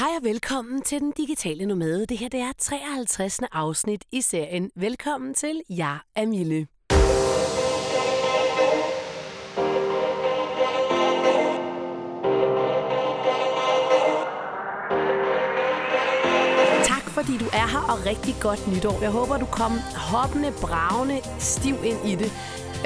Hej 0.00 0.08
og 0.18 0.24
velkommen 0.24 0.82
til 0.82 1.00
Den 1.00 1.12
Digitale 1.16 1.66
Nomade. 1.66 2.06
Det 2.06 2.18
her 2.18 2.28
det 2.28 2.40
er 2.40 2.52
53. 2.58 3.40
afsnit 3.52 4.04
i 4.12 4.20
serien. 4.20 4.70
Velkommen 4.76 5.34
til, 5.34 5.60
jeg 5.68 5.98
er 6.16 6.26
Mille. 6.26 6.66
Tak 16.84 17.02
fordi 17.02 17.38
du 17.38 17.44
er 17.44 17.68
her, 17.72 17.92
og 17.92 18.06
rigtig 18.06 18.34
godt 18.40 18.68
nytår. 18.74 19.02
Jeg 19.02 19.10
håber, 19.10 19.38
du 19.38 19.46
kom 19.46 19.72
hoppende, 19.96 20.52
bravende, 20.60 21.20
stiv 21.38 21.74
ind 21.84 22.08
i 22.08 22.14
det. 22.14 22.32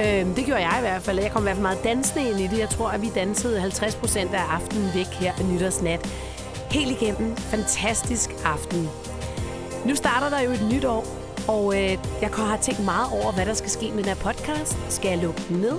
Øhm, 0.00 0.34
det 0.34 0.44
gjorde 0.44 0.68
jeg 0.68 0.76
i 0.78 0.80
hvert 0.80 1.02
fald. 1.02 1.18
Jeg 1.18 1.30
kom 1.32 1.42
i 1.42 1.46
hvert 1.46 1.56
fald 1.56 1.62
meget 1.62 1.84
dansende 1.84 2.30
ind 2.30 2.40
i 2.40 2.46
det. 2.46 2.58
Jeg 2.58 2.70
tror, 2.70 2.88
at 2.88 3.02
vi 3.02 3.10
dansede 3.14 3.60
50 3.60 3.96
procent 3.96 4.34
af 4.34 4.42
aftenen 4.42 4.90
væk 4.94 5.06
her 5.06 5.32
nytårsnat 5.52 6.33
helt 6.75 7.02
igennem 7.02 7.36
fantastisk 7.36 8.30
aften. 8.45 8.88
Nu 9.86 9.94
starter 9.94 10.29
der 10.30 10.40
jo 10.40 10.50
et 10.50 10.68
nyt 10.72 10.85
år, 10.85 11.04
og 11.48 11.75
øh, 11.75 11.98
jeg 12.21 12.31
har 12.31 12.57
tænkt 12.57 12.85
meget 12.85 13.12
over, 13.12 13.32
hvad 13.32 13.46
der 13.46 13.54
skal 13.54 13.71
ske 13.71 13.90
med 13.90 13.98
den 13.98 14.04
her 14.04 14.14
podcast. 14.14 14.93
Skal 14.93 15.08
jeg 15.08 15.18
lukke 15.18 15.43
den 15.48 15.57
ned? 15.57 15.79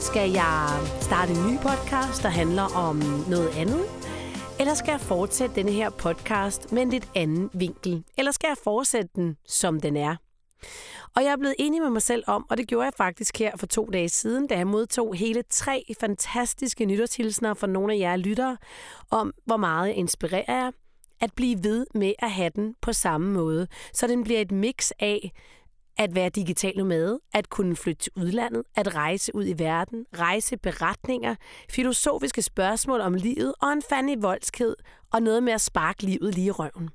Skal 0.00 0.30
jeg 0.30 0.68
starte 1.00 1.32
en 1.32 1.52
ny 1.52 1.56
podcast, 1.56 2.22
der 2.22 2.28
handler 2.28 2.62
om 2.62 2.96
noget 3.28 3.48
andet? 3.56 3.84
Eller 4.60 4.74
skal 4.74 4.90
jeg 4.90 5.00
fortsætte 5.00 5.54
denne 5.54 5.72
her 5.72 5.90
podcast 5.90 6.72
med 6.72 6.82
en 6.82 6.90
lidt 6.90 7.08
anden 7.14 7.50
vinkel? 7.52 8.04
Eller 8.18 8.32
skal 8.32 8.48
jeg 8.48 8.56
fortsætte 8.64 9.10
den, 9.16 9.36
som 9.46 9.80
den 9.80 9.96
er? 9.96 10.16
Og 11.18 11.24
jeg 11.24 11.32
er 11.32 11.36
blevet 11.36 11.54
enig 11.58 11.82
med 11.82 11.90
mig 11.90 12.02
selv 12.02 12.24
om, 12.26 12.46
og 12.50 12.56
det 12.56 12.68
gjorde 12.68 12.84
jeg 12.84 12.92
faktisk 12.96 13.38
her 13.38 13.56
for 13.56 13.66
to 13.66 13.88
dage 13.92 14.08
siden, 14.08 14.46
da 14.46 14.56
jeg 14.56 14.66
modtog 14.66 15.14
hele 15.14 15.42
tre 15.50 15.84
fantastiske 16.00 16.84
nytårshilsner 16.84 17.54
fra 17.54 17.66
nogle 17.66 17.94
af 17.94 17.98
jer 17.98 18.16
lyttere, 18.16 18.56
om 19.10 19.32
hvor 19.44 19.56
meget 19.56 19.88
jeg 19.88 19.96
inspirerer 19.96 20.64
jer 20.64 20.70
at 21.20 21.32
blive 21.36 21.64
ved 21.64 21.86
med 21.94 22.12
at 22.18 22.30
have 22.30 22.50
den 22.54 22.74
på 22.82 22.92
samme 22.92 23.32
måde. 23.32 23.66
Så 23.92 24.06
den 24.06 24.24
bliver 24.24 24.40
et 24.40 24.52
mix 24.52 24.90
af 24.98 25.32
at 25.96 26.14
være 26.14 26.28
digital 26.28 26.76
nomade, 26.76 27.20
at 27.34 27.50
kunne 27.50 27.76
flytte 27.76 28.02
til 28.02 28.12
udlandet, 28.16 28.62
at 28.76 28.94
rejse 28.94 29.34
ud 29.34 29.46
i 29.46 29.58
verden, 29.58 30.06
rejse 30.18 30.56
beretninger, 30.56 31.34
filosofiske 31.70 32.42
spørgsmål 32.42 33.00
om 33.00 33.14
livet 33.14 33.54
og 33.60 33.72
en 33.72 33.82
fandelig 33.90 34.22
voldsked 34.22 34.74
og 35.12 35.22
noget 35.22 35.42
med 35.42 35.52
at 35.52 35.60
sparke 35.60 36.02
livet 36.02 36.34
lige 36.34 36.46
i 36.46 36.50
røven. 36.50 36.90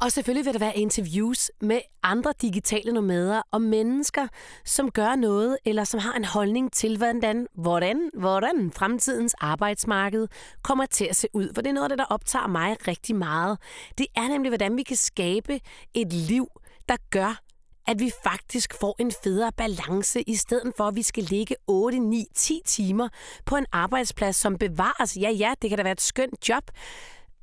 Og 0.00 0.12
selvfølgelig 0.12 0.44
vil 0.44 0.52
der 0.52 0.58
være 0.58 0.76
interviews 0.76 1.50
med 1.60 1.80
andre 2.02 2.32
digitale 2.42 2.92
nomader 2.92 3.42
og 3.50 3.62
mennesker, 3.62 4.28
som 4.64 4.90
gør 4.90 5.16
noget, 5.16 5.58
eller 5.64 5.84
som 5.84 6.00
har 6.00 6.12
en 6.12 6.24
holdning 6.24 6.72
til, 6.72 6.96
hvordan, 6.96 7.46
hvordan, 7.54 8.10
hvordan 8.18 8.72
fremtidens 8.72 9.34
arbejdsmarked 9.34 10.28
kommer 10.62 10.86
til 10.86 11.04
at 11.04 11.16
se 11.16 11.28
ud. 11.32 11.54
For 11.54 11.62
det 11.62 11.68
er 11.68 11.74
noget 11.74 11.84
af 11.84 11.88
det, 11.88 11.98
der 11.98 12.04
optager 12.04 12.46
mig 12.46 12.76
rigtig 12.88 13.16
meget. 13.16 13.58
Det 13.98 14.06
er 14.16 14.28
nemlig, 14.28 14.50
hvordan 14.50 14.76
vi 14.76 14.82
kan 14.82 14.96
skabe 14.96 15.60
et 15.94 16.12
liv, 16.12 16.48
der 16.88 16.96
gør, 17.10 17.40
at 17.86 18.00
vi 18.00 18.10
faktisk 18.24 18.74
får 18.80 18.96
en 18.98 19.12
federe 19.24 19.52
balance, 19.56 20.22
i 20.22 20.34
stedet 20.34 20.72
for 20.76 20.84
at 20.84 20.96
vi 20.96 21.02
skal 21.02 21.24
ligge 21.24 21.56
8, 21.66 21.98
9, 21.98 22.26
10 22.34 22.60
timer 22.66 23.08
på 23.44 23.56
en 23.56 23.66
arbejdsplads, 23.72 24.36
som 24.36 24.58
bevares. 24.58 25.16
Ja, 25.16 25.30
ja, 25.30 25.54
det 25.62 25.70
kan 25.70 25.78
da 25.78 25.82
være 25.82 25.92
et 25.92 26.00
skønt 26.00 26.48
job, 26.48 26.70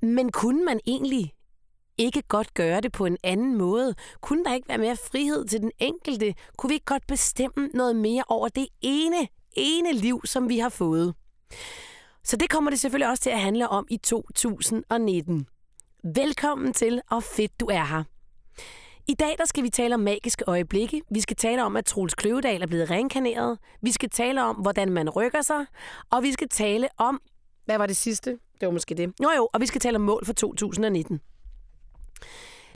men 0.01 0.31
kunne 0.31 0.65
man 0.65 0.79
egentlig 0.85 1.33
ikke 1.97 2.21
godt 2.21 2.53
gøre 2.53 2.81
det 2.81 2.91
på 2.91 3.05
en 3.05 3.17
anden 3.23 3.57
måde? 3.57 3.95
Kunne 4.21 4.43
der 4.43 4.53
ikke 4.53 4.69
være 4.69 4.77
mere 4.77 4.95
frihed 5.11 5.45
til 5.45 5.61
den 5.61 5.71
enkelte? 5.79 6.33
Kunne 6.57 6.67
vi 6.67 6.73
ikke 6.73 6.85
godt 6.85 7.07
bestemme 7.07 7.69
noget 7.73 7.95
mere 7.95 8.23
over 8.27 8.47
det 8.47 8.67
ene, 8.81 9.27
ene 9.53 9.93
liv, 9.93 10.21
som 10.25 10.49
vi 10.49 10.59
har 10.59 10.69
fået? 10.69 11.15
Så 12.23 12.37
det 12.37 12.49
kommer 12.49 12.71
det 12.71 12.79
selvfølgelig 12.79 13.09
også 13.09 13.23
til 13.23 13.29
at 13.29 13.39
handle 13.39 13.69
om 13.69 13.87
i 13.89 13.97
2019. 13.97 15.47
Velkommen 16.15 16.73
til, 16.73 17.01
og 17.11 17.23
fedt 17.23 17.59
du 17.59 17.65
er 17.65 17.85
her. 17.85 18.03
I 19.07 19.13
dag 19.13 19.35
der 19.37 19.45
skal 19.45 19.63
vi 19.63 19.69
tale 19.69 19.95
om 19.95 19.99
magiske 19.99 20.43
øjeblikke. 20.47 21.01
Vi 21.11 21.21
skal 21.21 21.37
tale 21.37 21.63
om, 21.63 21.75
at 21.75 21.85
Troels 21.85 22.13
Kløvedal 22.13 22.61
er 22.61 22.67
blevet 22.67 22.89
reinkarneret. 22.89 23.57
Vi 23.81 23.91
skal 23.91 24.09
tale 24.09 24.43
om, 24.43 24.55
hvordan 24.55 24.91
man 24.91 25.09
rykker 25.09 25.41
sig. 25.41 25.65
Og 26.11 26.23
vi 26.23 26.31
skal 26.31 26.49
tale 26.49 26.89
om... 26.97 27.21
Hvad 27.65 27.77
var 27.77 27.85
det 27.85 27.97
sidste? 27.97 28.29
Det 28.31 28.65
var 28.65 28.71
måske 28.71 28.95
det. 28.95 29.13
Jo 29.23 29.29
jo, 29.37 29.49
og 29.53 29.61
vi 29.61 29.65
skal 29.65 29.81
tale 29.81 29.95
om 29.95 30.01
mål 30.01 30.25
for 30.25 30.33
2019. 30.33 31.21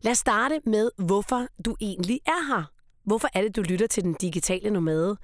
Lad 0.02 0.12
os 0.12 0.18
starte 0.18 0.62
med, 0.66 0.92
hvorfor 0.98 1.48
du 1.66 1.76
egentlig 1.82 2.20
er 2.26 2.48
her. 2.48 2.64
Hvorfor 3.04 3.28
er 3.34 3.42
det, 3.42 3.56
du 3.56 3.62
lytter 3.62 3.88
til 3.88 4.04
den 4.04 4.14
digitale 4.14 4.70
nomade? 4.70 5.18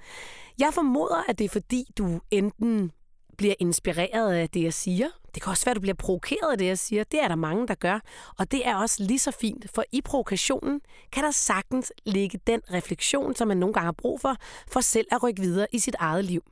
Jeg 0.58 0.70
formoder, 0.74 1.24
at 1.28 1.38
det 1.38 1.44
er 1.44 1.48
fordi, 1.48 1.84
du 1.98 2.20
enten 2.30 2.92
bliver 3.36 3.54
inspireret 3.58 4.32
af 4.32 4.50
det, 4.50 4.62
jeg 4.62 4.74
siger. 4.74 5.06
Det 5.34 5.42
kan 5.42 5.50
også 5.50 5.64
være, 5.64 5.70
at 5.70 5.76
du 5.76 5.80
bliver 5.80 5.94
provokeret 5.94 6.52
af 6.52 6.58
det, 6.58 6.66
jeg 6.66 6.78
siger. 6.78 7.04
Det 7.04 7.22
er 7.22 7.28
der 7.28 7.34
mange, 7.34 7.68
der 7.68 7.74
gør. 7.74 8.00
Og 8.38 8.50
det 8.50 8.66
er 8.66 8.76
også 8.76 9.02
lige 9.02 9.18
så 9.18 9.30
fint, 9.30 9.70
for 9.74 9.84
i 9.92 10.00
provokationen 10.00 10.80
kan 11.12 11.24
der 11.24 11.30
sagtens 11.30 11.92
ligge 12.06 12.40
den 12.46 12.60
refleksion, 12.72 13.34
som 13.34 13.48
man 13.48 13.56
nogle 13.56 13.72
gange 13.72 13.84
har 13.84 13.92
brug 13.92 14.20
for, 14.20 14.36
for 14.68 14.80
selv 14.80 15.06
at 15.10 15.22
rykke 15.22 15.42
videre 15.42 15.66
i 15.72 15.78
sit 15.78 15.96
eget 15.98 16.24
liv. 16.24 16.42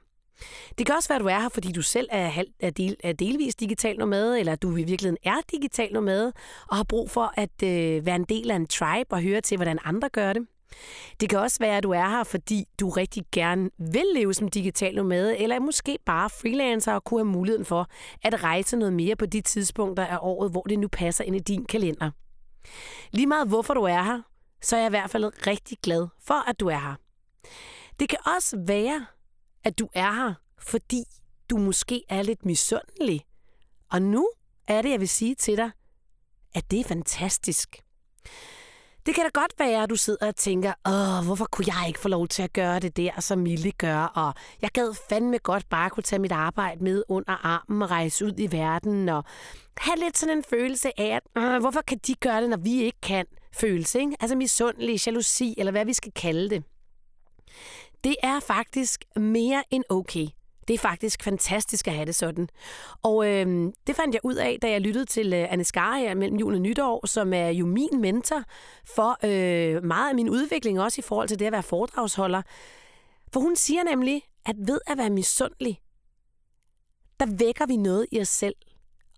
Det 0.78 0.86
kan 0.86 0.94
også 0.94 1.08
være, 1.08 1.16
at 1.16 1.22
du 1.22 1.28
er 1.28 1.40
her, 1.40 1.48
fordi 1.48 1.72
du 1.72 1.82
selv 1.82 2.08
er, 2.10 2.28
halv, 2.28 2.48
er, 2.60 2.70
del, 2.70 2.96
er 3.04 3.12
delvis 3.12 3.54
digital 3.54 3.98
nomade, 3.98 4.40
eller 4.40 4.54
du 4.54 4.76
i 4.76 4.82
virkeligheden 4.82 5.16
er 5.22 5.36
digital 5.50 5.92
nomade, 5.92 6.32
og 6.68 6.76
har 6.76 6.84
brug 6.84 7.10
for 7.10 7.32
at 7.36 7.62
øh, 7.64 8.06
være 8.06 8.16
en 8.16 8.24
del 8.24 8.50
af 8.50 8.56
en 8.56 8.66
tribe 8.66 9.12
og 9.12 9.22
høre 9.22 9.40
til, 9.40 9.56
hvordan 9.56 9.78
andre 9.84 10.08
gør 10.08 10.32
det. 10.32 10.46
Det 11.20 11.28
kan 11.28 11.38
også 11.38 11.56
være, 11.60 11.76
at 11.76 11.82
du 11.82 11.90
er 11.90 12.08
her, 12.08 12.24
fordi 12.24 12.64
du 12.80 12.88
rigtig 12.88 13.24
gerne 13.32 13.70
vil 13.78 14.04
leve 14.14 14.34
som 14.34 14.48
digital 14.48 14.94
nomade, 14.94 15.38
eller 15.38 15.60
måske 15.60 15.98
bare 16.06 16.30
freelancer 16.30 16.92
og 16.92 17.04
kunne 17.04 17.20
have 17.20 17.32
muligheden 17.32 17.64
for 17.64 17.86
at 18.22 18.42
rejse 18.42 18.76
noget 18.76 18.92
mere 18.92 19.16
på 19.16 19.26
de 19.26 19.40
tidspunkter 19.40 20.06
af 20.06 20.18
året, 20.20 20.50
hvor 20.50 20.62
det 20.62 20.78
nu 20.78 20.88
passer 20.88 21.24
ind 21.24 21.36
i 21.36 21.38
din 21.38 21.64
kalender. 21.64 22.10
Lige 23.10 23.26
meget 23.26 23.48
hvorfor 23.48 23.74
du 23.74 23.82
er 23.82 24.02
her, 24.02 24.22
så 24.62 24.76
er 24.76 24.80
jeg 24.80 24.88
i 24.88 24.90
hvert 24.90 25.10
fald 25.10 25.46
rigtig 25.46 25.78
glad 25.82 26.06
for, 26.22 26.48
at 26.48 26.60
du 26.60 26.68
er 26.68 26.78
her. 26.78 26.94
Det 28.00 28.08
kan 28.08 28.18
også 28.36 28.62
være, 28.66 29.06
at 29.64 29.78
du 29.78 29.88
er 29.94 30.12
her, 30.12 30.34
fordi 30.58 31.04
du 31.50 31.56
måske 31.56 32.04
er 32.08 32.22
lidt 32.22 32.44
misundelig. 32.46 33.24
Og 33.90 34.02
nu 34.02 34.30
er 34.68 34.82
det, 34.82 34.90
jeg 34.90 35.00
vil 35.00 35.08
sige 35.08 35.34
til 35.34 35.56
dig, 35.56 35.70
at 36.54 36.70
det 36.70 36.80
er 36.80 36.84
fantastisk. 36.84 37.76
Det 39.06 39.14
kan 39.14 39.24
da 39.24 39.30
godt 39.40 39.52
være, 39.58 39.82
at 39.82 39.90
du 39.90 39.96
sidder 39.96 40.26
og 40.28 40.36
tænker, 40.36 40.72
åh, 40.86 41.26
hvorfor 41.26 41.48
kunne 41.52 41.66
jeg 41.66 41.84
ikke 41.88 42.00
få 42.00 42.08
lov 42.08 42.28
til 42.28 42.42
at 42.42 42.52
gøre 42.52 42.80
det 42.80 42.96
der, 42.96 43.20
som 43.20 43.38
Mille 43.38 43.72
gør, 43.72 44.02
og 44.02 44.34
jeg 44.62 44.70
gad 44.70 44.94
fandme 45.08 45.38
godt 45.38 45.68
bare 45.68 45.90
kunne 45.90 46.02
tage 46.02 46.20
mit 46.20 46.32
arbejde 46.32 46.84
med 46.84 47.02
under 47.08 47.46
armen 47.46 47.82
og 47.82 47.90
rejse 47.90 48.24
ud 48.24 48.32
i 48.38 48.52
verden, 48.52 49.08
og 49.08 49.24
have 49.76 49.96
lidt 49.96 50.18
sådan 50.18 50.38
en 50.38 50.44
følelse 50.44 51.00
af, 51.00 51.20
at 51.36 51.42
øh, 51.42 51.60
hvorfor 51.60 51.80
kan 51.80 51.98
de 52.06 52.14
gøre 52.14 52.40
det, 52.40 52.50
når 52.50 52.56
vi 52.56 52.82
ikke 52.82 53.00
kan? 53.00 53.26
Følelse, 53.52 54.00
ikke? 54.00 54.16
Altså 54.20 54.36
misundelig, 54.36 55.06
jalousi, 55.06 55.54
eller 55.58 55.72
hvad 55.72 55.84
vi 55.84 55.92
skal 55.92 56.12
kalde 56.12 56.50
det. 56.50 56.64
Det 58.04 58.16
er 58.22 58.40
faktisk 58.40 59.04
mere 59.16 59.64
end 59.70 59.84
okay. 59.88 60.26
Det 60.68 60.74
er 60.74 60.78
faktisk 60.78 61.22
fantastisk 61.22 61.88
at 61.88 61.94
have 61.94 62.06
det 62.06 62.14
sådan. 62.14 62.48
Og 63.02 63.26
øh, 63.26 63.72
det 63.86 63.96
fandt 63.96 64.14
jeg 64.14 64.20
ud 64.24 64.34
af, 64.34 64.58
da 64.62 64.70
jeg 64.70 64.80
lyttede 64.80 65.04
til 65.04 65.32
øh, 65.32 65.52
Anne 65.52 65.64
Skaria 65.64 66.14
mellem 66.14 66.38
jul 66.38 66.54
og 66.54 66.60
nytår, 66.60 67.06
som 67.06 67.32
er 67.32 67.48
jo 67.48 67.66
min 67.66 68.00
mentor 68.00 68.42
for 68.94 69.18
øh, 69.24 69.84
meget 69.84 70.08
af 70.08 70.14
min 70.14 70.28
udvikling, 70.28 70.80
også 70.80 71.00
i 71.00 71.02
forhold 71.02 71.28
til 71.28 71.38
det 71.38 71.46
at 71.46 71.52
være 71.52 71.62
foredragsholder. 71.62 72.42
For 73.32 73.40
hun 73.40 73.56
siger 73.56 73.84
nemlig, 73.84 74.22
at 74.46 74.56
ved 74.58 74.80
at 74.86 74.98
være 74.98 75.10
misundelig, 75.10 75.80
der 77.20 77.26
vækker 77.26 77.66
vi 77.66 77.76
noget 77.76 78.06
i 78.12 78.20
os 78.20 78.28
selv. 78.28 78.54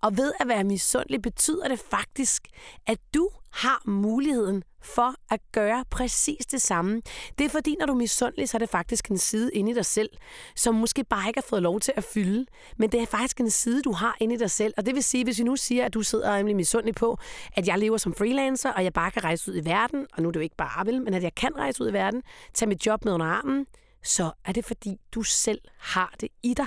Og 0.03 0.16
ved 0.16 0.32
at 0.41 0.48
være 0.48 0.65
misundelig 0.65 1.22
betyder 1.22 1.69
det 1.69 1.78
faktisk, 1.78 2.48
at 2.87 2.98
du 3.15 3.28
har 3.52 3.82
muligheden 3.86 4.62
for 4.82 5.14
at 5.30 5.40
gøre 5.52 5.84
præcis 5.90 6.46
det 6.46 6.62
samme. 6.62 7.02
Det 7.38 7.44
er 7.44 7.48
fordi, 7.48 7.76
når 7.78 7.86
du 7.86 7.92
er 7.92 7.96
misundelig, 7.96 8.48
så 8.48 8.56
er 8.56 8.58
det 8.58 8.68
faktisk 8.68 9.10
en 9.10 9.18
side 9.18 9.54
inde 9.54 9.70
i 9.70 9.74
dig 9.74 9.86
selv, 9.86 10.10
som 10.56 10.74
måske 10.74 11.04
bare 11.04 11.28
ikke 11.28 11.38
har 11.38 11.46
fået 11.48 11.62
lov 11.62 11.80
til 11.80 11.92
at 11.96 12.04
fylde. 12.04 12.46
Men 12.76 12.92
det 12.92 13.02
er 13.02 13.06
faktisk 13.06 13.41
en 13.41 13.50
side, 13.50 13.82
du 13.82 13.92
har 13.92 14.16
inde 14.20 14.34
i 14.34 14.38
dig 14.38 14.50
selv. 14.50 14.74
Og 14.76 14.86
det 14.86 14.94
vil 14.94 15.02
sige, 15.02 15.24
hvis 15.24 15.38
vi 15.38 15.44
nu 15.44 15.56
siger, 15.56 15.84
at 15.84 15.94
du 15.94 16.02
sidder 16.02 16.36
rimelig 16.36 16.56
misundelig 16.56 16.94
på, 16.94 17.18
at 17.56 17.68
jeg 17.68 17.78
lever 17.78 17.97
som 17.97 18.15
freelancer, 18.15 18.71
og 18.71 18.84
jeg 18.84 18.92
bare 18.92 19.10
kan 19.10 19.24
rejse 19.24 19.50
ud 19.50 19.56
i 19.56 19.65
verden, 19.65 20.06
og 20.12 20.22
nu 20.22 20.28
er 20.28 20.32
det 20.32 20.41
jo 20.41 20.42
ikke 20.42 20.56
bare 20.56 20.86
vel, 20.86 21.03
men 21.03 21.15
at 21.15 21.22
jeg 21.22 21.34
kan 21.34 21.56
rejse 21.56 21.82
ud 21.82 21.88
i 21.88 21.92
verden, 21.92 22.22
tage 22.54 22.68
mit 22.68 22.86
job 22.86 23.04
med 23.04 23.12
under 23.12 23.27
armen, 23.27 23.66
så 24.04 24.30
er 24.44 24.53
det 24.53 24.65
fordi, 24.65 24.97
du 25.12 25.22
selv 25.22 25.60
har 25.78 26.15
det 26.21 26.28
i 26.42 26.54
dig. 26.54 26.66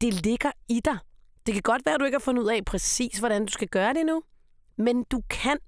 Det 0.00 0.14
ligger 0.14 0.50
i 0.68 0.80
dig. 0.84 0.98
Det 1.46 1.54
kan 1.54 1.62
godt 1.62 1.86
være, 1.86 1.94
at 1.94 2.00
du 2.00 2.04
ikke 2.04 2.14
har 2.14 2.20
fundet 2.20 2.42
ud 2.42 2.48
af 2.48 2.64
præcis, 2.64 3.18
hvordan 3.18 3.46
du 3.46 3.52
skal 3.52 3.68
gøre 3.68 3.94
det 3.94 4.06
nu, 4.06 4.22
men 4.80 5.04
du 5.04 5.22
kan. 5.30 5.58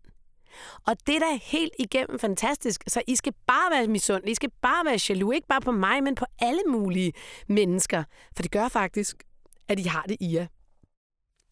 Og 0.87 0.97
det 1.07 1.15
er 1.17 1.19
da 1.19 1.39
helt 1.43 1.73
igennem 1.79 2.19
fantastisk. 2.19 2.85
Så 2.87 3.03
I 3.07 3.17
skal 3.17 3.33
bare 3.47 3.71
være 3.71 3.87
misundelige, 3.87 4.33
I 4.33 4.35
skal 4.35 4.51
bare 4.63 4.85
være 4.85 4.99
jaloux, 5.09 5.35
ikke 5.35 5.49
bare 5.49 5.61
på 5.61 5.73
mig, 5.73 6.03
men 6.03 6.15
på 6.15 6.25
alle 6.39 6.63
mulige 6.69 7.13
mennesker. 7.49 8.05
For 8.37 8.43
det 8.43 8.51
gør 8.51 8.69
faktisk, 8.69 9.23
at 9.69 9.79
I 9.79 9.83
har 9.83 10.03
det 10.03 10.17
i 10.21 10.35
jer. 10.35 10.47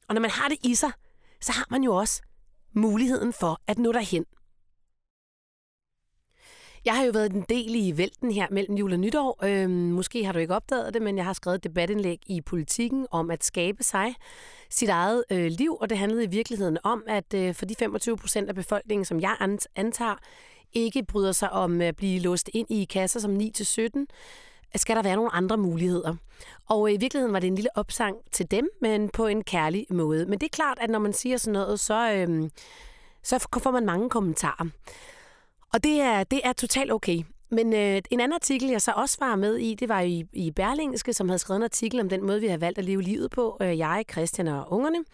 Og 0.08 0.14
når 0.14 0.20
man 0.20 0.30
har 0.30 0.48
det 0.48 0.58
i 0.64 0.74
sig, 0.74 0.92
så 1.40 1.52
har 1.52 1.66
man 1.70 1.84
jo 1.84 1.94
også 1.94 2.22
muligheden 2.72 3.32
for 3.32 3.60
at 3.66 3.78
nå 3.78 3.92
derhen. 3.92 4.24
Jeg 6.84 6.96
har 6.96 7.04
jo 7.04 7.10
været 7.10 7.32
en 7.32 7.44
del 7.48 7.74
i 7.74 7.96
vælten 7.96 8.32
her 8.32 8.46
mellem 8.50 8.76
jul 8.76 8.92
og 8.92 8.98
nytår. 8.98 9.44
Øhm, 9.44 9.70
måske 9.70 10.24
har 10.24 10.32
du 10.32 10.38
ikke 10.38 10.54
opdaget 10.54 10.94
det, 10.94 11.02
men 11.02 11.16
jeg 11.16 11.24
har 11.24 11.32
skrevet 11.32 11.56
et 11.56 11.64
debatindlæg 11.64 12.18
i 12.26 12.40
politikken 12.40 13.06
om 13.10 13.30
at 13.30 13.44
skabe 13.44 13.82
sig 13.82 14.14
sit 14.70 14.88
eget 14.88 15.24
øh, 15.30 15.46
liv, 15.46 15.76
og 15.80 15.90
det 15.90 15.98
handlede 15.98 16.24
i 16.24 16.26
virkeligheden 16.26 16.78
om, 16.82 17.02
at 17.08 17.34
øh, 17.34 17.54
for 17.54 17.64
de 17.64 17.74
25 17.78 18.16
procent 18.16 18.48
af 18.48 18.54
befolkningen, 18.54 19.04
som 19.04 19.20
jeg 19.20 19.36
antager, 19.76 20.16
ikke 20.72 21.04
bryder 21.04 21.32
sig 21.32 21.52
om 21.52 21.80
at 21.80 21.96
blive 21.96 22.20
låst 22.20 22.50
ind 22.54 22.70
i 22.70 22.84
kasser 22.84 23.20
som 23.20 23.36
9-17, 23.36 24.06
skal 24.76 24.96
der 24.96 25.02
være 25.02 25.16
nogle 25.16 25.34
andre 25.34 25.56
muligheder. 25.56 26.16
Og 26.68 26.88
øh, 26.88 26.94
i 26.94 26.96
virkeligheden 26.96 27.32
var 27.32 27.40
det 27.40 27.46
en 27.46 27.54
lille 27.54 27.76
opsang 27.76 28.16
til 28.32 28.50
dem, 28.50 28.68
men 28.80 29.08
på 29.08 29.26
en 29.26 29.44
kærlig 29.44 29.86
måde. 29.90 30.26
Men 30.26 30.38
det 30.38 30.46
er 30.46 30.56
klart, 30.56 30.78
at 30.80 30.90
når 30.90 30.98
man 30.98 31.12
siger 31.12 31.36
sådan 31.36 31.52
noget, 31.52 31.80
så, 31.80 32.12
øh, 32.12 32.50
så 33.22 33.46
får 33.62 33.70
man 33.70 33.86
mange 33.86 34.10
kommentarer. 34.10 34.66
Og 35.72 35.84
det 35.84 36.00
er, 36.00 36.24
det 36.24 36.40
er 36.44 36.52
totalt 36.52 36.92
okay. 36.92 37.22
Men 37.50 37.72
øh, 37.72 38.02
en 38.10 38.20
anden 38.20 38.32
artikel, 38.32 38.68
jeg 38.68 38.82
så 38.82 38.92
også 38.96 39.16
var 39.20 39.36
med 39.36 39.56
i, 39.56 39.74
det 39.74 39.88
var 39.88 40.00
i, 40.00 40.24
i 40.32 40.50
Berlingske, 40.50 41.12
som 41.12 41.28
havde 41.28 41.38
skrevet 41.38 41.56
en 41.56 41.62
artikel 41.64 42.00
om 42.00 42.08
den 42.08 42.26
måde, 42.26 42.40
vi 42.40 42.46
har 42.46 42.58
valgt 42.58 42.78
at 42.78 42.84
leve 42.84 43.02
livet 43.02 43.30
på, 43.30 43.56
øh, 43.60 43.78
jeg, 43.78 44.04
Christian 44.12 44.48
og 44.48 44.72
ungerne. 44.72 45.04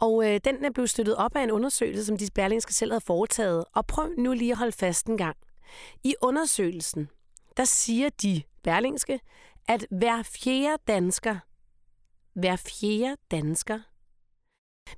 Og 0.00 0.26
øh, 0.26 0.40
den 0.44 0.64
er 0.64 0.70
blevet 0.70 0.90
støttet 0.90 1.16
op 1.16 1.36
af 1.36 1.42
en 1.42 1.50
undersøgelse, 1.50 2.04
som 2.04 2.16
de 2.16 2.28
Berlingske 2.34 2.74
selv 2.74 2.92
havde 2.92 3.04
foretaget. 3.06 3.64
Og 3.74 3.86
prøv 3.86 4.08
nu 4.18 4.32
lige 4.32 4.52
at 4.52 4.58
holde 4.58 4.72
fast 4.72 5.06
en 5.06 5.16
gang. 5.16 5.36
I 6.04 6.14
undersøgelsen, 6.22 7.08
der 7.56 7.64
siger 7.64 8.08
de 8.22 8.42
Berlingske, 8.62 9.20
at 9.68 9.86
hver 9.90 10.22
fjerde 10.22 10.82
dansker, 10.88 11.36
hver 12.34 12.56
fjerde 12.56 13.16
dansker, 13.30 13.80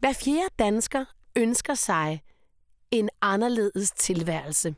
hver 0.00 0.12
fjerde 0.12 0.48
dansker 0.58 1.04
ønsker 1.36 1.74
sig 1.74 2.22
en 2.90 3.08
anderledes 3.20 3.90
tilværelse. 3.90 4.74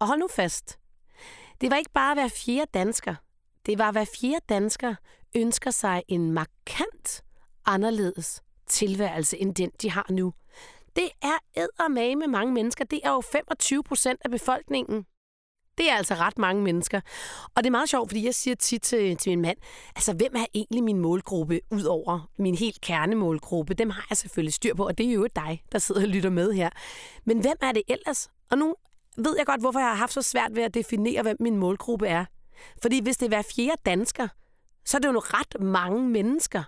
Og 0.00 0.06
hold 0.06 0.18
nu 0.18 0.28
fast. 0.28 0.78
Det 1.60 1.70
var 1.70 1.76
ikke 1.76 1.92
bare 1.94 2.14
hver 2.14 2.28
fjerde 2.28 2.70
dansker. 2.74 3.14
Det 3.66 3.78
var 3.78 3.92
hver 3.92 4.04
fjerde 4.20 4.44
dansker 4.48 4.94
ønsker 5.36 5.70
sig 5.70 6.02
en 6.08 6.32
markant 6.32 7.24
anderledes 7.66 8.42
tilværelse 8.66 9.38
end 9.38 9.54
den, 9.54 9.70
de 9.82 9.90
har 9.90 10.06
nu. 10.10 10.32
Det 10.96 11.10
er 11.22 11.38
eddermage 11.56 12.16
med 12.16 12.26
mange 12.26 12.52
mennesker. 12.52 12.84
Det 12.84 13.00
er 13.04 13.10
jo 13.10 13.20
25 13.20 13.82
procent 13.82 14.20
af 14.24 14.30
befolkningen. 14.30 15.06
Det 15.78 15.90
er 15.90 15.94
altså 15.94 16.14
ret 16.14 16.38
mange 16.38 16.62
mennesker. 16.62 17.00
Og 17.54 17.62
det 17.64 17.66
er 17.66 17.70
meget 17.70 17.88
sjovt, 17.88 18.10
fordi 18.10 18.24
jeg 18.24 18.34
siger 18.34 18.54
tit 18.54 18.82
til, 18.82 19.16
til 19.16 19.30
min 19.30 19.40
mand, 19.40 19.58
altså 19.96 20.12
hvem 20.12 20.36
er 20.36 20.46
egentlig 20.54 20.84
min 20.84 20.98
målgruppe, 20.98 21.60
ud 21.70 21.84
over 21.84 22.30
min 22.38 22.54
helt 22.54 22.80
kernemålgruppe? 22.80 23.74
Dem 23.74 23.90
har 23.90 24.06
jeg 24.10 24.16
selvfølgelig 24.16 24.52
styr 24.52 24.74
på, 24.74 24.86
og 24.86 24.98
det 24.98 25.06
er 25.06 25.12
jo 25.12 25.28
dig, 25.36 25.62
der 25.72 25.78
sidder 25.78 26.00
og 26.02 26.08
lytter 26.08 26.30
med 26.30 26.52
her. 26.52 26.70
Men 27.24 27.40
hvem 27.40 27.56
er 27.62 27.72
det 27.72 27.82
ellers? 27.88 28.30
Og 28.50 28.58
nu 28.58 28.74
ved 29.16 29.34
jeg 29.38 29.46
godt, 29.46 29.60
hvorfor 29.60 29.80
jeg 29.80 29.88
har 29.88 29.94
haft 29.94 30.12
så 30.12 30.22
svært 30.22 30.56
ved 30.56 30.62
at 30.62 30.74
definere, 30.74 31.22
hvem 31.22 31.36
min 31.40 31.56
målgruppe 31.56 32.06
er. 32.06 32.24
Fordi 32.82 33.02
hvis 33.02 33.16
det 33.16 33.26
er 33.26 33.30
hver 33.30 33.42
fjerde 33.56 33.82
dansker, 33.86 34.28
så 34.84 34.96
er 34.96 35.00
det 35.00 35.08
jo 35.08 35.18
ret 35.24 35.62
mange 35.62 36.08
mennesker. 36.08 36.62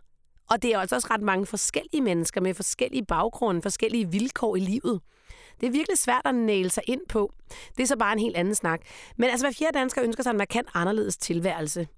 Og 0.51 0.63
det 0.63 0.75
er 0.75 0.79
altså 0.79 0.97
også 0.97 1.09
ret 1.11 1.23
mange 1.23 1.47
forskellige 1.47 2.01
mennesker 2.01 2.41
med 2.41 2.55
forskellige 2.55 3.05
baggrunde, 3.05 3.63
forskellige 3.63 4.11
vilkår 4.11 4.57
i 4.57 4.61
livet. 4.61 5.01
Det 5.61 5.67
er 5.67 5.71
virkelig 5.71 5.99
svært 5.99 6.23
at 6.25 6.35
næle 6.35 6.71
sig 6.71 6.83
ind 6.87 7.01
på. 7.09 7.33
Det 7.77 7.83
er 7.83 7.87
så 7.87 7.97
bare 7.97 8.13
en 8.13 8.19
helt 8.19 8.37
anden 8.37 8.55
snak. 8.55 8.81
Men 9.17 9.31
altså, 9.31 9.47
hver 9.47 9.53
fjerde 9.53 9.79
dansker 9.79 10.05
ønsker 10.05 10.23
sig 10.23 10.31
en 10.31 10.37
markant 10.37 10.69
anderledes 10.75 11.17
tilværelse. 11.17 11.89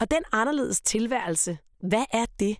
Og 0.00 0.10
den 0.10 0.22
anderledes 0.32 0.80
tilværelse, 0.80 1.58
hvad 1.80 2.04
er 2.12 2.26
det? 2.40 2.56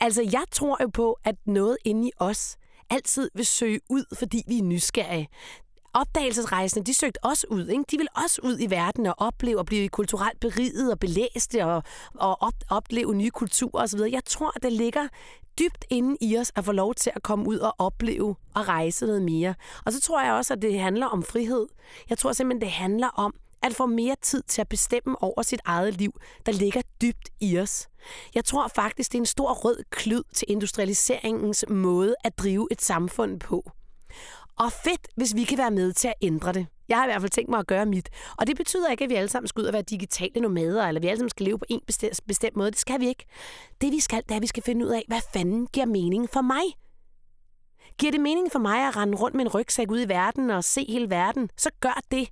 Altså, 0.00 0.22
jeg 0.32 0.44
tror 0.52 0.78
jo 0.82 0.88
på, 0.94 1.18
at 1.24 1.34
noget 1.46 1.76
inde 1.84 2.08
i 2.08 2.12
os 2.16 2.56
altid 2.90 3.30
vil 3.34 3.46
søge 3.46 3.80
ud, 3.90 4.16
fordi 4.18 4.42
vi 4.48 4.58
er 4.58 4.62
nysgerrige 4.62 5.28
opdagelsesrejsende, 5.94 6.86
de 6.86 6.94
søgte 6.94 7.24
også 7.24 7.46
ud. 7.50 7.66
Ikke? 7.66 7.84
De 7.90 7.96
ville 7.96 8.16
også 8.24 8.40
ud 8.44 8.58
i 8.60 8.70
verden 8.70 9.06
og 9.06 9.14
opleve 9.18 9.58
og 9.58 9.66
blive 9.66 9.88
kulturelt 9.88 10.40
beriget 10.40 10.92
og 10.92 10.98
belæste 10.98 11.64
og, 11.64 11.82
og 12.14 12.42
op, 12.42 12.54
opleve 12.70 13.14
nye 13.14 13.30
kulturer 13.30 13.82
osv. 13.82 14.00
Jeg 14.00 14.24
tror, 14.24 14.52
at 14.56 14.62
det 14.62 14.72
ligger 14.72 15.08
dybt 15.58 15.84
inde 15.90 16.16
i 16.20 16.36
os 16.38 16.52
at 16.56 16.64
få 16.64 16.72
lov 16.72 16.94
til 16.94 17.12
at 17.14 17.22
komme 17.22 17.48
ud 17.48 17.58
og 17.58 17.74
opleve 17.78 18.36
og 18.54 18.68
rejse 18.68 19.06
noget 19.06 19.22
mere. 19.22 19.54
Og 19.86 19.92
så 19.92 20.00
tror 20.00 20.22
jeg 20.22 20.32
også, 20.32 20.54
at 20.54 20.62
det 20.62 20.80
handler 20.80 21.06
om 21.06 21.22
frihed. 21.22 21.66
Jeg 22.10 22.18
tror 22.18 22.32
simpelthen, 22.32 22.60
det 22.60 22.70
handler 22.70 23.08
om 23.08 23.34
at 23.62 23.74
få 23.74 23.86
mere 23.86 24.16
tid 24.22 24.42
til 24.42 24.60
at 24.60 24.68
bestemme 24.68 25.22
over 25.22 25.42
sit 25.42 25.60
eget 25.64 25.94
liv, 25.94 26.20
der 26.46 26.52
ligger 26.52 26.82
dybt 27.02 27.28
i 27.40 27.58
os. 27.58 27.88
Jeg 28.34 28.44
tror 28.44 28.68
faktisk, 28.68 29.12
det 29.12 29.18
er 29.18 29.22
en 29.22 29.26
stor 29.26 29.52
rød 29.52 29.84
klud 29.90 30.22
til 30.34 30.46
industrialiseringens 30.50 31.64
måde 31.68 32.14
at 32.24 32.38
drive 32.38 32.68
et 32.70 32.82
samfund 32.82 33.40
på. 33.40 33.70
Og 34.58 34.72
fedt, 34.72 35.08
hvis 35.16 35.34
vi 35.34 35.44
kan 35.44 35.58
være 35.58 35.70
med 35.70 35.92
til 35.92 36.08
at 36.08 36.14
ændre 36.22 36.52
det. 36.52 36.66
Jeg 36.88 36.96
har 36.96 37.04
i 37.04 37.08
hvert 37.08 37.20
fald 37.20 37.30
tænkt 37.30 37.50
mig 37.50 37.58
at 37.58 37.66
gøre 37.66 37.86
mit. 37.86 38.08
Og 38.38 38.46
det 38.46 38.56
betyder 38.56 38.90
ikke, 38.90 39.04
at 39.04 39.10
vi 39.10 39.14
alle 39.14 39.28
sammen 39.28 39.48
skal 39.48 39.60
ud 39.60 39.66
og 39.66 39.72
være 39.72 39.82
digitale 39.82 40.40
nomader, 40.40 40.86
eller 40.86 41.00
vi 41.00 41.06
alle 41.06 41.18
sammen 41.18 41.30
skal 41.30 41.46
leve 41.46 41.58
på 41.58 41.64
en 41.68 41.80
bestemt, 41.86 42.20
bestemt 42.26 42.56
måde. 42.56 42.70
Det 42.70 42.78
skal 42.78 43.00
vi 43.00 43.08
ikke. 43.08 43.24
Det 43.80 43.92
vi 43.92 44.00
skal, 44.00 44.22
det 44.22 44.30
er, 44.30 44.36
at 44.36 44.42
vi 44.42 44.46
skal 44.46 44.62
finde 44.62 44.86
ud 44.86 44.90
af, 44.90 45.04
hvad 45.08 45.20
fanden 45.32 45.66
giver 45.66 45.86
mening 45.86 46.30
for 46.30 46.40
mig. 46.40 46.62
Giver 47.98 48.12
det 48.12 48.20
mening 48.20 48.52
for 48.52 48.58
mig 48.58 48.88
at 48.88 48.96
rende 48.96 49.18
rundt 49.18 49.36
med 49.36 49.44
en 49.44 49.54
rygsæk 49.54 49.90
ud 49.90 50.00
i 50.00 50.08
verden 50.08 50.50
og 50.50 50.64
se 50.64 50.86
hele 50.88 51.10
verden, 51.10 51.50
så 51.56 51.70
gør 51.80 52.00
det. 52.10 52.28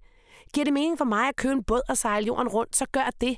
Giver 0.54 0.64
det 0.64 0.72
mening 0.72 0.98
for 0.98 1.04
mig 1.04 1.28
at 1.28 1.36
købe 1.36 1.52
en 1.52 1.64
båd 1.64 1.80
og 1.88 1.96
sejle 1.96 2.26
jorden 2.26 2.48
rundt, 2.48 2.76
så 2.76 2.86
gør 2.92 3.10
det. 3.20 3.36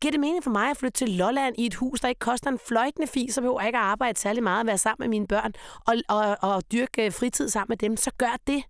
Giver 0.00 0.12
det 0.12 0.20
mening 0.20 0.44
for 0.44 0.50
mig 0.50 0.70
at 0.70 0.76
flytte 0.76 0.96
til 0.96 1.08
Lolland 1.08 1.54
i 1.58 1.66
et 1.66 1.74
hus, 1.74 2.00
der 2.00 2.08
ikke 2.08 2.18
koster 2.18 2.50
en 2.50 2.58
fløjtende 2.68 3.06
fis, 3.06 3.34
så 3.34 3.40
behøver 3.40 3.60
jeg 3.60 3.68
ikke 3.68 3.78
at 3.78 3.84
arbejde 3.84 4.18
særlig 4.18 4.42
meget 4.42 4.60
at 4.60 4.66
være 4.66 4.78
sammen 4.78 5.04
med 5.04 5.08
mine 5.08 5.26
børn 5.26 5.52
og, 5.86 5.94
og, 6.08 6.36
og 6.40 6.62
dyrke 6.72 7.04
øh, 7.04 7.12
fritid 7.12 7.48
sammen 7.48 7.72
med 7.72 7.76
dem, 7.76 7.96
så 7.96 8.10
gør 8.18 8.36
det. 8.46 8.64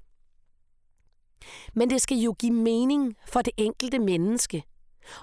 Men 1.75 1.91
det 1.91 2.03
skal 2.03 2.17
jo 2.17 2.35
give 2.39 2.53
mening 2.53 3.17
for 3.29 3.43
det 3.43 3.53
enkelte 3.57 3.99
menneske. 3.99 4.65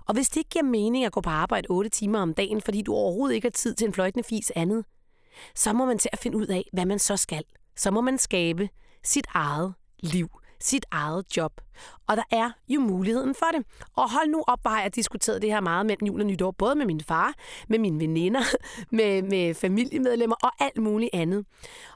Og 0.05 0.13
hvis 0.13 0.29
det 0.29 0.37
ikke 0.37 0.49
giver 0.49 0.63
mening 0.63 1.05
at 1.05 1.11
gå 1.11 1.21
på 1.21 1.29
arbejde 1.29 1.67
8 1.69 1.89
timer 1.89 2.19
om 2.19 2.33
dagen, 2.33 2.61
fordi 2.61 2.81
du 2.81 2.93
overhovedet 2.93 3.35
ikke 3.35 3.45
har 3.45 3.51
tid 3.51 3.75
til 3.75 3.87
en 3.87 3.93
fløjtende 3.93 4.23
fis 4.23 4.51
andet, 4.55 4.85
så 5.55 5.73
må 5.73 5.85
man 5.85 5.99
til 5.99 6.09
at 6.13 6.19
finde 6.19 6.37
ud 6.37 6.47
af, 6.47 6.63
hvad 6.73 6.85
man 6.85 6.99
så 6.99 7.17
skal. 7.17 7.43
Så 7.75 7.91
må 7.91 8.01
man 8.01 8.17
skabe 8.17 8.69
sit 9.03 9.27
eget 9.33 9.73
liv 9.99 10.38
sit 10.61 10.85
eget 10.91 11.37
job. 11.37 11.61
Og 12.07 12.17
der 12.17 12.23
er 12.31 12.51
jo 12.67 12.79
muligheden 12.79 13.35
for 13.35 13.45
det. 13.53 13.65
Og 13.95 14.11
hold 14.11 14.29
nu 14.29 14.43
op, 14.47 14.59
har 14.65 14.81
jeg 14.81 14.95
diskuteret 14.95 15.41
det 15.41 15.51
her 15.51 15.59
meget 15.59 15.85
mellem 15.85 16.07
jul 16.07 16.21
og 16.21 16.27
nytår, 16.27 16.51
både 16.51 16.75
med 16.75 16.85
min 16.85 17.01
far, 17.01 17.33
med 17.67 17.79
mine 17.79 17.99
veninder, 17.99 18.41
med, 18.97 19.21
med 19.21 19.53
familiemedlemmer 19.53 20.35
og 20.43 20.51
alt 20.59 20.77
muligt 20.77 21.09
andet. 21.13 21.45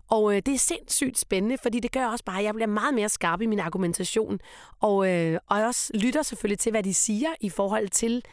Og 0.10 0.36
øh, 0.36 0.42
det 0.46 0.54
er 0.54 0.58
sindssygt 0.58 1.20
spændende, 1.20 1.58
fordi 1.58 1.80
det 1.80 1.92
gør 1.92 2.06
også 2.06 2.26
bare, 2.26 2.40
at 2.40 2.44
jeg 2.44 2.54
bliver 2.54 2.68
meget 2.68 2.94
mere 2.94 3.10
skarp 3.10 3.42
i 3.42 3.46
min 3.46 3.60
argumentation. 3.60 4.40
Og, 4.82 5.10
øh, 5.10 5.40
og 5.48 5.58
jeg 5.58 5.68
også 5.68 5.92
lytter 5.94 6.22
selvfølgelig 6.22 6.60
til, 6.60 6.70
hvad 6.70 6.84
de 6.84 6.94
siger 6.94 7.30
i 7.42 7.50
forhold 7.50 7.90
til, 7.90 8.24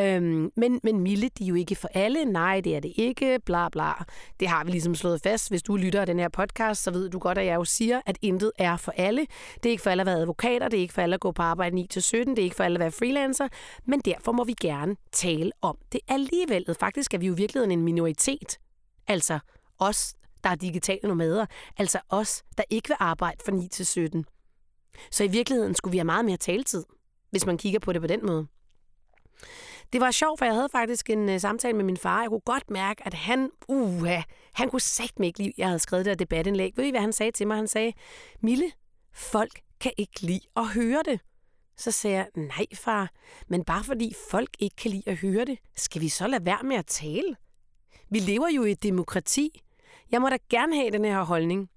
Øhm, 0.00 0.50
men, 0.56 0.80
men 0.82 1.00
Mille, 1.00 1.28
de 1.28 1.44
er 1.44 1.48
jo 1.48 1.54
ikke 1.54 1.74
for 1.74 1.88
alle. 1.94 2.24
Nej, 2.24 2.60
det 2.60 2.76
er 2.76 2.80
det 2.80 2.92
ikke. 2.96 3.38
Bla 3.46 3.68
bla. 3.68 3.92
Det 4.40 4.48
har 4.48 4.64
vi 4.64 4.70
ligesom 4.70 4.94
slået 4.94 5.20
fast. 5.22 5.48
Hvis 5.48 5.62
du 5.62 5.76
lytter 5.76 6.00
af 6.00 6.06
den 6.06 6.18
her 6.18 6.28
podcast, 6.28 6.82
så 6.82 6.90
ved 6.90 7.08
du 7.08 7.18
godt, 7.18 7.38
at 7.38 7.46
jeg 7.46 7.54
jo 7.54 7.64
siger, 7.64 8.00
at 8.06 8.18
intet 8.22 8.52
er 8.58 8.76
for 8.76 8.92
alle. 8.96 9.26
Det 9.54 9.66
er 9.66 9.70
ikke 9.70 9.82
for 9.82 9.90
alle 9.90 10.00
at 10.00 10.06
være 10.06 10.16
advokater, 10.16 10.68
det 10.68 10.76
er 10.76 10.80
ikke 10.80 10.94
for 10.94 11.02
alle 11.02 11.14
at 11.14 11.20
gå 11.20 11.32
på 11.32 11.42
arbejde 11.42 11.76
9-17, 11.76 11.80
det 12.18 12.38
er 12.38 12.42
ikke 12.42 12.56
for 12.56 12.64
alle 12.64 12.76
at 12.76 12.80
være 12.80 12.90
freelancer, 12.90 13.48
men 13.86 14.00
derfor 14.00 14.32
må 14.32 14.44
vi 14.44 14.54
gerne 14.60 14.96
tale 15.12 15.52
om 15.60 15.78
det 15.92 16.00
alligevel. 16.08 16.66
Faktisk 16.80 17.14
er 17.14 17.18
vi 17.18 17.26
jo 17.26 17.32
i 17.32 17.36
virkeligheden 17.36 17.70
en 17.70 17.84
minoritet. 17.84 18.58
Altså 19.08 19.38
os, 19.78 20.14
der 20.44 20.50
er 20.50 20.54
digitale 20.54 21.08
nomader. 21.08 21.46
Altså 21.78 21.98
os, 22.08 22.42
der 22.58 22.64
ikke 22.70 22.88
vil 22.88 22.96
arbejde 23.00 23.38
fra 23.46 23.52
9-17. 24.22 25.08
Så 25.10 25.24
i 25.24 25.28
virkeligheden 25.28 25.74
skulle 25.74 25.92
vi 25.92 25.98
have 25.98 26.04
meget 26.04 26.24
mere 26.24 26.36
taletid, 26.36 26.84
hvis 27.30 27.46
man 27.46 27.58
kigger 27.58 27.80
på 27.80 27.92
det 27.92 28.00
på 28.00 28.06
den 28.06 28.26
måde. 28.26 28.46
Det 29.92 30.00
var 30.00 30.10
sjovt, 30.10 30.38
for 30.38 30.44
jeg 30.44 30.54
havde 30.54 30.68
faktisk 30.72 31.10
en 31.10 31.28
uh, 31.28 31.40
samtale 31.40 31.76
med 31.76 31.84
min 31.84 31.96
far. 31.96 32.20
Jeg 32.20 32.28
kunne 32.28 32.40
godt 32.40 32.70
mærke, 32.70 33.06
at 33.06 33.14
han, 33.14 33.50
uh, 33.68 34.08
han 34.54 34.70
kunne 34.70 34.80
sagt 34.80 35.18
mig 35.18 35.26
ikke 35.26 35.38
lide, 35.38 35.52
jeg 35.58 35.66
havde 35.66 35.78
skrevet 35.78 36.04
det 36.04 36.10
her 36.10 36.16
debatindlæg. 36.16 36.72
Ved 36.76 36.84
I, 36.84 36.90
hvad 36.90 37.00
han 37.00 37.12
sagde 37.12 37.32
til 37.32 37.46
mig? 37.46 37.56
Han 37.56 37.68
sagde, 37.68 37.92
Mille, 38.40 38.72
folk 39.12 39.60
kan 39.80 39.92
ikke 39.98 40.20
lide 40.20 40.40
at 40.56 40.66
høre 40.68 41.02
det. 41.04 41.20
Så 41.76 41.90
sagde 41.90 42.16
jeg, 42.16 42.26
nej 42.36 42.66
far, 42.74 43.10
men 43.48 43.64
bare 43.64 43.84
fordi 43.84 44.14
folk 44.30 44.48
ikke 44.58 44.76
kan 44.76 44.90
lide 44.90 45.02
at 45.06 45.16
høre 45.16 45.44
det, 45.44 45.58
skal 45.76 46.00
vi 46.00 46.08
så 46.08 46.26
lade 46.26 46.44
være 46.44 46.62
med 46.64 46.76
at 46.76 46.86
tale? 46.86 47.36
Vi 48.10 48.18
lever 48.18 48.48
jo 48.48 48.64
i 48.64 48.70
et 48.70 48.82
demokrati. 48.82 49.62
Jeg 50.10 50.20
må 50.20 50.28
da 50.28 50.38
gerne 50.50 50.76
have 50.76 50.90
den 50.90 51.04
her 51.04 51.22
holdning. 51.22 51.70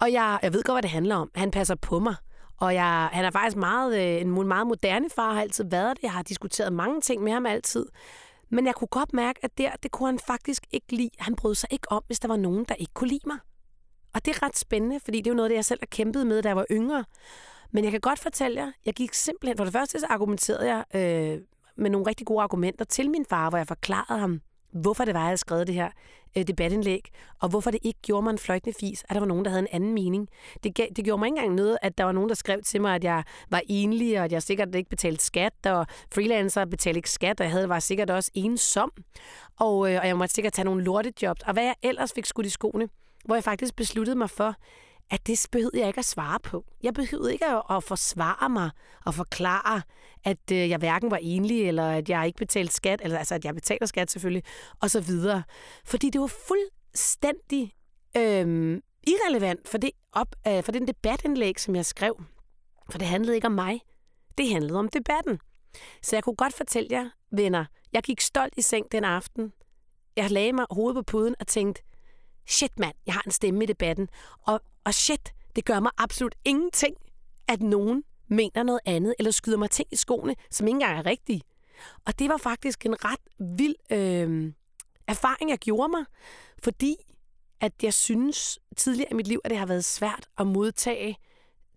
Og 0.00 0.12
jeg, 0.12 0.38
jeg 0.42 0.52
ved 0.52 0.62
godt, 0.62 0.74
hvad 0.74 0.82
det 0.82 0.90
handler 0.90 1.16
om. 1.16 1.30
Han 1.34 1.50
passer 1.50 1.74
på 1.74 1.98
mig. 1.98 2.14
Og 2.60 2.74
jeg, 2.74 3.08
han 3.12 3.24
er 3.24 3.30
faktisk 3.30 3.56
meget, 3.56 3.98
øh, 4.00 4.20
en 4.20 4.48
meget 4.48 4.66
moderne 4.66 5.10
far, 5.10 5.32
har 5.32 5.40
altid 5.40 5.64
været 5.64 5.96
det. 5.96 6.02
Jeg 6.02 6.12
har 6.12 6.22
diskuteret 6.22 6.72
mange 6.72 7.00
ting 7.00 7.22
med 7.22 7.32
ham 7.32 7.46
altid. 7.46 7.86
Men 8.50 8.66
jeg 8.66 8.74
kunne 8.74 8.88
godt 8.88 9.12
mærke, 9.12 9.40
at 9.42 9.58
der, 9.58 9.70
det 9.82 9.90
kunne 9.90 10.08
han 10.08 10.18
faktisk 10.18 10.62
ikke 10.70 10.92
lide. 10.92 11.10
Han 11.18 11.36
brød 11.36 11.54
sig 11.54 11.68
ikke 11.72 11.92
om, 11.92 12.02
hvis 12.06 12.20
der 12.20 12.28
var 12.28 12.36
nogen, 12.36 12.64
der 12.68 12.74
ikke 12.74 12.94
kunne 12.94 13.08
lide 13.08 13.26
mig. 13.26 13.38
Og 14.14 14.24
det 14.24 14.36
er 14.36 14.42
ret 14.42 14.58
spændende, 14.58 15.00
fordi 15.04 15.18
det 15.18 15.26
er 15.26 15.30
jo 15.30 15.36
noget, 15.36 15.50
det 15.50 15.56
jeg 15.56 15.64
selv 15.64 15.80
har 15.82 15.86
kæmpet 15.86 16.26
med, 16.26 16.42
da 16.42 16.48
jeg 16.48 16.56
var 16.56 16.66
yngre. 16.70 17.04
Men 17.70 17.84
jeg 17.84 17.90
kan 17.90 18.00
godt 18.00 18.18
fortælle 18.18 18.60
jer, 18.60 18.72
jeg 18.86 18.94
gik 18.94 19.14
simpelthen, 19.14 19.56
for 19.56 19.64
det 19.64 19.72
første 19.72 20.00
så 20.00 20.06
argumenterede 20.06 20.74
jeg 20.74 20.84
øh, 20.94 21.40
med 21.76 21.90
nogle 21.90 22.06
rigtig 22.06 22.26
gode 22.26 22.42
argumenter 22.42 22.84
til 22.84 23.10
min 23.10 23.24
far, 23.30 23.48
hvor 23.48 23.58
jeg 23.58 23.66
forklarede 23.66 24.20
ham, 24.20 24.40
hvorfor 24.72 25.04
det 25.04 25.14
var, 25.14 25.20
jeg 25.20 25.26
havde 25.26 25.36
skrevet 25.36 25.66
det 25.66 25.74
her 25.74 25.90
øh, 26.36 26.46
debatindlæg, 26.46 27.10
og 27.40 27.48
hvorfor 27.48 27.70
det 27.70 27.80
ikke 27.82 27.98
gjorde 28.02 28.22
mig 28.22 28.30
en 28.30 28.38
fløjtende 28.38 28.76
fis, 28.80 29.04
at 29.08 29.14
der 29.14 29.20
var 29.20 29.26
nogen, 29.26 29.44
der 29.44 29.50
havde 29.50 29.60
en 29.60 29.68
anden 29.72 29.94
mening. 29.94 30.28
Det, 30.62 30.74
gav, 30.74 30.86
det 30.96 31.04
gjorde 31.04 31.18
mig 31.18 31.26
ikke 31.26 31.38
engang 31.38 31.54
noget, 31.54 31.78
at 31.82 31.98
der 31.98 32.04
var 32.04 32.12
nogen, 32.12 32.28
der 32.28 32.34
skrev 32.34 32.62
til 32.62 32.80
mig, 32.80 32.94
at 32.94 33.04
jeg 33.04 33.24
var 33.50 33.62
enlig, 33.68 34.18
og 34.18 34.24
at 34.24 34.32
jeg 34.32 34.42
sikkert 34.42 34.74
ikke 34.74 34.90
betalte 34.90 35.24
skat, 35.24 35.66
og 35.66 35.86
freelancer 36.14 36.64
betalte 36.64 36.98
ikke 36.98 37.10
skat, 37.10 37.40
og 37.40 37.44
jeg 37.44 37.52
havde, 37.52 37.68
var 37.68 37.78
sikkert 37.78 38.10
også 38.10 38.30
ensom, 38.34 38.92
og, 39.58 39.92
øh, 39.92 40.00
og 40.00 40.06
jeg 40.06 40.16
måtte 40.16 40.34
sikkert 40.34 40.52
tage 40.52 40.64
nogle 40.64 40.84
lortejobs, 40.84 41.42
og 41.42 41.52
hvad 41.52 41.64
jeg 41.64 41.74
ellers 41.82 42.12
fik 42.12 42.26
skudt 42.26 42.46
i 42.46 42.50
skoene, 42.50 42.88
hvor 43.24 43.34
jeg 43.34 43.44
faktisk 43.44 43.76
besluttede 43.76 44.16
mig 44.16 44.30
for, 44.30 44.54
at 45.10 45.26
det 45.26 45.46
behøvede 45.52 45.78
jeg 45.78 45.88
ikke 45.88 45.98
at 45.98 46.04
svare 46.04 46.40
på. 46.40 46.64
Jeg 46.82 46.94
behøvede 46.94 47.32
ikke 47.32 47.46
at, 47.46 47.62
at 47.70 47.84
forsvare 47.84 48.48
mig 48.48 48.70
og 49.06 49.14
forklare, 49.14 49.82
at 50.24 50.52
øh, 50.52 50.68
jeg 50.68 50.78
hverken 50.78 51.10
var 51.10 51.18
enlig, 51.22 51.68
eller 51.68 51.90
at 51.90 52.08
jeg 52.08 52.26
ikke 52.26 52.36
betalte 52.36 52.74
skat, 52.74 53.00
eller 53.04 53.18
altså, 53.18 53.34
at 53.34 53.44
jeg 53.44 53.54
betaler 53.54 53.86
skat 53.86 54.10
selvfølgelig, 54.10 54.42
og 54.80 54.90
så 54.90 55.00
videre. 55.00 55.42
Fordi 55.84 56.10
det 56.10 56.20
var 56.20 56.32
fuldstændig 56.48 57.72
øh, 58.16 58.80
irrelevant 59.06 59.68
for, 59.68 59.78
det 59.78 59.90
op, 60.12 60.36
øh, 60.46 60.62
for 60.62 60.72
den 60.72 60.86
debatindlæg, 60.86 61.60
som 61.60 61.76
jeg 61.76 61.86
skrev. 61.86 62.22
For 62.90 62.98
det 62.98 63.08
handlede 63.08 63.34
ikke 63.34 63.46
om 63.46 63.52
mig. 63.52 63.80
Det 64.38 64.48
handlede 64.48 64.78
om 64.78 64.88
debatten. 64.88 65.38
Så 66.02 66.16
jeg 66.16 66.24
kunne 66.24 66.36
godt 66.36 66.54
fortælle 66.54 66.88
jer, 66.90 67.10
venner, 67.32 67.64
jeg 67.92 68.02
gik 68.02 68.20
stolt 68.20 68.54
i 68.56 68.62
seng 68.62 68.92
den 68.92 69.04
aften. 69.04 69.52
Jeg 70.16 70.30
lagde 70.30 70.52
mig 70.52 70.66
hovedet 70.70 70.96
på 70.96 71.02
puden 71.02 71.34
og 71.40 71.46
tænkte, 71.46 71.82
shit 72.46 72.78
mand, 72.78 72.94
jeg 73.06 73.14
har 73.14 73.22
en 73.26 73.30
stemme 73.30 73.64
i 73.64 73.66
debatten. 73.66 74.08
Og, 74.46 74.60
og 74.88 74.94
shit, 74.94 75.34
det 75.56 75.64
gør 75.64 75.80
mig 75.80 75.92
absolut 75.98 76.34
ingenting, 76.44 76.96
at 77.48 77.62
nogen 77.62 78.04
mener 78.28 78.62
noget 78.62 78.80
andet, 78.84 79.14
eller 79.18 79.30
skyder 79.30 79.56
mig 79.56 79.70
ting 79.70 79.88
i 79.92 79.96
skoene, 79.96 80.34
som 80.50 80.66
ikke 80.66 80.74
engang 80.74 80.98
er 80.98 81.06
rigtige. 81.06 81.42
Og 82.06 82.18
det 82.18 82.28
var 82.28 82.36
faktisk 82.36 82.86
en 82.86 83.04
ret 83.04 83.20
vild 83.58 83.74
øh, 83.90 84.52
erfaring, 85.06 85.50
jeg 85.50 85.58
gjorde 85.58 85.88
mig, 85.88 86.04
fordi 86.62 86.96
at 87.60 87.72
jeg 87.82 87.94
synes 87.94 88.58
tidligere 88.76 89.10
i 89.10 89.14
mit 89.14 89.26
liv, 89.26 89.40
at 89.44 89.50
det 89.50 89.58
har 89.58 89.66
været 89.66 89.84
svært 89.84 90.28
at 90.38 90.46
modtage 90.46 91.16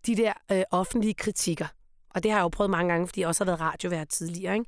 de 0.05 0.15
der 0.15 0.33
øh, 0.51 0.63
offentlige 0.71 1.13
kritikker. 1.13 1.67
Og 2.09 2.23
det 2.23 2.31
har 2.31 2.39
jeg 2.39 2.43
jo 2.43 2.49
prøvet 2.49 2.69
mange 2.69 2.91
gange, 2.91 3.07
fordi 3.07 3.19
jeg 3.21 3.27
også 3.27 3.43
har 3.43 3.51
været 3.51 3.61
radiovært 3.61 4.09
tidligere. 4.09 4.53
Ikke? 4.53 4.65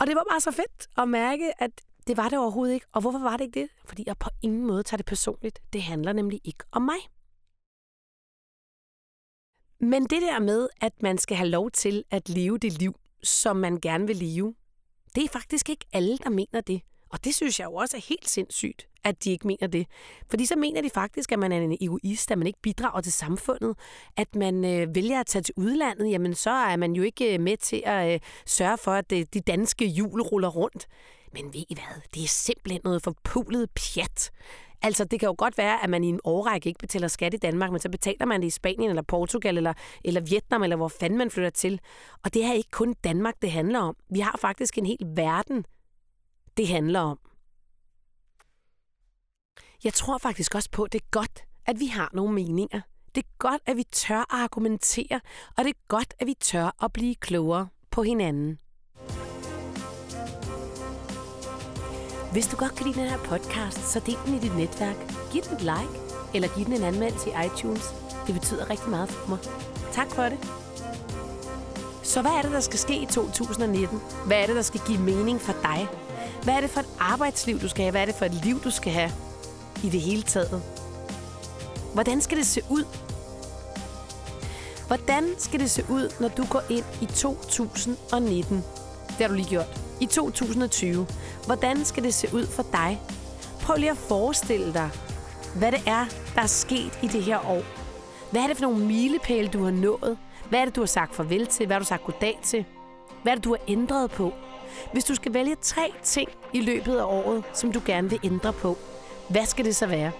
Og 0.00 0.06
det 0.06 0.16
var 0.16 0.24
bare 0.30 0.40
så 0.40 0.50
fedt 0.50 0.88
at 0.98 1.08
mærke, 1.08 1.62
at 1.62 1.70
det 2.06 2.16
var 2.16 2.28
det 2.28 2.38
overhovedet 2.38 2.74
ikke. 2.74 2.86
Og 2.92 3.00
hvorfor 3.00 3.18
var 3.18 3.36
det 3.36 3.44
ikke 3.44 3.60
det? 3.60 3.68
Fordi 3.84 4.04
jeg 4.06 4.18
på 4.18 4.30
ingen 4.42 4.66
måde 4.66 4.82
tager 4.82 4.96
det 4.96 5.06
personligt. 5.06 5.58
Det 5.72 5.82
handler 5.82 6.12
nemlig 6.12 6.40
ikke 6.44 6.64
om 6.72 6.82
mig. 6.82 6.98
Men 9.80 10.02
det 10.02 10.22
der 10.22 10.38
med, 10.38 10.68
at 10.80 10.92
man 11.02 11.18
skal 11.18 11.36
have 11.36 11.48
lov 11.48 11.70
til 11.70 12.04
at 12.10 12.28
leve 12.28 12.58
det 12.58 12.72
liv, 12.72 12.94
som 13.22 13.56
man 13.56 13.80
gerne 13.80 14.06
vil 14.06 14.16
leve, 14.16 14.54
det 15.14 15.24
er 15.24 15.28
faktisk 15.28 15.68
ikke 15.68 15.86
alle, 15.92 16.18
der 16.18 16.30
mener 16.30 16.60
det. 16.60 16.80
Og 17.10 17.24
det 17.24 17.34
synes 17.34 17.60
jeg 17.60 17.66
jo 17.66 17.74
også 17.74 17.96
er 17.96 18.00
helt 18.08 18.28
sindssygt, 18.28 18.88
at 19.04 19.24
de 19.24 19.30
ikke 19.30 19.46
mener 19.46 19.66
det. 19.66 19.86
Fordi 20.30 20.46
så 20.46 20.56
mener 20.56 20.82
de 20.82 20.90
faktisk, 20.90 21.32
at 21.32 21.38
man 21.38 21.52
er 21.52 21.60
en 21.60 21.76
egoist, 21.80 22.30
at 22.30 22.38
man 22.38 22.46
ikke 22.46 22.58
bidrager 22.62 23.00
til 23.00 23.12
samfundet, 23.12 23.76
at 24.16 24.34
man 24.34 24.64
øh, 24.64 24.94
vælger 24.94 25.20
at 25.20 25.26
tage 25.26 25.42
til 25.42 25.54
udlandet, 25.56 26.10
jamen 26.10 26.34
så 26.34 26.50
er 26.50 26.76
man 26.76 26.92
jo 26.92 27.02
ikke 27.02 27.34
øh, 27.34 27.40
med 27.40 27.56
til 27.56 27.82
at 27.86 28.14
øh, 28.14 28.20
sørge 28.46 28.78
for, 28.78 28.92
at 28.92 29.10
det, 29.10 29.34
de 29.34 29.40
danske 29.40 29.86
hjul 29.86 30.22
ruller 30.22 30.48
rundt. 30.48 30.86
Men 31.32 31.44
ved 31.44 31.64
I 31.68 31.74
hvad? 31.74 32.02
Det 32.14 32.24
er 32.24 32.28
simpelthen 32.28 32.80
noget 32.84 33.02
forpulet 33.02 33.70
pjat. 33.70 34.30
Altså, 34.82 35.04
det 35.04 35.20
kan 35.20 35.26
jo 35.26 35.34
godt 35.38 35.58
være, 35.58 35.82
at 35.82 35.90
man 35.90 36.04
i 36.04 36.06
en 36.06 36.20
årrække 36.24 36.68
ikke 36.68 36.78
betaler 36.78 37.08
skat 37.08 37.34
i 37.34 37.36
Danmark, 37.36 37.70
men 37.70 37.80
så 37.80 37.88
betaler 37.90 38.26
man 38.26 38.40
det 38.40 38.46
i 38.46 38.50
Spanien 38.50 38.90
eller 38.90 39.02
Portugal 39.02 39.56
eller, 39.56 39.72
eller 40.04 40.20
Vietnam, 40.20 40.62
eller 40.62 40.76
hvor 40.76 40.88
fanden 40.88 41.18
man 41.18 41.30
flytter 41.30 41.50
til. 41.50 41.80
Og 42.22 42.34
det 42.34 42.44
er 42.44 42.52
ikke 42.52 42.70
kun 42.70 42.94
Danmark, 43.04 43.34
det 43.42 43.50
handler 43.52 43.78
om. 43.78 43.96
Vi 44.10 44.20
har 44.20 44.38
faktisk 44.40 44.78
en 44.78 44.86
hel 44.86 45.06
verden, 45.16 45.64
det 46.56 46.68
handler 46.68 47.00
om. 47.00 47.18
Jeg 49.84 49.94
tror 49.94 50.18
faktisk 50.18 50.54
også 50.54 50.70
på, 50.70 50.84
at 50.84 50.92
det 50.92 51.00
er 51.00 51.10
godt, 51.10 51.44
at 51.66 51.80
vi 51.80 51.86
har 51.86 52.10
nogle 52.12 52.34
meninger. 52.34 52.80
Det 53.14 53.24
er 53.24 53.28
godt, 53.38 53.62
at 53.66 53.76
vi 53.76 53.84
tør 53.92 54.18
at 54.18 54.26
argumentere, 54.30 55.20
og 55.56 55.64
det 55.64 55.70
er 55.70 55.80
godt, 55.88 56.14
at 56.18 56.26
vi 56.26 56.34
tør 56.40 56.84
at 56.84 56.92
blive 56.92 57.14
klogere 57.14 57.68
på 57.90 58.02
hinanden. 58.02 58.58
Hvis 62.32 62.46
du 62.46 62.56
godt 62.56 62.74
kan 62.74 62.86
lide 62.86 63.00
den 63.00 63.08
her 63.08 63.18
podcast, 63.18 63.92
så 63.92 64.00
del 64.06 64.16
den 64.26 64.34
i 64.34 64.38
dit 64.38 64.56
netværk. 64.56 64.96
Giv 65.32 65.42
den 65.42 65.54
et 65.54 65.60
like, 65.60 66.00
eller 66.34 66.48
giv 66.48 66.64
den 66.64 66.72
en 66.72 66.82
anmeldelse 66.82 67.30
i 67.30 67.32
iTunes. 67.46 67.94
Det 68.26 68.34
betyder 68.34 68.70
rigtig 68.70 68.90
meget 68.90 69.08
for 69.08 69.28
mig. 69.28 69.38
Tak 69.92 70.10
for 70.10 70.22
det. 70.22 70.38
Så 72.02 72.22
hvad 72.22 72.30
er 72.30 72.42
det, 72.42 72.50
der 72.50 72.60
skal 72.60 72.78
ske 72.78 72.96
i 73.02 73.06
2019? 73.06 74.00
Hvad 74.26 74.36
er 74.36 74.46
det, 74.46 74.56
der 74.56 74.62
skal 74.62 74.80
give 74.86 74.98
mening 74.98 75.40
for 75.40 75.52
dig? 75.62 75.88
Hvad 76.42 76.54
er 76.54 76.60
det 76.60 76.70
for 76.70 76.80
et 76.80 76.88
arbejdsliv, 76.98 77.60
du 77.60 77.68
skal 77.68 77.82
have? 77.82 77.90
Hvad 77.90 78.00
er 78.02 78.06
det 78.06 78.14
for 78.14 78.24
et 78.24 78.34
liv, 78.34 78.62
du 78.64 78.70
skal 78.70 78.92
have 78.92 79.12
i 79.82 79.88
det 79.88 80.00
hele 80.00 80.22
taget? 80.22 80.62
Hvordan 81.94 82.20
skal 82.20 82.38
det 82.38 82.46
se 82.46 82.62
ud? 82.70 82.84
Hvordan 84.86 85.34
skal 85.38 85.60
det 85.60 85.70
se 85.70 85.84
ud, 85.88 86.12
når 86.20 86.28
du 86.28 86.44
går 86.44 86.62
ind 86.70 86.84
i 87.00 87.06
2019? 87.06 88.64
Det 89.08 89.16
har 89.18 89.28
du 89.28 89.34
lige 89.34 89.48
gjort. 89.48 89.89
I 90.00 90.06
2020. 90.06 91.06
Hvordan 91.46 91.84
skal 91.84 92.02
det 92.02 92.14
se 92.14 92.28
ud 92.34 92.46
for 92.46 92.62
dig? 92.62 93.00
Prøv 93.62 93.76
lige 93.76 93.90
at 93.90 93.96
forestille 93.96 94.74
dig, 94.74 94.90
hvad 95.56 95.72
det 95.72 95.80
er, 95.86 96.04
der 96.34 96.42
er 96.42 96.46
sket 96.46 96.98
i 97.02 97.06
det 97.06 97.22
her 97.22 97.50
år. 97.50 97.62
Hvad 98.30 98.42
er 98.42 98.46
det 98.46 98.56
for 98.56 98.62
nogle 98.62 98.86
milepæle, 98.86 99.48
du 99.48 99.64
har 99.64 99.70
nået? 99.70 100.18
Hvad 100.48 100.60
er 100.60 100.64
det, 100.64 100.76
du 100.76 100.80
har 100.80 100.86
sagt 100.86 101.14
farvel 101.14 101.46
til? 101.46 101.66
Hvad 101.66 101.74
har 101.74 101.80
du 101.80 101.86
sagt 101.86 102.04
goddag 102.04 102.38
til? 102.42 102.64
Hvad 103.22 103.32
er 103.32 103.36
det, 103.36 103.44
du 103.44 103.50
har 103.50 103.60
ændret 103.68 104.10
på? 104.10 104.32
Hvis 104.92 105.04
du 105.04 105.14
skal 105.14 105.34
vælge 105.34 105.56
tre 105.62 105.92
ting 106.02 106.28
i 106.52 106.60
løbet 106.60 106.96
af 106.96 107.04
året, 107.04 107.44
som 107.52 107.72
du 107.72 107.80
gerne 107.86 108.10
vil 108.10 108.20
ændre 108.24 108.52
på, 108.52 108.78
hvad 109.28 109.46
skal 109.46 109.64
det 109.64 109.76
så 109.76 109.86
være? 109.86 110.10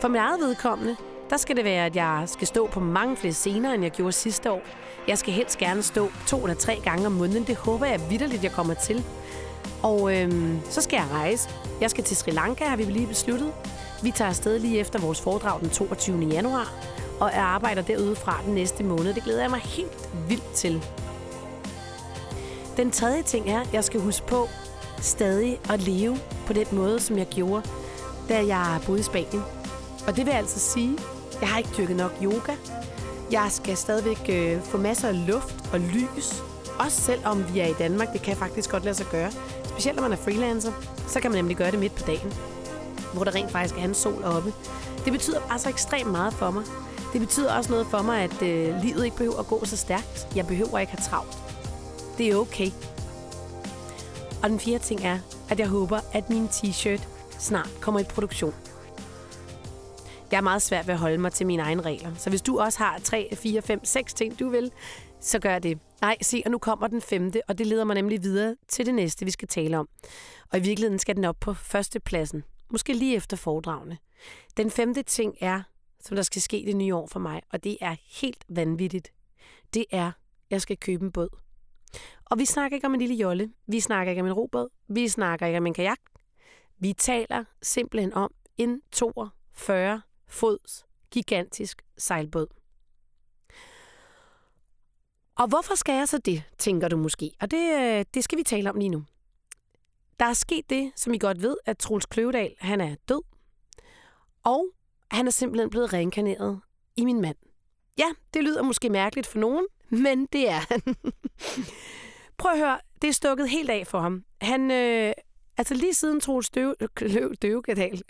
For 0.00 0.08
mit 0.08 0.18
eget 0.18 0.40
vedkommende, 0.40 0.96
der 1.30 1.36
skal 1.36 1.56
det 1.56 1.64
være, 1.64 1.86
at 1.86 1.96
jeg 1.96 2.22
skal 2.26 2.46
stå 2.46 2.66
på 2.66 2.80
mange 2.80 3.16
flere 3.16 3.32
scener, 3.32 3.72
end 3.72 3.82
jeg 3.82 3.92
gjorde 3.92 4.12
sidste 4.12 4.50
år. 4.50 4.62
Jeg 5.08 5.18
skal 5.18 5.32
helst 5.32 5.58
gerne 5.58 5.82
stå 5.82 6.10
to 6.26 6.42
eller 6.42 6.54
tre 6.54 6.80
gange 6.84 7.06
om 7.06 7.12
måneden. 7.12 7.44
Det 7.46 7.56
håber 7.56 7.86
jeg 7.86 8.00
vidderligt, 8.10 8.44
jeg 8.44 8.52
kommer 8.52 8.74
til. 8.74 9.04
Og 9.82 10.16
øhm, 10.16 10.60
så 10.70 10.80
skal 10.80 10.96
jeg 10.96 11.06
rejse. 11.12 11.48
Jeg 11.80 11.90
skal 11.90 12.04
til 12.04 12.16
Sri 12.16 12.30
Lanka, 12.30 12.64
har 12.64 12.76
vi 12.76 12.82
lige 12.84 13.06
besluttet. 13.06 13.52
Vi 14.02 14.10
tager 14.10 14.28
afsted 14.28 14.58
lige 14.58 14.78
efter 14.78 14.98
vores 14.98 15.20
foredrag 15.20 15.60
den 15.60 15.70
22. 15.70 16.18
januar, 16.18 16.72
og 17.20 17.30
jeg 17.34 17.42
arbejder 17.42 17.82
derude 17.82 18.16
fra 18.16 18.40
den 18.46 18.54
næste 18.54 18.84
måned. 18.84 19.14
Det 19.14 19.24
glæder 19.24 19.40
jeg 19.40 19.50
mig 19.50 19.60
helt 19.60 20.08
vildt 20.28 20.52
til. 20.54 20.84
Den 22.76 22.90
tredje 22.90 23.22
ting 23.22 23.50
er, 23.50 23.60
at 23.60 23.68
jeg 23.72 23.84
skal 23.84 24.00
huske 24.00 24.26
på 24.26 24.48
stadig 25.00 25.60
at 25.70 25.80
leve 25.80 26.18
på 26.46 26.52
den 26.52 26.66
måde, 26.72 27.00
som 27.00 27.18
jeg 27.18 27.26
gjorde, 27.26 27.68
da 28.28 28.46
jeg 28.46 28.80
boede 28.86 29.00
i 29.00 29.02
Spanien. 29.02 29.42
Og 30.06 30.16
det 30.16 30.26
vil 30.26 30.32
altså 30.32 30.58
sige, 30.58 30.98
at 31.32 31.40
jeg 31.40 31.48
har 31.48 31.58
ikke 31.58 31.70
dyrket 31.78 31.96
nok 31.96 32.12
yoga. 32.22 32.52
Jeg 33.32 33.48
skal 33.50 33.76
stadigvæk 33.76 34.28
øh, 34.28 34.62
få 34.62 34.78
masser 34.78 35.08
af 35.08 35.26
luft 35.26 35.54
og 35.72 35.80
lys. 35.80 36.42
Også 36.78 37.00
selvom 37.00 37.54
vi 37.54 37.60
er 37.60 37.66
i 37.66 37.72
Danmark, 37.78 38.12
det 38.12 38.22
kan 38.22 38.36
faktisk 38.36 38.70
godt 38.70 38.84
lade 38.84 38.94
sig 38.94 39.06
gøre. 39.10 39.30
Specielt 39.64 39.96
når 39.96 40.02
man 40.02 40.12
er 40.12 40.16
freelancer, 40.16 40.72
så 41.08 41.20
kan 41.20 41.30
man 41.30 41.38
nemlig 41.38 41.56
gøre 41.56 41.70
det 41.70 41.78
midt 41.78 41.94
på 41.94 42.02
dagen, 42.06 42.32
hvor 43.14 43.24
der 43.24 43.34
rent 43.34 43.50
faktisk 43.50 43.74
er 43.78 43.84
en 43.84 43.94
sol 43.94 44.24
oppe. 44.24 44.52
Det 45.04 45.12
betyder 45.12 45.40
bare 45.48 45.58
så 45.58 45.68
ekstremt 45.68 46.10
meget 46.10 46.32
for 46.34 46.50
mig. 46.50 46.64
Det 47.12 47.20
betyder 47.20 47.54
også 47.54 47.70
noget 47.70 47.86
for 47.86 48.02
mig, 48.02 48.20
at 48.22 48.42
øh, 48.42 48.82
livet 48.82 49.04
ikke 49.04 49.16
behøver 49.16 49.38
at 49.38 49.46
gå 49.46 49.64
så 49.64 49.76
stærkt. 49.76 50.28
Jeg 50.36 50.46
behøver 50.46 50.78
ikke 50.78 50.92
have 50.92 51.04
travlt. 51.10 51.38
Det 52.18 52.28
er 52.28 52.36
okay. 52.36 52.70
Og 54.42 54.50
den 54.50 54.60
fjerde 54.60 54.84
ting 54.84 55.04
er, 55.04 55.18
at 55.48 55.60
jeg 55.60 55.68
håber, 55.68 56.00
at 56.12 56.30
min 56.30 56.46
t-shirt 56.46 57.00
snart 57.38 57.70
kommer 57.80 58.00
i 58.00 58.04
produktion. 58.04 58.54
Jeg 60.32 60.38
er 60.38 60.42
meget 60.42 60.62
svært 60.62 60.86
ved 60.86 60.94
at 60.94 61.00
holde 61.00 61.18
mig 61.18 61.32
til 61.32 61.46
mine 61.46 61.62
egne 61.62 61.82
regler. 61.82 62.14
Så 62.14 62.30
hvis 62.30 62.42
du 62.42 62.60
også 62.60 62.78
har 62.78 62.98
3, 62.98 63.36
4, 63.36 63.62
5, 63.62 63.84
6 63.84 64.14
ting, 64.14 64.38
du 64.38 64.48
vil, 64.48 64.72
så 65.20 65.38
gør 65.38 65.58
det. 65.58 65.78
Nej, 66.00 66.16
se, 66.22 66.42
og 66.44 66.50
nu 66.50 66.58
kommer 66.58 66.86
den 66.86 67.00
femte, 67.00 67.42
og 67.48 67.58
det 67.58 67.66
leder 67.66 67.84
mig 67.84 67.94
nemlig 67.94 68.22
videre 68.22 68.56
til 68.68 68.86
det 68.86 68.94
næste, 68.94 69.24
vi 69.24 69.30
skal 69.30 69.48
tale 69.48 69.78
om. 69.78 69.88
Og 70.52 70.58
i 70.58 70.62
virkeligheden 70.62 70.98
skal 70.98 71.16
den 71.16 71.24
op 71.24 71.36
på 71.40 71.54
førstepladsen. 71.54 72.44
Måske 72.70 72.92
lige 72.92 73.16
efter 73.16 73.36
foredragene. 73.36 73.98
Den 74.56 74.70
femte 74.70 75.02
ting 75.02 75.34
er, 75.40 75.62
som 76.00 76.14
der 76.16 76.22
skal 76.22 76.42
ske 76.42 76.62
det 76.66 76.76
nye 76.76 76.94
år 76.94 77.06
for 77.06 77.20
mig, 77.20 77.42
og 77.50 77.64
det 77.64 77.76
er 77.80 77.96
helt 78.20 78.44
vanvittigt. 78.48 79.12
Det 79.74 79.84
er, 79.90 80.12
jeg 80.50 80.60
skal 80.60 80.76
købe 80.76 81.04
en 81.04 81.12
båd. 81.12 81.28
Og 82.24 82.38
vi 82.38 82.44
snakker 82.44 82.74
ikke 82.74 82.86
om 82.86 82.94
en 82.94 83.00
lille 83.00 83.14
jolle. 83.14 83.52
Vi 83.66 83.80
snakker 83.80 84.10
ikke 84.10 84.22
om 84.22 84.26
en 84.26 84.32
robåd. 84.32 84.68
Vi 84.88 85.08
snakker 85.08 85.46
ikke 85.46 85.58
om 85.58 85.66
en 85.66 85.74
kajak. 85.74 86.00
Vi 86.78 86.92
taler 86.92 87.44
simpelthen 87.62 88.14
om 88.14 88.30
en 88.58 88.80
42 88.92 90.00
fods 90.32 90.86
gigantisk 91.10 91.82
sejlbåd. 91.98 92.46
Og 95.34 95.48
hvorfor 95.48 95.74
skal 95.74 95.94
jeg 95.94 96.08
så 96.08 96.18
det, 96.18 96.42
tænker 96.58 96.88
du 96.88 96.96
måske? 96.96 97.30
Og 97.40 97.50
det, 97.50 97.80
øh, 97.80 98.04
det 98.14 98.24
skal 98.24 98.38
vi 98.38 98.42
tale 98.42 98.70
om 98.70 98.76
lige 98.76 98.88
nu. 98.88 99.04
Der 100.20 100.24
er 100.24 100.32
sket 100.32 100.70
det, 100.70 100.92
som 100.96 101.14
I 101.14 101.18
godt 101.18 101.42
ved, 101.42 101.56
at 101.66 101.78
Troels 101.78 102.06
Kløvedal 102.06 102.54
han 102.58 102.80
er 102.80 102.94
død. 103.08 103.22
Og 104.44 104.66
han 105.10 105.26
er 105.26 105.30
simpelthen 105.30 105.70
blevet 105.70 105.92
reinkarneret 105.92 106.60
i 106.96 107.04
min 107.04 107.20
mand. 107.20 107.36
Ja, 107.98 108.06
det 108.34 108.44
lyder 108.44 108.62
måske 108.62 108.90
mærkeligt 108.90 109.26
for 109.26 109.38
nogen, 109.38 109.66
men 109.90 110.26
det 110.26 110.48
er 110.48 110.60
han. 110.68 110.82
Prøv 112.38 112.52
at 112.52 112.58
høre, 112.58 112.80
det 113.02 113.08
er 113.08 113.12
stukket 113.12 113.48
helt 113.48 113.70
af 113.70 113.86
for 113.86 114.00
ham. 114.00 114.24
Han, 114.40 114.70
øh, 114.70 115.12
altså 115.56 115.74
lige 115.74 115.94
siden 115.94 116.20
Troels 116.20 116.50
Døv, 116.50 116.74
Kløv, 116.94 117.34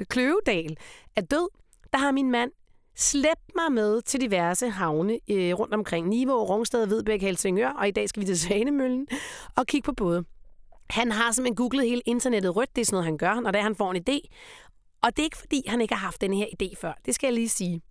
Kløvedal 0.09 0.77
er 1.17 1.21
død, 1.21 1.49
der 1.93 1.99
har 1.99 2.13
min 2.13 2.31
mand 2.31 2.51
slæbt 2.97 3.55
mig 3.55 3.73
med 3.73 4.03
til 4.03 4.21
diverse 4.21 4.71
havne 4.71 5.19
øh, 5.31 5.55
rundt 5.55 5.75
omkring 5.75 6.09
Niveau, 6.09 6.45
Rungsted, 6.45 6.87
Hvidbæk, 6.87 7.23
Helsingør, 7.23 7.69
og 7.69 7.89
i 7.89 7.91
dag 7.91 8.09
skal 8.09 8.21
vi 8.21 8.27
til 8.27 8.41
Svanemøllen 8.49 9.07
og 9.57 9.67
kigge 9.67 9.87
på 9.87 9.93
både. 9.93 10.25
Han 10.91 11.13
har 11.13 11.33
simpelthen 11.33 11.57
googlet 11.57 11.89
hele 11.89 12.03
internettet 12.07 12.57
rødt, 12.57 12.77
det 12.77 12.81
er 12.81 12.87
sådan 12.87 12.95
noget, 12.95 13.05
han 13.05 13.19
gør, 13.19 13.41
når 13.41 13.51
det 13.51 13.63
han 13.63 13.77
får 13.77 13.93
en 13.93 14.05
idé. 14.09 14.19
Og 15.03 15.17
det 15.17 15.23
er 15.23 15.25
ikke 15.25 15.39
fordi, 15.39 15.63
han 15.67 15.81
ikke 15.81 15.95
har 15.95 16.05
haft 16.05 16.21
den 16.21 16.35
her 16.35 16.47
idé 16.47 16.75
før, 16.81 16.93
det 17.07 17.15
skal 17.15 17.27
jeg 17.27 17.35
lige 17.35 17.49
sige. 17.49 17.83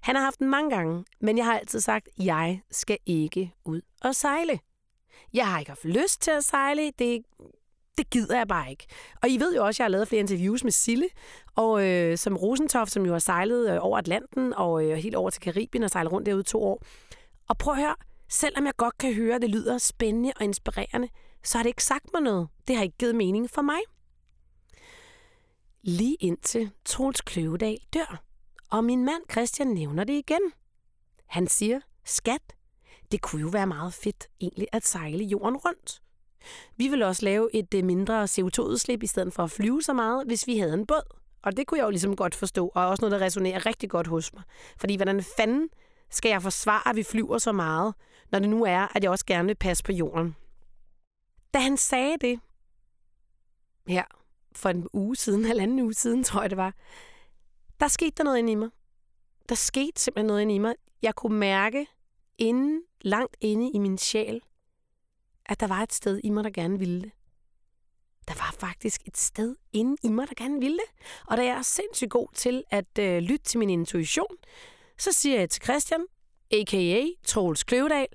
Han 0.00 0.16
har 0.16 0.22
haft 0.22 0.38
den 0.38 0.48
mange 0.48 0.70
gange, 0.70 1.04
men 1.20 1.38
jeg 1.38 1.44
har 1.44 1.58
altid 1.58 1.80
sagt, 1.80 2.08
at 2.18 2.24
jeg 2.24 2.60
skal 2.70 2.98
ikke 3.06 3.52
ud 3.64 3.80
og 4.02 4.14
sejle. 4.14 4.58
Jeg 5.32 5.48
har 5.48 5.58
ikke 5.58 5.70
haft 5.70 5.84
lyst 5.84 6.22
til 6.22 6.30
at 6.30 6.44
sejle. 6.44 6.90
Det, 6.98 7.24
det 7.98 8.10
gider 8.10 8.36
jeg 8.36 8.48
bare 8.48 8.70
ikke. 8.70 8.86
Og 9.22 9.28
I 9.28 9.36
ved 9.40 9.54
jo 9.54 9.64
også, 9.64 9.76
at 9.76 9.78
jeg 9.78 9.84
har 9.84 9.90
lavet 9.90 10.08
flere 10.08 10.20
interviews 10.20 10.64
med 10.64 10.72
Sille, 10.72 11.08
og 11.54 11.88
øh, 11.88 12.18
som 12.18 12.36
Rosentoft, 12.36 12.92
som 12.92 13.06
jo 13.06 13.12
har 13.12 13.18
sejlet 13.18 13.70
øh, 13.70 13.78
over 13.80 13.98
Atlanten 13.98 14.54
og 14.54 14.84
øh, 14.84 14.96
helt 14.96 15.14
over 15.14 15.30
til 15.30 15.42
Karibien 15.42 15.84
og 15.84 15.90
sejlet 15.90 16.12
rundt 16.12 16.26
derude 16.26 16.42
to 16.42 16.62
år. 16.62 16.82
Og 17.48 17.58
prøv 17.58 17.74
at 17.74 17.80
høre, 17.80 17.94
selvom 18.28 18.66
jeg 18.66 18.76
godt 18.76 18.98
kan 18.98 19.14
høre, 19.14 19.34
at 19.34 19.42
det 19.42 19.50
lyder 19.50 19.78
spændende 19.78 20.32
og 20.36 20.44
inspirerende, 20.44 21.08
så 21.44 21.58
har 21.58 21.62
det 21.62 21.70
ikke 21.70 21.84
sagt 21.84 22.06
mig 22.12 22.22
noget. 22.22 22.48
Det 22.68 22.76
har 22.76 22.82
ikke 22.82 22.98
givet 22.98 23.14
mening 23.14 23.50
for 23.50 23.62
mig. 23.62 23.78
Lige 25.82 26.16
indtil 26.20 26.70
Troels 26.84 27.20
Kløvedal 27.20 27.78
dør. 27.94 28.22
Og 28.70 28.84
min 28.84 29.04
mand 29.04 29.22
Christian 29.30 29.68
nævner 29.68 30.04
det 30.04 30.12
igen. 30.12 30.52
Han 31.26 31.46
siger, 31.46 31.80
skat, 32.04 32.54
det 33.12 33.20
kunne 33.22 33.40
jo 33.40 33.48
være 33.48 33.66
meget 33.66 33.94
fedt 33.94 34.28
egentlig 34.40 34.68
at 34.72 34.86
sejle 34.86 35.24
jorden 35.24 35.56
rundt. 35.56 36.02
Vi 36.76 36.88
vil 36.88 37.02
også 37.02 37.24
lave 37.24 37.54
et 37.54 37.74
øh, 37.74 37.84
mindre 37.84 38.24
CO2-udslip 38.24 39.02
i 39.02 39.06
stedet 39.06 39.32
for 39.32 39.42
at 39.42 39.50
flyve 39.50 39.82
så 39.82 39.92
meget, 39.92 40.26
hvis 40.26 40.46
vi 40.46 40.58
havde 40.58 40.74
en 40.74 40.86
båd. 40.86 41.16
Og 41.42 41.56
det 41.56 41.66
kunne 41.66 41.78
jeg 41.78 41.84
jo 41.84 41.90
ligesom 41.90 42.16
godt 42.16 42.34
forstå, 42.34 42.72
og 42.74 42.86
også 42.86 43.02
noget, 43.02 43.20
der 43.20 43.26
resonerer 43.26 43.66
rigtig 43.66 43.90
godt 43.90 44.06
hos 44.06 44.32
mig. 44.32 44.42
Fordi 44.78 44.96
hvordan 44.96 45.22
fanden 45.36 45.68
skal 46.10 46.28
jeg 46.28 46.42
forsvare, 46.42 46.88
at 46.88 46.96
vi 46.96 47.02
flyver 47.02 47.38
så 47.38 47.52
meget, 47.52 47.94
når 48.32 48.38
det 48.38 48.48
nu 48.48 48.64
er, 48.64 48.96
at 48.96 49.02
jeg 49.02 49.10
også 49.10 49.26
gerne 49.26 49.46
vil 49.46 49.54
passe 49.54 49.84
på 49.84 49.92
jorden? 49.92 50.36
Da 51.54 51.58
han 51.58 51.76
sagde 51.76 52.16
det, 52.20 52.40
her 53.86 54.04
for 54.56 54.68
en 54.68 54.88
uge 54.92 55.16
siden, 55.16 55.44
halvanden 55.50 55.80
uge 55.80 55.94
siden, 55.94 56.24
tror 56.24 56.40
jeg 56.40 56.50
det 56.50 56.56
var, 56.56 56.74
der 57.80 57.88
skete 57.88 58.12
der 58.16 58.24
noget 58.24 58.38
inde 58.38 58.52
i 58.52 58.54
mig. 58.54 58.68
Der 59.48 59.54
skete 59.54 60.00
simpelthen 60.00 60.26
noget 60.26 60.42
inde 60.42 60.54
i 60.54 60.58
mig. 60.58 60.74
Jeg 61.02 61.14
kunne 61.14 61.38
mærke 61.38 61.86
inden, 62.38 62.82
langt 63.00 63.36
inde 63.40 63.70
i 63.70 63.78
min 63.78 63.98
sjæl, 63.98 64.40
at 65.46 65.60
der 65.60 65.66
var 65.66 65.82
et 65.82 65.92
sted 65.92 66.20
i 66.24 66.30
mig, 66.30 66.44
der 66.44 66.50
gerne 66.50 66.78
ville 66.78 67.02
det. 67.02 67.10
Der 68.28 68.34
var 68.34 68.54
faktisk 68.58 69.00
et 69.06 69.16
sted 69.16 69.56
inde 69.72 69.96
i 70.02 70.08
mig, 70.08 70.28
der 70.28 70.34
gerne 70.36 70.60
ville 70.60 70.76
det. 70.76 71.06
Og 71.26 71.36
da 71.36 71.42
jeg 71.42 71.56
er 71.56 71.62
sindssygt 71.62 72.10
god 72.10 72.28
til 72.34 72.64
at 72.70 72.98
øh, 72.98 73.18
lytte 73.18 73.44
til 73.44 73.58
min 73.58 73.70
intuition, 73.70 74.36
så 74.98 75.12
siger 75.12 75.38
jeg 75.38 75.50
til 75.50 75.62
Christian, 75.62 76.00
a.k.a. 76.50 77.04
Troels 77.26 77.64
Kløvedal, 77.64 78.06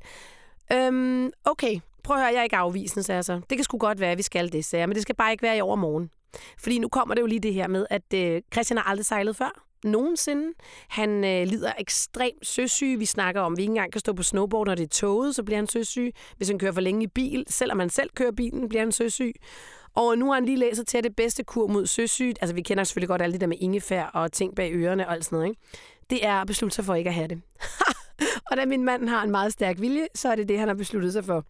øhm, 0.71 1.31
okay, 1.45 1.79
prøv 2.03 2.17
at 2.17 2.21
høre, 2.21 2.33
jeg 2.33 2.39
er 2.39 2.43
ikke 2.43 2.55
afvisen, 2.55 3.03
sagde 3.03 3.17
jeg 3.17 3.25
så. 3.25 3.41
Det 3.49 3.57
kan 3.57 3.63
sgu 3.63 3.77
godt 3.77 3.99
være, 3.99 4.11
at 4.11 4.17
vi 4.17 4.23
skal 4.23 4.51
det, 4.51 4.65
sagde 4.65 4.81
jeg, 4.81 4.89
men 4.89 4.95
det 4.95 5.01
skal 5.01 5.15
bare 5.15 5.31
ikke 5.31 5.41
være 5.41 5.57
i 5.57 5.61
overmorgen. 5.61 6.09
Fordi 6.57 6.79
nu 6.79 6.87
kommer 6.87 7.15
det 7.15 7.21
jo 7.21 7.25
lige 7.25 7.39
det 7.39 7.53
her 7.53 7.67
med, 7.67 7.85
at 7.89 8.13
øh, 8.13 8.41
Christian 8.53 8.77
har 8.77 8.83
aldrig 8.83 9.05
sejlet 9.05 9.35
før. 9.35 9.68
Nogensinde. 9.83 10.53
Han 10.87 11.09
øh, 11.09 11.47
lider 11.47 11.71
ekstrem 11.79 12.43
søsyg. 12.43 12.95
Vi 12.99 13.05
snakker 13.05 13.41
om, 13.41 13.53
at 13.53 13.57
vi 13.57 13.61
ikke 13.61 13.71
engang 13.71 13.91
kan 13.91 13.99
stå 13.99 14.13
på 14.13 14.23
snowboard, 14.23 14.67
når 14.67 14.75
det 14.75 14.83
er 14.83 14.87
toget, 14.87 15.35
så 15.35 15.43
bliver 15.43 15.57
han 15.57 15.67
søsyg. 15.67 16.11
Hvis 16.37 16.47
han 16.47 16.59
kører 16.59 16.71
for 16.71 16.81
længe 16.81 17.03
i 17.03 17.07
bil, 17.07 17.45
selvom 17.47 17.79
han 17.79 17.89
selv 17.89 18.09
kører 18.15 18.31
bilen, 18.31 18.69
bliver 18.69 18.81
han 18.81 18.91
søsyg. 18.91 19.33
Og 19.95 20.17
nu 20.17 20.25
har 20.25 20.33
han 20.33 20.45
lige 20.45 20.57
læst 20.57 20.85
til, 20.87 20.97
at 20.97 21.03
det 21.03 21.15
bedste 21.15 21.43
kur 21.43 21.67
mod 21.67 21.85
søsyg, 21.85 22.33
altså 22.41 22.55
vi 22.55 22.61
kender 22.61 22.83
selvfølgelig 22.83 23.09
godt 23.09 23.21
alle 23.21 23.33
det 23.33 23.41
der 23.41 23.47
med 23.47 23.57
ingefær 23.59 24.05
og 24.05 24.31
ting 24.31 24.55
bag 24.55 24.71
ørerne 24.73 25.07
og 25.07 25.13
alt 25.13 25.25
sådan 25.25 25.35
noget, 25.37 25.49
ikke? 25.49 25.61
det 26.09 26.25
er 26.25 26.33
at 26.33 26.47
beslutte 26.47 26.75
sig 26.75 26.85
for 26.85 26.95
ikke 26.95 27.07
at 27.07 27.13
have 27.13 27.27
det. 27.27 27.41
og 28.51 28.57
da 28.57 28.65
min 28.65 28.83
mand 28.83 29.09
har 29.09 29.23
en 29.23 29.31
meget 29.31 29.53
stærk 29.53 29.81
vilje, 29.81 30.07
så 30.15 30.29
er 30.29 30.35
det 30.35 30.49
det, 30.49 30.59
han 30.59 30.67
har 30.67 30.75
besluttet 30.75 31.13
sig 31.13 31.25
for. 31.25 31.45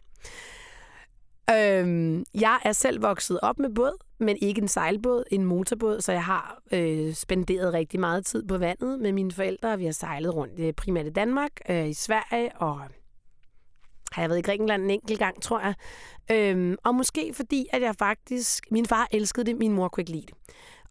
Øhm, 1.54 2.24
jeg 2.34 2.58
er 2.64 2.72
selv 2.72 3.02
vokset 3.02 3.40
op 3.42 3.58
med 3.58 3.70
båd, 3.74 4.04
men 4.18 4.36
ikke 4.40 4.60
en 4.62 4.68
sejlbåd, 4.68 5.24
en 5.30 5.44
motorbåd, 5.44 6.00
så 6.00 6.12
jeg 6.12 6.24
har 6.24 6.58
øh, 6.72 7.14
spenderet 7.14 7.72
rigtig 7.72 8.00
meget 8.00 8.26
tid 8.26 8.46
på 8.46 8.58
vandet 8.58 9.00
med 9.00 9.12
mine 9.12 9.32
forældre. 9.32 9.78
Vi 9.78 9.84
har 9.84 9.92
sejlet 9.92 10.34
rundt 10.34 10.60
øh, 10.60 10.72
primært 10.72 11.06
i 11.06 11.10
Danmark, 11.10 11.50
øh, 11.68 11.88
i 11.88 11.92
Sverige 11.92 12.56
og 12.56 12.80
har 14.12 14.22
jeg 14.22 14.30
været 14.30 14.38
i 14.38 14.42
Grækenland 14.42 14.82
en 14.82 14.90
enkelt 14.90 15.18
gang, 15.18 15.42
tror 15.42 15.60
jeg. 15.60 15.74
Øhm, 16.30 16.76
og 16.84 16.94
måske 16.94 17.32
fordi, 17.34 17.66
at 17.72 17.82
jeg 17.82 17.94
faktisk... 17.98 18.64
Min 18.70 18.86
far 18.86 19.08
elskede 19.10 19.46
det, 19.46 19.56
min 19.56 19.72
mor 19.72 19.88
kunne 19.88 20.02
ikke 20.02 20.12
lide 20.12 20.26
det. 20.26 20.34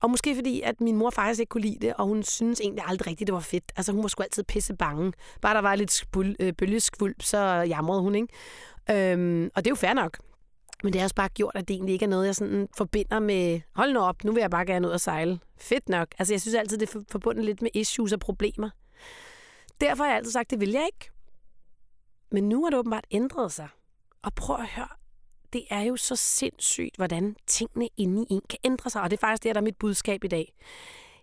Og 0.02 0.10
måske 0.10 0.36
fordi, 0.36 0.62
at 0.62 0.82
min 0.82 0.96
mor 0.96 1.10
faktisk 1.10 1.40
ikke 1.40 1.50
kunne 1.50 1.62
lide 1.62 1.88
det, 1.88 1.94
og 1.94 2.06
hun 2.06 2.24
synes 2.24 2.62
egentlig 2.62 2.84
aldrig 2.88 3.08
rigtigt, 3.08 3.28
det 3.28 3.34
var 3.34 3.40
fedt. 3.40 3.72
Altså 3.76 3.92
hun 3.92 4.02
var 4.02 4.08
sgu 4.08 4.24
altid 4.24 4.44
pisse 4.44 4.76
bange. 4.76 5.14
Bare 5.42 5.54
der 5.54 5.62
var 5.62 5.76
lidt 5.76 6.04
øh, 6.40 6.54
bølgeskvulp, 6.54 7.22
så 7.22 7.40
jamrede 7.48 8.02
hun, 8.02 8.16
ikke? 8.16 8.28
Øhm, 8.92 9.50
og 9.56 9.66
det 9.66 9.68
er 9.68 9.72
jo 9.72 9.76
fair 9.76 9.94
nok. 9.94 10.18
Men 10.84 10.94
det 10.94 11.02
har 11.02 11.06
også 11.06 11.16
bare 11.16 11.30
gjort, 11.30 11.52
at 11.56 11.68
det 11.68 11.74
egentlig 11.74 11.94
ikke 11.94 12.06
er 12.06 12.10
noget, 12.10 12.26
jeg 12.26 12.36
sådan 12.36 12.68
forbinder 12.78 13.20
med, 13.20 13.62
hold 13.76 13.94
nu 13.94 14.00
op, 14.00 14.24
nu 14.24 14.32
vil 14.32 14.42
jeg 14.42 14.52
bare 14.52 14.66
gerne 14.66 14.88
ud 14.88 14.94
og 14.94 15.02
sejle. 15.02 15.40
Fedt 15.58 15.90
nok. 15.90 16.08
Altså 16.20 16.34
jeg 16.34 16.42
synes 16.42 16.56
altid, 16.56 16.78
det 16.78 16.96
er 16.96 17.02
forbundet 17.12 17.46
lidt 17.46 17.62
med 17.62 17.70
issues 17.74 18.14
og 18.14 18.20
problemer. 18.20 18.70
Derfor 19.82 20.04
har 20.04 20.10
jeg 20.10 20.18
altid 20.18 20.32
sagt, 20.32 20.52
det 20.52 20.60
vil 20.60 20.72
jeg 20.72 20.86
ikke. 20.86 21.12
Men 22.32 22.50
nu 22.50 22.64
har 22.64 22.70
det 22.70 22.80
åbenbart 22.80 23.08
ændret 23.12 23.52
sig. 23.52 23.68
Og 24.22 24.34
prøv 24.34 24.56
at 24.56 24.68
høre, 24.68 24.88
det 25.54 25.64
er 25.70 25.82
jo 25.82 25.96
så 25.96 26.16
sindssygt, 26.16 26.96
hvordan 26.96 27.36
tingene 27.48 27.90
inde 27.98 28.26
i 28.30 28.34
en 28.34 28.42
kan 28.50 28.60
ændre 28.64 28.90
sig. 28.90 29.02
Og 29.02 29.12
det 29.12 29.18
er 29.18 29.22
faktisk 29.22 29.44
det, 29.44 29.56
der 29.56 29.62
er 29.62 29.66
mit 29.66 29.78
budskab 29.78 30.24
i 30.24 30.28
dag. 30.28 30.54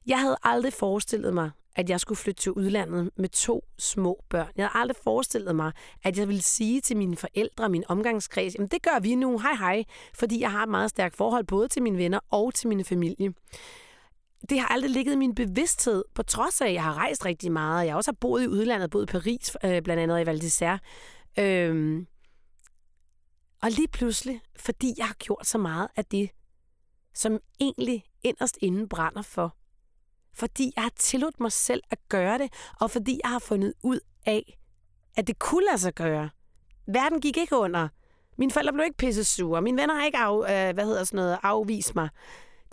Jeg 0.07 0.21
havde 0.21 0.37
aldrig 0.43 0.73
forestillet 0.73 1.35
mig, 1.35 1.51
at 1.77 1.91
jeg 1.91 2.01
skulle 2.01 2.19
flytte 2.19 2.43
til 2.43 2.53
udlandet 2.53 3.11
med 3.17 3.29
to 3.29 3.65
små 3.79 4.25
børn. 4.29 4.49
Jeg 4.57 4.65
havde 4.65 4.81
aldrig 4.81 4.97
forestillet 5.05 5.57
mig, 5.57 5.73
at 6.05 6.19
jeg 6.19 6.29
ville 6.29 6.43
sige 6.43 6.81
til 6.81 6.97
mine 6.97 7.17
forældre 7.17 7.65
og 7.65 7.71
min 7.71 7.85
omgangskreds, 7.89 8.55
jamen 8.55 8.69
det 8.69 8.83
gør 8.83 9.01
vi 9.01 9.15
nu, 9.15 9.39
hej 9.39 9.55
hej, 9.55 9.85
fordi 10.15 10.41
jeg 10.41 10.51
har 10.51 10.63
et 10.63 10.69
meget 10.69 10.91
stærkt 10.91 11.17
forhold 11.17 11.45
både 11.45 11.69
til 11.69 11.83
mine 11.83 11.99
venner 11.99 12.21
og 12.31 12.55
til 12.55 12.69
min 12.69 12.85
familie. 12.85 13.33
Det 14.51 14.61
har 14.61 14.67
aldrig 14.69 14.91
ligget 14.91 15.13
i 15.13 15.17
min 15.17 15.35
bevidsthed, 15.35 16.05
på 16.15 16.23
trods 16.23 16.61
af, 16.61 16.67
at 16.67 16.75
jeg 16.75 16.83
har 16.83 16.95
rejst 16.95 17.25
rigtig 17.25 17.53
meget. 17.53 17.87
Jeg 17.87 17.97
også 17.97 18.11
har 18.11 18.17
boet 18.21 18.45
i 18.45 18.49
udlandet, 18.49 18.91
boet 18.91 19.03
i 19.03 19.13
Paris, 19.13 19.57
øh, 19.65 19.83
blandt 19.83 20.03
andet 20.03 20.21
i 20.21 20.27
Val 20.27 20.41
d'Isère. 20.45 20.79
Øhm. 21.43 22.07
Og 23.63 23.71
lige 23.71 23.89
pludselig, 23.89 24.41
fordi 24.59 24.95
jeg 24.99 25.07
har 25.07 25.15
gjort 25.15 25.47
så 25.47 25.59
meget 25.59 25.89
af 25.97 26.05
det, 26.05 26.31
som 27.15 27.39
egentlig 27.61 28.05
inderst 28.23 28.59
inden 28.61 28.89
brænder 28.89 29.23
for, 29.23 29.57
fordi 30.37 30.73
jeg 30.77 30.83
har 30.83 30.93
tilladt 30.97 31.41
mig 31.41 31.53
selv 31.53 31.83
at 31.91 31.99
gøre 32.09 32.39
det, 32.39 32.53
og 32.81 32.91
fordi 32.91 33.21
jeg 33.25 33.31
har 33.31 33.39
fundet 33.39 33.75
ud 33.83 34.01
af, 34.27 34.59
at 35.17 35.27
det 35.27 35.39
kunne 35.39 35.65
lade 35.65 35.79
sig 35.79 35.95
gøre. 35.95 36.31
Verden 36.87 37.21
gik 37.21 37.37
ikke 37.37 37.57
under. 37.57 37.89
Mine 38.39 38.51
forældre 38.51 38.73
blev 38.73 38.85
ikke 38.85 38.97
pisse 38.97 39.25
sure. 39.25 39.63
Mine 39.63 39.83
venner 39.83 39.95
har 39.95 40.05
ikke 40.05 40.19
af, 40.19 40.69
øh, 40.69 40.75
hvad 40.75 40.85
hedder 40.85 41.05
sådan 41.05 41.17
noget, 41.17 41.39
afvist 41.43 41.95
mig. 41.95 42.09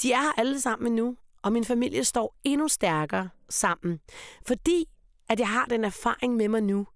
De 0.02 0.12
er 0.13 0.21
her 0.21 0.32
alle 0.38 0.62
sammen 0.62 0.95
nu, 0.95 1.17
og 1.41 1.52
min 1.54 1.65
familie 1.65 2.04
står 2.04 2.36
endnu 2.43 2.67
stærkere 2.67 3.30
sammen. 3.49 3.99
Fordi 4.47 4.86
at 5.30 5.39
jeg 5.39 5.49
har 5.49 5.65
den 5.65 5.86
erfaring 5.86 6.36
med 6.36 6.47
mig 6.47 6.63
nu, 6.63 6.88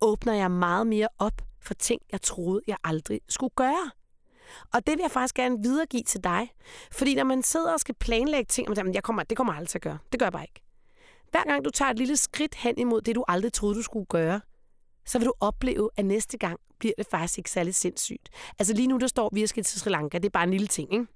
åbner 0.00 0.34
jeg 0.34 0.50
meget 0.50 0.86
mere 0.86 1.08
op 1.18 1.42
for 1.62 1.74
ting, 1.74 2.02
jeg 2.12 2.22
troede, 2.22 2.60
jeg 2.66 2.76
aldrig 2.84 3.20
skulle 3.28 3.52
gøre. 3.56 3.90
Og 4.74 4.86
det 4.86 4.92
vil 4.96 5.02
jeg 5.02 5.10
faktisk 5.10 5.34
gerne 5.34 5.56
videregive 5.62 6.02
til 6.02 6.24
dig. 6.24 6.50
Fordi 6.92 7.14
når 7.14 7.24
man 7.24 7.42
sidder 7.42 7.72
og 7.72 7.80
skal 7.80 7.94
planlægge 7.94 8.48
ting, 8.48 8.68
og 8.68 8.74
man 8.84 8.94
jeg 8.94 9.02
kommer, 9.02 9.22
det 9.22 9.36
kommer 9.36 9.52
jeg 9.52 9.56
aldrig 9.56 9.68
til 9.68 9.78
at 9.78 9.82
gøre. 9.82 9.98
Det 10.12 10.20
gør 10.20 10.26
jeg 10.26 10.32
bare 10.32 10.44
ikke. 10.44 10.62
Hver 11.30 11.44
gang 11.44 11.64
du 11.64 11.70
tager 11.70 11.90
et 11.90 11.98
lille 11.98 12.16
skridt 12.16 12.54
hen 12.54 12.78
imod 12.78 13.00
det, 13.00 13.14
du 13.14 13.24
aldrig 13.28 13.52
troede, 13.52 13.74
du 13.74 13.82
skulle 13.82 14.06
gøre, 14.06 14.40
så 15.06 15.18
vil 15.18 15.26
du 15.26 15.32
opleve, 15.40 15.90
at 15.96 16.04
næste 16.04 16.38
gang 16.38 16.60
bliver 16.78 16.94
det 16.98 17.06
faktisk 17.10 17.38
ikke 17.38 17.50
særlig 17.50 17.74
sindssygt. 17.74 18.28
Altså 18.58 18.74
lige 18.74 18.86
nu, 18.86 18.96
der 18.96 19.06
står 19.06 19.30
vi 19.32 19.46
skal 19.46 19.64
til 19.64 19.80
Sri 19.80 19.90
Lanka. 19.90 20.18
Det 20.18 20.26
er 20.26 20.30
bare 20.30 20.44
en 20.44 20.50
lille 20.50 20.66
ting, 20.66 20.92
ikke? 20.92 21.06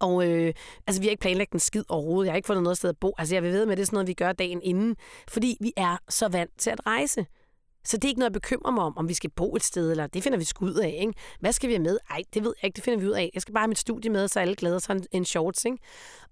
Og 0.00 0.28
øh, 0.28 0.54
altså, 0.86 1.02
vi 1.02 1.06
har 1.06 1.10
ikke 1.10 1.20
planlagt 1.20 1.52
en 1.52 1.60
skid 1.60 1.84
overhovedet. 1.88 2.26
Jeg 2.26 2.32
har 2.32 2.36
ikke 2.36 2.46
fundet 2.46 2.62
noget 2.62 2.76
sted 2.76 2.90
at 2.90 2.98
bo. 2.98 3.14
Altså, 3.18 3.34
jeg 3.34 3.42
vil 3.42 3.52
ved 3.52 3.66
med, 3.66 3.76
det 3.76 3.82
er 3.82 3.86
sådan 3.86 3.96
noget, 3.96 4.08
vi 4.08 4.14
gør 4.14 4.32
dagen 4.32 4.62
inden. 4.62 4.96
Fordi 5.28 5.56
vi 5.60 5.72
er 5.76 5.96
så 6.08 6.28
vant 6.28 6.50
til 6.58 6.70
at 6.70 6.86
rejse. 6.86 7.26
Så 7.84 7.96
det 7.96 8.04
er 8.04 8.08
ikke 8.08 8.18
noget, 8.18 8.30
jeg 8.30 8.40
bekymrer 8.40 8.70
mig 8.70 8.84
om, 8.84 8.98
om 8.98 9.08
vi 9.08 9.14
skal 9.14 9.30
bo 9.30 9.56
et 9.56 9.62
sted, 9.62 9.90
eller 9.90 10.06
det 10.06 10.22
finder 10.22 10.38
vi 10.38 10.44
skud 10.44 10.70
ud 10.70 10.74
af. 10.74 10.96
Ikke? 11.00 11.12
Hvad 11.40 11.52
skal 11.52 11.68
vi 11.68 11.74
have 11.74 11.82
med? 11.82 11.98
Ej, 12.10 12.22
det 12.34 12.44
ved 12.44 12.54
jeg 12.62 12.64
ikke, 12.68 12.76
det 12.76 12.84
finder 12.84 13.00
vi 13.00 13.06
ud 13.06 13.12
af. 13.12 13.30
Jeg 13.34 13.42
skal 13.42 13.54
bare 13.54 13.62
have 13.62 13.68
mit 13.68 13.78
studie 13.78 14.10
med, 14.10 14.28
så 14.28 14.40
alle 14.40 14.56
glæder 14.56 14.78
sig 14.78 15.00
en 15.12 15.24
shorts, 15.24 15.64
ikke? 15.64 15.78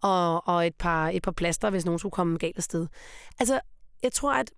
Og, 0.02 0.48
og 0.48 0.66
et, 0.66 0.74
par, 0.74 1.08
et 1.08 1.22
par 1.22 1.32
plaster, 1.32 1.70
hvis 1.70 1.84
nogen 1.84 1.98
skulle 1.98 2.12
komme 2.12 2.38
galt 2.38 2.56
af 2.56 2.62
sted. 2.62 2.86
Altså, 3.38 3.60
jeg 4.02 4.12
tror, 4.12 4.32
at 4.32 4.50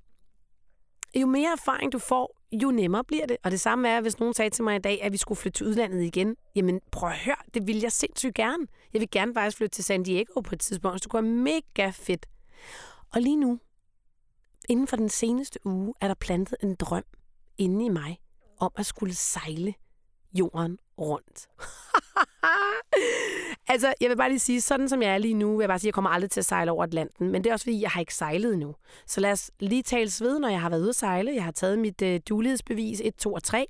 jo 1.21 1.27
mere 1.27 1.53
erfaring 1.53 1.93
du 1.93 1.99
får, 1.99 2.39
jo 2.53 2.71
nemmere 2.71 3.05
bliver 3.05 3.27
det. 3.27 3.37
Og 3.45 3.51
det 3.51 3.61
samme 3.61 3.89
er, 3.89 4.01
hvis 4.01 4.19
nogen 4.19 4.35
sagde 4.35 4.51
til 4.51 4.65
mig 4.65 4.77
i 4.77 4.79
dag, 4.79 5.03
at 5.03 5.13
vi 5.13 5.17
skulle 5.17 5.39
flytte 5.39 5.59
til 5.59 5.67
udlandet 5.67 6.03
igen. 6.03 6.37
Jamen, 6.57 6.81
prøv 6.93 7.09
at 7.09 7.17
høre, 7.17 7.37
det 7.55 7.67
vil 7.67 7.81
jeg 7.81 7.93
sindssygt 7.93 8.35
gerne. 8.35 8.67
Jeg 8.93 9.01
vil 9.01 9.11
gerne 9.11 9.35
faktisk 9.35 9.57
flytte 9.57 9.75
til 9.75 9.85
San 9.85 10.03
Diego 10.03 10.41
på 10.41 10.55
et 10.55 10.61
tidspunkt, 10.61 11.01
så 11.01 11.03
det 11.03 11.11
kunne 11.11 11.23
være 11.23 11.33
mega 11.33 11.91
fedt. 11.91 12.27
Og 13.15 13.21
lige 13.21 13.37
nu, 13.37 13.59
Inden 14.69 14.89
for 14.89 14.97
den 14.97 15.09
seneste 15.09 15.67
uge 15.67 15.95
er 16.01 16.09
der 16.09 16.15
plantet 16.15 16.59
en 16.63 16.75
drøm 16.75 17.05
inde 17.59 17.85
i 17.85 17.89
mig 17.89 18.19
om 18.61 18.73
at 18.77 18.87
skulle 18.87 19.15
sejle 19.15 19.75
jorden 20.39 20.79
rundt. 20.99 21.47
altså, 23.73 23.95
jeg 24.01 24.11
vil 24.11 24.17
bare 24.17 24.29
lige 24.29 24.39
sige, 24.39 24.61
sådan 24.61 24.89
som 24.89 25.03
jeg 25.03 25.15
er 25.15 25.19
lige 25.19 25.35
nu, 25.35 25.57
vil 25.57 25.63
jeg 25.63 25.69
bare 25.69 25.79
sige, 25.79 25.89
at 25.89 25.91
jeg 25.91 25.95
kommer 25.95 26.11
aldrig 26.11 26.31
til 26.31 26.41
at 26.41 26.47
sejle 26.47 26.71
over 26.71 26.85
Atlanten, 26.85 27.31
men 27.31 27.45
det 27.45 27.51
er 27.51 27.55
også 27.55 27.65
fordi, 27.65 27.83
jeg 27.83 27.91
har 27.91 28.01
ikke 28.01 28.15
sejlet 28.15 28.59
nu. 28.59 28.75
Så 29.07 29.21
lad 29.21 29.33
os 29.33 29.51
lige 29.61 29.83
tales 29.83 30.23
ved, 30.23 30.39
når 30.39 30.49
jeg 30.49 30.61
har 30.61 30.71
været 30.71 30.81
ude 30.81 30.89
at 30.89 30.95
sejle. 30.95 31.35
Jeg 31.35 31.45
har 31.45 31.53
taget 31.53 31.79
mit 31.79 32.03
øh, 32.03 32.21
dulighedsbevis 32.29 33.01
1, 33.05 33.15
2 33.15 33.33
og 33.33 33.43
3, 33.43 33.67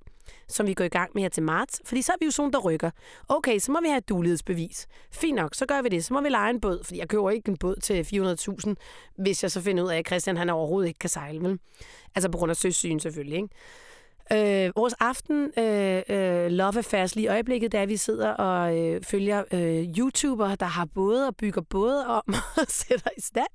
som 0.48 0.66
vi 0.66 0.74
går 0.74 0.84
i 0.84 0.88
gang 0.88 1.10
med 1.14 1.22
her 1.22 1.28
til 1.28 1.42
marts, 1.42 1.80
fordi 1.84 2.02
så 2.02 2.12
er 2.12 2.16
vi 2.20 2.24
jo 2.24 2.30
sådan, 2.30 2.52
der 2.52 2.58
rykker. 2.58 2.90
Okay, 3.28 3.58
så 3.58 3.72
må 3.72 3.80
vi 3.80 3.88
have 3.88 3.98
et 3.98 4.08
dulighedsbevis. 4.08 4.86
Fint 5.12 5.36
nok, 5.36 5.54
så 5.54 5.66
gør 5.66 5.82
vi 5.82 5.88
det. 5.88 6.04
Så 6.04 6.14
må 6.14 6.20
vi 6.20 6.28
lege 6.28 6.50
en 6.50 6.60
båd, 6.60 6.84
fordi 6.84 6.98
jeg 6.98 7.08
køber 7.08 7.30
ikke 7.30 7.48
en 7.48 7.56
båd 7.56 7.76
til 7.76 8.02
400.000, 8.68 8.74
hvis 9.22 9.42
jeg 9.42 9.50
så 9.50 9.60
finder 9.60 9.82
ud 9.84 9.88
af, 9.88 9.98
at 9.98 10.06
Christian 10.06 10.36
han 10.36 10.50
overhovedet 10.50 10.88
ikke 10.88 10.98
kan 10.98 11.10
sejle. 11.10 11.40
Vel? 11.40 11.58
Altså 12.14 12.30
på 12.30 12.38
grund 12.38 12.50
af 12.50 12.56
søsyn 12.56 12.98
selvfølgelig, 12.98 13.36
ikke? 13.36 13.48
Øh, 14.32 14.70
vores 14.76 14.94
aften 15.00 15.50
øh, 15.58 16.02
øh, 16.08 16.46
love 16.50 16.78
affairs 16.78 17.14
lige 17.14 17.24
i 17.24 17.28
øjeblikket, 17.28 17.72
der 17.72 17.86
vi 17.86 17.96
sidder 17.96 18.30
og 18.30 18.78
øh, 18.78 19.02
følger 19.02 19.44
øh, 19.52 19.84
YouTubere, 19.98 20.56
der 20.60 20.66
har 20.66 20.84
både 20.94 21.26
og 21.26 21.36
bygger 21.36 21.60
både 21.60 22.06
om 22.06 22.22
og 22.60 22.66
sætter 22.68 23.10
i 23.16 23.20
stand. 23.20 23.46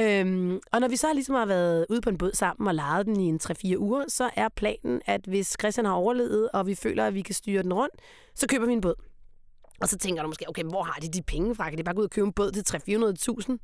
Øhm, 0.00 0.60
og 0.72 0.80
når 0.80 0.88
vi 0.88 0.96
så 0.96 1.12
ligesom 1.14 1.34
har 1.34 1.46
været 1.46 1.86
ude 1.90 2.00
på 2.00 2.10
en 2.10 2.18
båd 2.18 2.32
sammen 2.34 2.68
og 2.68 2.74
lejet 2.74 3.06
den 3.06 3.20
i 3.20 3.24
en 3.24 3.40
3-4 3.42 3.76
uger, 3.76 4.04
så 4.08 4.30
er 4.36 4.48
planen, 4.56 5.02
at 5.06 5.20
hvis 5.28 5.56
Christian 5.60 5.84
har 5.84 5.92
overlevet, 5.92 6.48
og 6.52 6.66
vi 6.66 6.74
føler, 6.74 7.06
at 7.06 7.14
vi 7.14 7.22
kan 7.22 7.34
styre 7.34 7.62
den 7.62 7.72
rundt, 7.72 7.94
så 8.34 8.46
køber 8.46 8.66
vi 8.66 8.72
en 8.72 8.80
båd. 8.80 8.94
Og 9.80 9.88
så 9.88 9.98
tænker 9.98 10.22
du 10.22 10.28
måske, 10.28 10.48
okay, 10.48 10.62
hvor 10.62 10.82
har 10.82 11.00
de 11.00 11.08
de 11.08 11.22
penge 11.22 11.54
fra? 11.54 11.68
Kan 11.68 11.78
de 11.78 11.84
bare 11.84 11.94
gå 11.94 12.00
ud 12.00 12.04
og 12.04 12.10
købe 12.10 12.26
en 12.26 12.32
båd 12.32 12.52
til 12.52 12.64
300-400.000? 13.50 13.58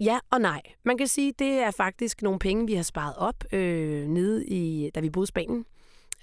Ja 0.00 0.18
og 0.30 0.40
nej. 0.40 0.62
Man 0.84 0.98
kan 0.98 1.06
sige, 1.06 1.32
det 1.38 1.48
er 1.48 1.70
faktisk 1.70 2.22
nogle 2.22 2.38
penge, 2.38 2.66
vi 2.66 2.74
har 2.74 2.82
sparet 2.82 3.14
op 3.16 3.44
øh, 3.52 4.06
nede 4.06 4.46
i, 4.46 4.90
da 4.94 5.00
vi 5.00 5.10
boede 5.10 5.24
i 5.24 5.26
Spanien, 5.26 5.64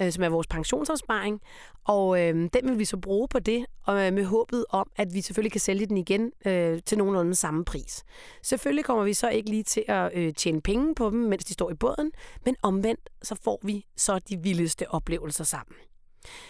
øh, 0.02 0.12
som 0.12 0.24
er 0.24 0.30
vores 0.30 0.48
pensionsopsparing. 0.48 1.42
Og 1.86 2.22
øh, 2.22 2.50
den 2.54 2.70
vil 2.70 2.80
vi 2.80 2.86
så 2.86 2.98
bruge 2.98 3.28
på 3.28 3.40
det, 3.40 3.66
og 3.86 4.08
øh, 4.08 4.14
med 4.14 4.26
håbet 4.26 4.66
om, 4.70 4.92
at 4.96 5.14
vi 5.14 5.22
selvfølgelig 5.22 5.52
kan 5.52 5.62
sælge 5.62 5.86
den 5.86 5.98
igen 5.98 6.32
øh, 6.46 6.80
til 6.86 6.98
nogenlunde 6.98 7.36
samme 7.36 7.66
pris. 7.66 8.04
Selvfølgelig 8.44 8.86
kommer 8.86 9.04
vi 9.04 9.14
så 9.14 9.30
ikke 9.30 9.50
lige 9.50 9.64
til 9.64 9.84
at 9.88 10.12
øh, 10.14 10.34
tjene 10.34 10.62
penge 10.62 10.96
på 10.96 11.10
dem, 11.10 11.20
mens 11.20 11.46
de 11.46 11.54
står 11.54 11.72
i 11.72 11.76
båden, 11.76 12.12
men 12.46 12.56
omvendt 12.62 13.10
så 13.22 13.36
får 13.44 13.60
vi 13.64 13.86
så 13.98 14.20
de 14.20 14.38
vildeste 14.38 14.92
oplevelser 14.92 15.44
sammen. 15.44 15.76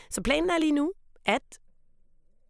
Så 0.10 0.22
planen 0.22 0.50
er 0.50 0.60
lige 0.60 0.72
nu, 0.72 0.92
at 1.26 1.60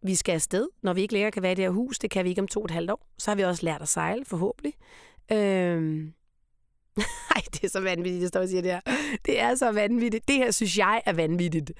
vi 0.06 0.14
skal 0.14 0.32
afsted, 0.32 0.68
når 0.82 0.92
vi 0.92 1.00
ikke 1.00 1.12
længere 1.12 1.30
kan 1.30 1.42
være 1.42 1.52
i 1.52 1.54
det 1.54 1.64
her 1.64 1.70
hus. 1.70 1.98
Det 1.98 2.10
kan 2.10 2.24
vi 2.24 2.28
ikke 2.28 2.40
om 2.40 2.48
to 2.48 2.60
og 2.60 2.64
et 2.64 2.70
halvt 2.70 2.90
år. 2.90 3.06
Så 3.18 3.30
har 3.30 3.36
vi 3.36 3.42
også 3.42 3.64
lært 3.64 3.82
at 3.82 3.88
sejle, 3.88 4.24
forhåbentlig. 4.24 4.72
Øhm... 5.32 6.12
Ej, 7.34 7.42
det 7.52 7.64
er 7.64 7.68
så 7.68 7.80
vanvittigt, 7.80 8.20
jeg 8.20 8.28
står 8.28 8.40
og 8.40 8.48
siger 8.48 8.62
det 8.62 8.70
her. 8.70 8.80
Det 9.26 9.40
er 9.40 9.54
så 9.54 9.72
vanvittigt. 9.72 10.28
Det 10.28 10.36
her 10.36 10.50
synes 10.50 10.78
jeg 10.78 11.02
er 11.06 11.12
vanvittigt. 11.12 11.72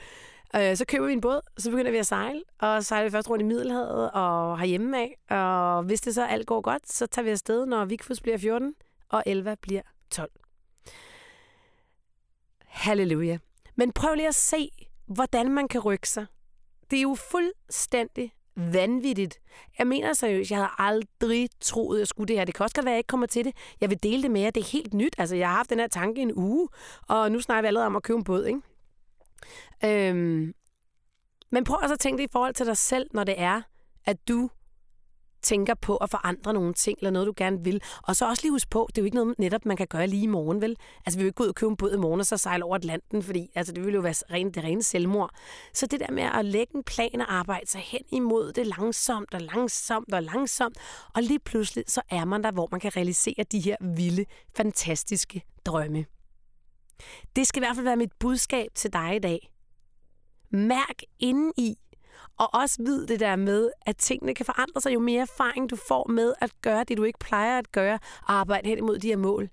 Øh, 0.57 0.77
så 0.77 0.85
køber 0.89 1.07
vi 1.07 1.13
en 1.13 1.21
båd, 1.21 1.41
så 1.59 1.71
begynder 1.71 1.91
vi 1.91 1.97
at 1.97 2.07
sejle, 2.07 2.43
og 2.59 2.85
sejler 2.85 3.05
vi 3.05 3.11
først 3.11 3.31
rundt 3.31 3.43
i 3.43 3.45
Middelhavet 3.45 4.11
og 4.11 4.59
herhjemme 4.59 4.99
af. 4.99 5.37
Og 5.37 5.83
hvis 5.83 6.01
det 6.01 6.15
så 6.15 6.27
alt 6.27 6.47
går 6.47 6.61
godt, 6.61 6.93
så 6.93 7.07
tager 7.07 7.25
vi 7.25 7.31
afsted, 7.31 7.67
når 7.67 7.85
Vigfus 7.85 8.21
bliver 8.21 8.39
14, 8.39 8.75
og 9.09 9.23
Elva 9.27 9.55
bliver 9.63 9.83
12. 10.11 10.31
Halleluja. 12.65 13.39
Men 13.75 13.93
prøv 13.93 14.15
lige 14.15 14.29
at 14.29 14.35
se, 14.35 14.71
hvordan 15.07 15.51
man 15.51 15.69
kan 15.69 15.81
rykke 15.81 16.09
sig 16.09 16.27
det 16.91 16.97
er 16.97 17.03
jo 17.03 17.15
fuldstændig 17.31 18.33
vanvittigt. 18.57 19.39
Jeg 19.79 19.87
mener 19.87 20.13
seriøst, 20.13 20.51
jeg 20.51 20.59
havde 20.59 20.71
aldrig 20.79 21.49
troet, 21.61 21.99
jeg 21.99 22.07
skulle 22.07 22.29
det 22.29 22.37
her. 22.37 22.45
Det 22.45 22.55
kan 22.55 22.65
også 22.65 22.75
godt 22.75 22.85
være, 22.85 22.93
at 22.93 22.97
jeg 22.97 22.99
ikke 22.99 23.09
kommer 23.09 23.27
til 23.27 23.45
det. 23.45 23.57
Jeg 23.81 23.91
vil 23.91 24.03
dele 24.03 24.23
det 24.23 24.31
med 24.31 24.41
jer. 24.41 24.51
Det 24.51 24.61
er 24.61 24.73
helt 24.73 24.95
nyt. 24.95 25.15
Altså, 25.19 25.37
jeg 25.37 25.49
har 25.49 25.57
haft 25.57 25.71
den 25.71 25.79
her 25.79 25.89
tanke 25.89 26.23
en 26.23 26.33
uge, 26.35 26.69
og 27.09 27.33
nu 27.33 27.41
snakker 27.41 27.63
vi 27.63 27.67
allerede 27.67 27.87
om 27.87 27.97
at 27.97 28.03
købe 28.03 28.19
en 28.19 28.25
båd, 28.25 28.45
ikke? 28.45 28.61
Øhm, 29.85 30.55
men 31.51 31.65
prøv 31.65 31.79
også 31.83 31.95
at 31.95 32.01
tænke 32.01 32.23
det 32.23 32.29
i 32.29 32.33
forhold 32.33 32.55
til 32.55 32.67
dig 32.67 32.77
selv, 32.77 33.11
når 33.13 33.25
det 33.25 33.35
er, 33.41 33.63
at 34.05 34.29
du 34.29 34.51
tænker 35.47 35.75
på 35.75 35.97
at 35.97 36.11
forandre 36.11 36.55
nogle 36.55 36.75
ting, 36.75 36.99
eller 36.99 37.11
noget, 37.11 37.27
du 37.27 37.35
gerne 37.37 37.65
vil. 37.65 37.83
Og 38.03 38.17
så 38.17 38.29
også 38.29 38.43
lige 38.43 38.53
huske 38.53 38.71
på, 38.71 38.87
det 38.89 38.99
er 38.99 39.03
jo 39.03 39.05
ikke 39.05 39.15
noget, 39.15 39.39
netop 39.39 39.67
man 39.67 39.77
kan 39.77 39.87
gøre 39.87 40.07
lige 40.07 40.23
i 40.23 40.27
morgen, 40.27 40.61
vel? 40.61 40.77
Altså, 41.07 41.19
vi 41.19 41.23
vil 41.23 41.29
ikke 41.29 41.37
gå 41.37 41.45
ud 41.45 41.49
og 41.49 41.55
købe 41.55 41.71
en 41.71 41.77
båd 41.77 41.95
i 41.95 41.97
morgen, 41.97 42.21
og 42.21 42.27
så 42.27 42.37
sejle 42.37 42.65
over 42.65 42.77
Atlanten, 42.77 43.23
fordi 43.23 43.51
altså, 43.55 43.73
det 43.73 43.85
ville 43.85 43.95
jo 43.95 44.01
være 44.01 44.15
rent, 44.31 44.55
det 44.55 44.65
rene 44.65 44.83
selvmord. 44.83 45.31
Så 45.73 45.87
det 45.87 46.01
der 46.01 46.11
med 46.11 46.23
at 46.23 46.45
lægge 46.45 46.77
en 46.77 46.85
plan 46.85 47.21
og 47.21 47.35
arbejde 47.35 47.71
sig 47.71 47.81
hen 47.81 48.03
imod 48.13 48.53
det 48.53 48.67
langsomt 48.67 49.35
og 49.35 49.41
langsomt 49.41 50.15
og 50.15 50.23
langsomt, 50.23 50.77
og 51.15 51.23
lige 51.23 51.39
pludselig, 51.39 51.85
så 51.87 52.01
er 52.11 52.25
man 52.25 52.45
der, 52.45 52.53
hvor 52.53 52.69
man 52.71 52.81
kan 52.81 52.97
realisere 52.97 53.45
de 53.53 53.61
her 53.61 53.77
vilde, 53.81 54.25
fantastiske 54.57 55.43
drømme. 55.67 56.05
Det 57.37 57.47
skal 57.47 57.63
i 57.63 57.65
hvert 57.65 57.77
fald 57.77 57.85
være 57.85 57.97
mit 57.97 58.13
budskab 58.19 58.69
til 58.75 58.93
dig 58.93 59.17
i 59.17 59.19
dag. 59.19 59.51
Mærk 60.51 61.03
inden 61.19 61.53
i, 61.57 61.77
og 62.39 62.55
også 62.55 62.83
vid 62.83 63.07
det 63.07 63.21
der 63.21 63.37
med, 63.37 63.71
at 63.87 63.97
tingene 63.97 64.35
kan 64.35 64.47
forandre 64.47 64.81
sig. 64.81 64.95
Jo 64.95 65.01
mere 65.01 65.23
erfaring 65.23 65.71
du 65.71 65.77
får 65.89 66.09
med 66.09 66.35
at 66.41 66.51
gøre 66.63 66.85
det, 66.85 66.97
du 66.97 67.05
ikke 67.05 67.19
plejer 67.19 67.59
at 67.59 67.73
gøre, 67.73 67.99
og 68.23 68.33
arbejde 68.33 68.69
hen 68.69 68.79
imod 68.79 68.99
de 68.99 69.09
her 69.09 69.17
mål, 69.17 69.51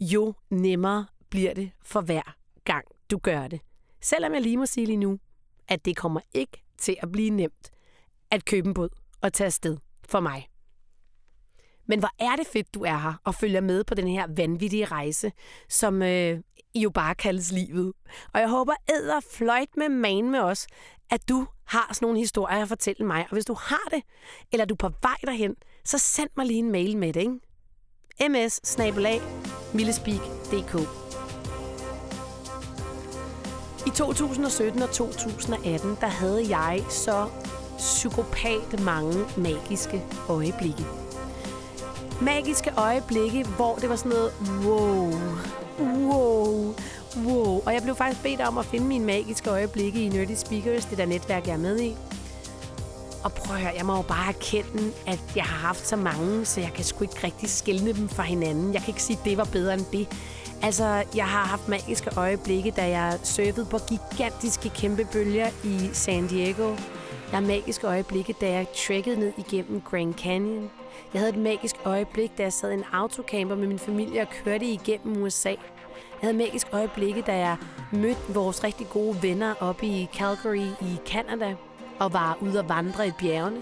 jo 0.00 0.34
nemmere 0.50 1.06
bliver 1.30 1.54
det 1.54 1.70
for 1.84 2.00
hver 2.00 2.36
gang 2.64 2.84
du 3.10 3.18
gør 3.18 3.48
det. 3.48 3.60
Selvom 4.02 4.34
jeg 4.34 4.42
lige 4.42 4.56
må 4.56 4.66
sige 4.66 4.86
lige 4.86 4.96
nu, 4.96 5.18
at 5.68 5.84
det 5.84 5.96
kommer 5.96 6.20
ikke 6.34 6.62
til 6.78 6.96
at 7.02 7.12
blive 7.12 7.30
nemt 7.30 7.70
at 8.30 8.44
købe 8.44 8.68
en 8.68 8.74
båd 8.74 8.88
og 9.20 9.32
tage 9.32 9.46
afsted 9.46 9.76
for 10.08 10.20
mig. 10.20 10.48
Men 11.86 11.98
hvor 11.98 12.10
er 12.18 12.36
det 12.36 12.46
fedt, 12.46 12.74
du 12.74 12.82
er 12.82 12.96
her 12.96 13.20
og 13.24 13.34
følger 13.34 13.60
med 13.60 13.84
på 13.84 13.94
den 13.94 14.08
her 14.08 14.26
vanvittige 14.36 14.84
rejse, 14.84 15.32
som 15.68 16.02
øh, 16.02 16.40
jo 16.74 16.90
bare 16.90 17.14
kaldes 17.14 17.52
livet. 17.52 17.92
Og 18.34 18.40
jeg 18.40 18.48
håber, 18.48 18.72
æder 18.90 19.20
fløjt 19.32 19.76
med 19.76 19.88
man 19.88 20.30
med 20.30 20.40
os, 20.40 20.66
at 21.10 21.28
du 21.28 21.46
har 21.64 21.90
sådan 21.92 22.06
nogle 22.06 22.18
historier 22.18 22.62
at 22.62 22.68
fortælle 22.68 23.06
mig. 23.06 23.26
Og 23.30 23.32
hvis 23.32 23.44
du 23.44 23.54
har 23.54 23.88
det, 23.90 24.02
eller 24.52 24.64
du 24.64 24.74
er 24.74 24.88
på 24.88 24.90
vej 25.02 25.16
derhen, 25.24 25.54
så 25.84 25.98
send 25.98 26.30
mig 26.36 26.46
lige 26.46 26.58
en 26.58 26.72
mail 26.72 26.96
med 26.96 27.12
det, 27.12 27.20
ikke? 27.20 27.38
ms 28.28 28.60
I 33.86 33.90
2017 33.90 34.82
og 34.82 34.90
2018, 34.90 35.96
der 36.00 36.06
havde 36.06 36.58
jeg 36.58 36.84
så 36.88 37.28
psykopat 37.78 38.80
mange 38.80 39.24
magiske 39.36 40.02
øjeblikke. 40.28 40.84
Magiske 42.22 42.72
øjeblikke, 42.76 43.46
hvor 43.56 43.76
det 43.76 43.88
var 43.88 43.96
sådan 43.96 44.12
noget, 44.12 44.32
wow, 44.64 45.12
wow, 45.80 46.74
wow. 47.16 47.62
Og 47.66 47.74
jeg 47.74 47.82
blev 47.82 47.94
faktisk 47.94 48.22
bedt 48.22 48.40
om 48.40 48.58
at 48.58 48.64
finde 48.64 48.86
mine 48.86 49.04
magiske 49.04 49.50
øjeblikke 49.50 50.04
i 50.04 50.08
Nerdy 50.08 50.34
Speakers, 50.34 50.84
det 50.84 50.98
der 50.98 51.06
netværk, 51.06 51.46
jeg 51.46 51.52
er 51.52 51.58
med 51.58 51.80
i. 51.80 51.96
Og 53.24 53.32
prøv 53.32 53.56
at 53.56 53.62
høre, 53.62 53.72
jeg 53.76 53.86
må 53.86 53.96
jo 53.96 54.02
bare 54.02 54.28
erkende, 54.28 54.92
at 55.06 55.20
jeg 55.36 55.44
har 55.44 55.66
haft 55.66 55.86
så 55.86 55.96
mange, 55.96 56.44
så 56.44 56.60
jeg 56.60 56.72
kan 56.74 56.84
sgu 56.84 57.04
ikke 57.04 57.24
rigtig 57.24 57.50
skælne 57.50 57.92
dem 57.92 58.08
fra 58.08 58.22
hinanden. 58.22 58.74
Jeg 58.74 58.82
kan 58.82 58.88
ikke 58.88 59.02
sige, 59.02 59.18
at 59.18 59.24
det 59.24 59.36
var 59.36 59.48
bedre 59.52 59.74
end 59.74 59.84
det. 59.92 60.08
Altså, 60.62 61.04
jeg 61.16 61.26
har 61.26 61.44
haft 61.44 61.68
magiske 61.68 62.10
øjeblikke, 62.16 62.70
da 62.70 62.88
jeg 62.88 63.18
surfede 63.22 63.66
på 63.70 63.78
gigantiske 63.78 64.68
kæmpe 64.68 65.08
bølger 65.12 65.48
i 65.64 65.90
San 65.92 66.26
Diego. 66.26 66.68
Jeg 66.68 67.38
har 67.38 67.40
magiske 67.40 67.86
øjeblikke, 67.86 68.34
da 68.40 68.50
jeg 68.50 68.66
trekkede 68.86 69.20
ned 69.20 69.32
igennem 69.38 69.80
Grand 69.80 70.14
Canyon. 70.14 70.70
Jeg 71.12 71.20
havde 71.20 71.32
et 71.32 71.38
magisk 71.38 71.76
øjeblik, 71.84 72.38
da 72.38 72.42
jeg 72.42 72.52
sad 72.52 72.70
i 72.70 72.74
en 72.74 72.84
autocamper 72.92 73.54
med 73.54 73.66
min 73.66 73.78
familie 73.78 74.20
og 74.20 74.28
kørte 74.44 74.66
igennem 74.66 75.22
USA. 75.22 75.54
Jeg 76.22 76.28
havde 76.28 76.36
magisk 76.36 76.66
øjeblikke, 76.72 77.22
da 77.22 77.36
jeg 77.36 77.56
mødte 77.92 78.34
vores 78.34 78.64
rigtig 78.64 78.86
gode 78.90 79.22
venner 79.22 79.54
oppe 79.60 79.86
i 79.86 80.08
Calgary 80.14 80.66
i 80.80 81.00
Canada 81.06 81.54
og 81.98 82.12
var 82.12 82.38
ude 82.40 82.58
at 82.58 82.68
vandre 82.68 83.06
i 83.06 83.12
bjergene. 83.18 83.60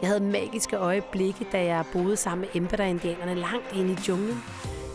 Jeg 0.00 0.08
havde 0.08 0.20
magiske 0.20 0.76
øjeblikke, 0.76 1.46
da 1.52 1.64
jeg 1.64 1.84
boede 1.92 2.16
sammen 2.16 2.40
med 2.40 2.62
Empeda-indianerne 2.62 3.34
langt 3.34 3.72
inde 3.74 3.92
i 3.92 3.96
junglen. 4.08 4.42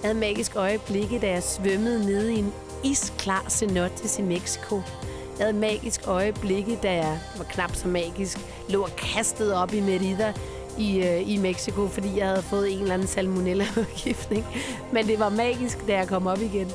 Jeg 0.01 0.09
havde 0.09 0.19
magiske 0.19 0.59
øjeblikke, 0.59 1.19
da 1.19 1.29
jeg 1.29 1.43
svømmede 1.43 2.05
nede 2.05 2.33
i 2.33 2.37
en 2.37 2.53
isklar 2.83 3.45
cenotes 3.49 4.19
i 4.19 4.21
Mexico. 4.21 4.75
Jeg 5.37 5.47
havde 5.47 5.59
magisk 5.59 6.07
øjeblikke, 6.07 6.79
da 6.83 6.93
jeg 6.93 7.19
var 7.37 7.43
knap 7.43 7.75
så 7.75 7.87
magisk, 7.87 8.39
lå 8.69 8.83
og 8.83 8.95
kastede 8.97 9.63
op 9.63 9.73
i 9.73 9.79
Merida 9.79 10.33
i, 10.81 11.03
øh, 11.03 11.29
i 11.29 11.37
Mexico, 11.37 11.87
fordi 11.87 12.17
jeg 12.17 12.27
havde 12.27 12.41
fået 12.41 12.73
en 12.73 12.79
eller 12.79 12.93
anden 12.93 13.07
salmonella-forgiftning. 13.07 14.45
Men 14.93 15.07
det 15.07 15.19
var 15.19 15.29
magisk, 15.29 15.87
da 15.87 15.97
jeg 15.97 16.07
kom 16.07 16.27
op 16.27 16.41
igen. 16.41 16.71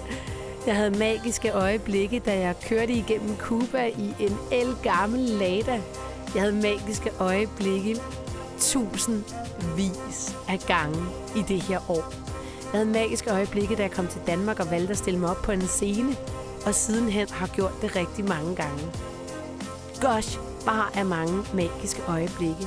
Jeg 0.66 0.76
havde 0.76 0.90
magiske 0.90 1.50
øjeblikke, 1.50 2.18
da 2.18 2.38
jeg 2.38 2.54
kørte 2.68 2.92
igennem 2.92 3.36
Cuba 3.36 3.86
i 3.86 4.14
en 4.18 4.38
el 4.52 4.76
gammel 4.82 5.20
Lada. 5.20 5.80
Jeg 6.34 6.42
havde 6.42 6.52
magiske 6.52 7.10
øjeblikke 7.18 7.96
tusindvis 8.58 10.36
af 10.48 10.58
gange 10.66 10.98
i 11.36 11.42
det 11.48 11.62
her 11.62 11.90
år. 11.90 12.12
Jeg 12.72 12.80
havde 12.80 12.86
magiske 12.86 13.30
øjeblikke, 13.30 13.76
da 13.76 13.82
jeg 13.82 13.90
kom 13.90 14.06
til 14.06 14.20
Danmark 14.26 14.60
og 14.60 14.70
valgte 14.70 14.90
at 14.90 14.98
stille 14.98 15.20
mig 15.20 15.30
op 15.30 15.42
på 15.42 15.52
en 15.52 15.66
scene, 15.66 16.16
og 16.66 16.74
sidenhen 16.74 17.28
har 17.30 17.46
gjort 17.46 17.82
det 17.82 17.96
rigtig 17.96 18.24
mange 18.24 18.56
gange. 18.56 18.82
Gosh, 20.00 20.38
bare 20.64 20.88
er 20.94 21.04
mange 21.04 21.44
magiske 21.54 22.02
øjeblikke. 22.08 22.66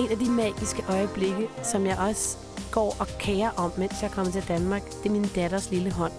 En 0.00 0.10
af 0.10 0.18
de 0.18 0.30
magiske 0.30 0.84
øjeblikke, 0.88 1.48
som 1.62 1.86
jeg 1.86 1.98
også 1.98 2.38
går 2.72 2.96
og 3.00 3.06
kærer 3.20 3.50
om, 3.50 3.70
mens 3.78 4.02
jeg 4.02 4.10
kommer 4.10 4.32
til 4.32 4.48
Danmark, 4.48 4.82
det 4.82 5.06
er 5.06 5.10
min 5.10 5.28
datters 5.34 5.70
lille 5.70 5.92
hånd. 5.92 6.12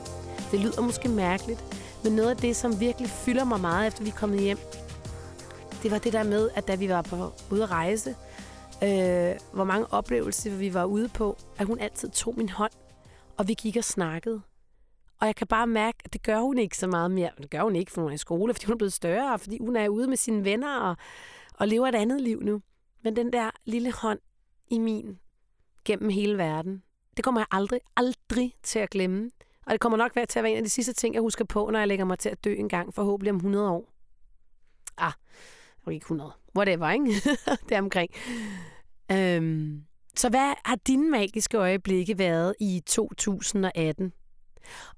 Det 0.51 0.59
lyder 0.59 0.81
måske 0.81 1.09
mærkeligt, 1.09 1.63
Men 2.03 2.13
noget 2.13 2.29
af 2.29 2.37
det, 2.37 2.55
som 2.55 2.79
virkelig 2.79 3.09
fylder 3.09 3.43
mig 3.43 3.59
meget, 3.59 3.87
efter 3.87 4.03
vi 4.03 4.09
er 4.09 4.13
kommet 4.13 4.39
hjem, 4.39 4.57
det 5.83 5.91
var 5.91 5.97
det 5.97 6.13
der 6.13 6.23
med, 6.23 6.49
at 6.55 6.67
da 6.67 6.75
vi 6.75 6.89
var 6.89 7.01
på, 7.01 7.31
ude 7.51 7.63
at 7.63 7.71
rejse, 7.71 8.09
øh, 8.83 9.35
hvor 9.53 9.63
mange 9.63 9.87
oplevelser 9.93 10.57
vi 10.57 10.73
var 10.73 10.85
ude 10.85 11.09
på, 11.09 11.37
at 11.57 11.67
hun 11.67 11.79
altid 11.79 12.09
tog 12.09 12.33
min 12.37 12.49
hånd, 12.49 12.71
og 13.37 13.47
vi 13.47 13.53
gik 13.53 13.77
og 13.77 13.83
snakkede. 13.83 14.41
Og 15.21 15.27
jeg 15.27 15.35
kan 15.35 15.47
bare 15.47 15.67
mærke, 15.67 15.97
at 16.05 16.13
det 16.13 16.23
gør 16.23 16.39
hun 16.39 16.57
ikke 16.57 16.77
så 16.77 16.87
meget 16.87 17.11
mere. 17.11 17.29
Det 17.37 17.49
gør 17.49 17.61
hun 17.61 17.75
ikke, 17.75 17.91
for 17.91 18.01
hun 18.01 18.11
er 18.11 18.15
i 18.15 18.17
skole, 18.17 18.53
fordi 18.53 18.65
hun 18.65 18.73
er 18.73 18.77
blevet 18.77 18.93
større, 18.93 19.39
fordi 19.39 19.57
hun 19.61 19.75
er 19.75 19.89
ude 19.89 20.07
med 20.07 20.17
sine 20.17 20.43
venner 20.43 20.79
og, 20.79 20.95
og 21.53 21.67
lever 21.67 21.87
et 21.87 21.95
andet 21.95 22.21
liv 22.21 22.41
nu. 22.43 22.61
Men 23.01 23.15
den 23.15 23.33
der 23.33 23.49
lille 23.65 23.93
hånd 23.93 24.19
i 24.67 24.79
min 24.79 25.19
gennem 25.85 26.09
hele 26.09 26.37
verden, 26.37 26.83
det 27.17 27.25
kommer 27.25 27.41
jeg 27.41 27.47
aldrig, 27.51 27.79
aldrig 27.95 28.53
til 28.63 28.79
at 28.79 28.89
glemme. 28.89 29.31
Og 29.65 29.71
det 29.71 29.79
kommer 29.79 29.97
nok 29.97 30.15
være 30.15 30.25
til 30.25 30.39
at 30.39 30.43
være 30.43 30.51
en 30.51 30.57
af 30.57 30.63
de 30.63 30.69
sidste 30.69 30.93
ting, 30.93 31.13
jeg 31.13 31.21
husker 31.21 31.45
på, 31.45 31.69
når 31.71 31.79
jeg 31.79 31.87
lægger 31.87 32.05
mig 32.05 32.19
til 32.19 32.29
at 32.29 32.43
dø 32.43 32.53
en 32.53 32.69
gang, 32.69 32.93
forhåbentlig 32.93 33.31
om 33.31 33.35
100 33.35 33.69
år. 33.71 33.93
Ah, 34.97 35.11
det 35.85 35.93
ikke 35.93 36.03
100. 36.03 36.31
Whatever, 36.57 36.89
ikke? 36.89 37.05
det 37.69 37.71
er 37.71 37.81
omkring. 37.81 38.11
Øhm, 39.11 39.83
så 40.15 40.29
hvad 40.29 40.53
har 40.65 40.75
dine 40.75 41.11
magiske 41.11 41.57
øjeblikke 41.57 42.17
været 42.17 42.55
i 42.59 42.83
2018? 42.85 44.13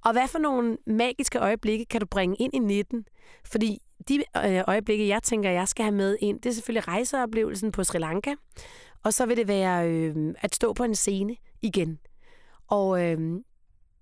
Og 0.05 0.12
hvad 0.12 0.27
for 0.27 0.39
nogle 0.39 0.77
magiske 0.88 1.39
øjeblikke 1.39 1.86
kan 1.86 2.01
du 2.01 2.08
bringe 2.08 2.36
ind 2.39 2.53
i 2.53 2.60
19? 2.60 3.05
Fordi 3.45 3.79
de 4.08 4.23
øh, 4.45 4.63
øjeblikke, 4.67 5.08
jeg 5.08 5.23
tænker, 5.23 5.49
jeg 5.49 5.67
skal 5.67 5.84
have 5.84 5.95
med 5.95 6.17
ind, 6.21 6.41
det 6.41 6.49
er 6.49 6.53
selvfølgelig 6.53 6.88
rejseoplevelsen 6.88 7.71
på 7.71 7.84
Sri 7.84 7.99
Lanka. 7.99 8.34
Og 9.03 9.13
så 9.13 9.25
vil 9.25 9.38
det 9.38 9.47
være 9.47 9.89
øh, 9.89 10.34
at 10.41 10.55
stå 10.55 10.73
på 10.73 10.84
en 10.84 10.95
scene 10.95 11.36
igen. 11.62 11.99
Og 12.67 13.05
øh, 13.05 13.39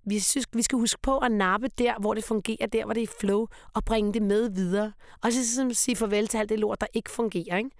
vi, 0.06 0.18
synes, 0.18 0.46
vi 0.52 0.62
skal 0.62 0.78
huske 0.78 1.00
på 1.02 1.18
at 1.18 1.32
nappe 1.32 1.68
der, 1.78 1.94
hvor 2.00 2.14
det 2.14 2.24
fungerer, 2.24 2.66
der 2.66 2.84
hvor 2.84 2.94
det 2.94 3.02
er 3.02 3.14
flow, 3.20 3.46
og 3.74 3.84
bringe 3.84 4.12
det 4.12 4.22
med 4.22 4.50
videre. 4.50 4.92
Og 5.22 5.32
så 5.32 5.38
ligesom 5.38 5.74
sige 5.74 5.96
farvel 5.96 6.26
til 6.26 6.38
alt 6.38 6.48
det 6.48 6.58
lort, 6.58 6.80
der 6.80 6.86
ikke 6.94 7.10
fungerer. 7.10 7.56
Ikke? 7.56 7.70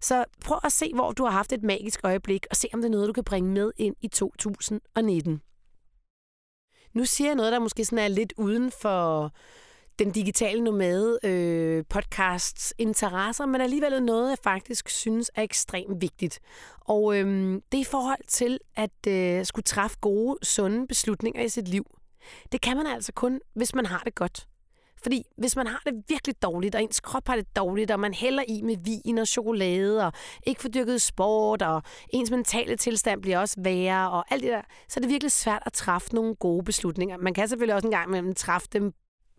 Så 0.00 0.24
prøv 0.44 0.58
at 0.64 0.72
se, 0.72 0.92
hvor 0.94 1.12
du 1.12 1.24
har 1.24 1.30
haft 1.30 1.52
et 1.52 1.62
magisk 1.62 2.00
øjeblik, 2.04 2.46
og 2.50 2.56
se, 2.56 2.68
om 2.74 2.80
det 2.80 2.86
er 2.86 2.92
noget, 2.92 3.08
du 3.08 3.12
kan 3.12 3.24
bringe 3.24 3.50
med 3.50 3.72
ind 3.76 3.96
i 4.00 4.08
2019. 4.08 5.40
Nu 6.94 7.04
siger 7.04 7.28
jeg 7.28 7.34
noget, 7.34 7.52
der 7.52 7.58
måske 7.58 7.84
sådan 7.84 7.98
er 7.98 8.08
lidt 8.08 8.32
uden 8.36 8.70
for 8.70 9.32
den 9.98 10.10
digitale 10.10 10.64
nomade 10.64 11.18
øh, 11.24 11.84
podcasts 11.88 12.74
interesser, 12.78 13.46
men 13.46 13.60
alligevel 13.60 14.02
noget, 14.02 14.30
jeg 14.30 14.38
faktisk 14.44 14.88
synes 14.88 15.30
er 15.34 15.42
ekstremt 15.42 16.00
vigtigt. 16.00 16.40
Og 16.80 17.18
øh, 17.18 17.52
det 17.72 17.78
er 17.78 17.82
i 17.82 17.84
forhold 17.84 18.26
til 18.28 18.58
at 18.76 19.06
øh, 19.08 19.44
skulle 19.46 19.64
træffe 19.64 19.96
gode, 20.00 20.38
sunde 20.42 20.86
beslutninger 20.86 21.42
i 21.42 21.48
sit 21.48 21.68
liv. 21.68 21.86
Det 22.52 22.60
kan 22.60 22.76
man 22.76 22.86
altså 22.86 23.12
kun, 23.12 23.40
hvis 23.54 23.74
man 23.74 23.86
har 23.86 24.02
det 24.04 24.14
godt. 24.14 24.46
Fordi 25.02 25.22
hvis 25.38 25.56
man 25.56 25.66
har 25.66 25.82
det 25.86 25.94
virkelig 26.08 26.42
dårligt, 26.42 26.74
og 26.74 26.82
ens 26.82 27.00
krop 27.00 27.28
har 27.28 27.36
det 27.36 27.56
dårligt, 27.56 27.90
og 27.90 28.00
man 28.00 28.14
hælder 28.14 28.42
i 28.48 28.62
med 28.62 28.76
vin 28.84 29.18
og 29.18 29.26
chokolade, 29.26 30.06
og 30.06 30.12
ikke 30.46 30.62
får 30.62 30.68
dyrket 30.68 31.02
sport, 31.02 31.62
og 31.62 31.82
ens 32.10 32.30
mentale 32.30 32.76
tilstand 32.76 33.22
bliver 33.22 33.38
også 33.38 33.54
værre, 33.58 34.10
og 34.10 34.24
alt 34.30 34.42
det 34.42 34.50
der, 34.50 34.62
så 34.88 34.98
er 34.98 35.00
det 35.00 35.10
virkelig 35.10 35.32
svært 35.32 35.62
at 35.66 35.72
træffe 35.72 36.14
nogle 36.14 36.34
gode 36.34 36.64
beslutninger. 36.64 37.16
Man 37.16 37.34
kan 37.34 37.48
selvfølgelig 37.48 37.74
også 37.74 37.86
en 37.86 37.92
gang 37.92 38.08
imellem 38.08 38.34
træffe 38.34 38.68
dem 38.72 38.92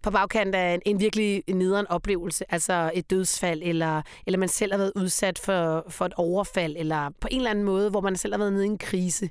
på 0.03 0.11
bagkant 0.11 0.55
af 0.55 0.73
en, 0.73 0.81
en 0.85 0.99
virkelig 0.99 1.43
nederen 1.47 1.87
oplevelse, 1.87 2.45
altså 2.49 2.91
et 2.93 3.09
dødsfald, 3.09 3.61
eller, 3.63 4.01
eller 4.27 4.37
man 4.37 4.49
selv 4.49 4.71
har 4.71 4.77
været 4.77 4.91
udsat 4.95 5.39
for, 5.39 5.85
for 5.89 6.05
et 6.05 6.13
overfald, 6.13 6.75
eller 6.77 7.09
på 7.21 7.27
en 7.31 7.37
eller 7.37 7.49
anden 7.49 7.65
måde, 7.65 7.89
hvor 7.89 8.01
man 8.01 8.15
selv 8.15 8.33
har 8.33 8.37
været 8.37 8.53
nede 8.53 8.65
i 8.65 8.69
en 8.69 8.77
krise, 8.77 9.29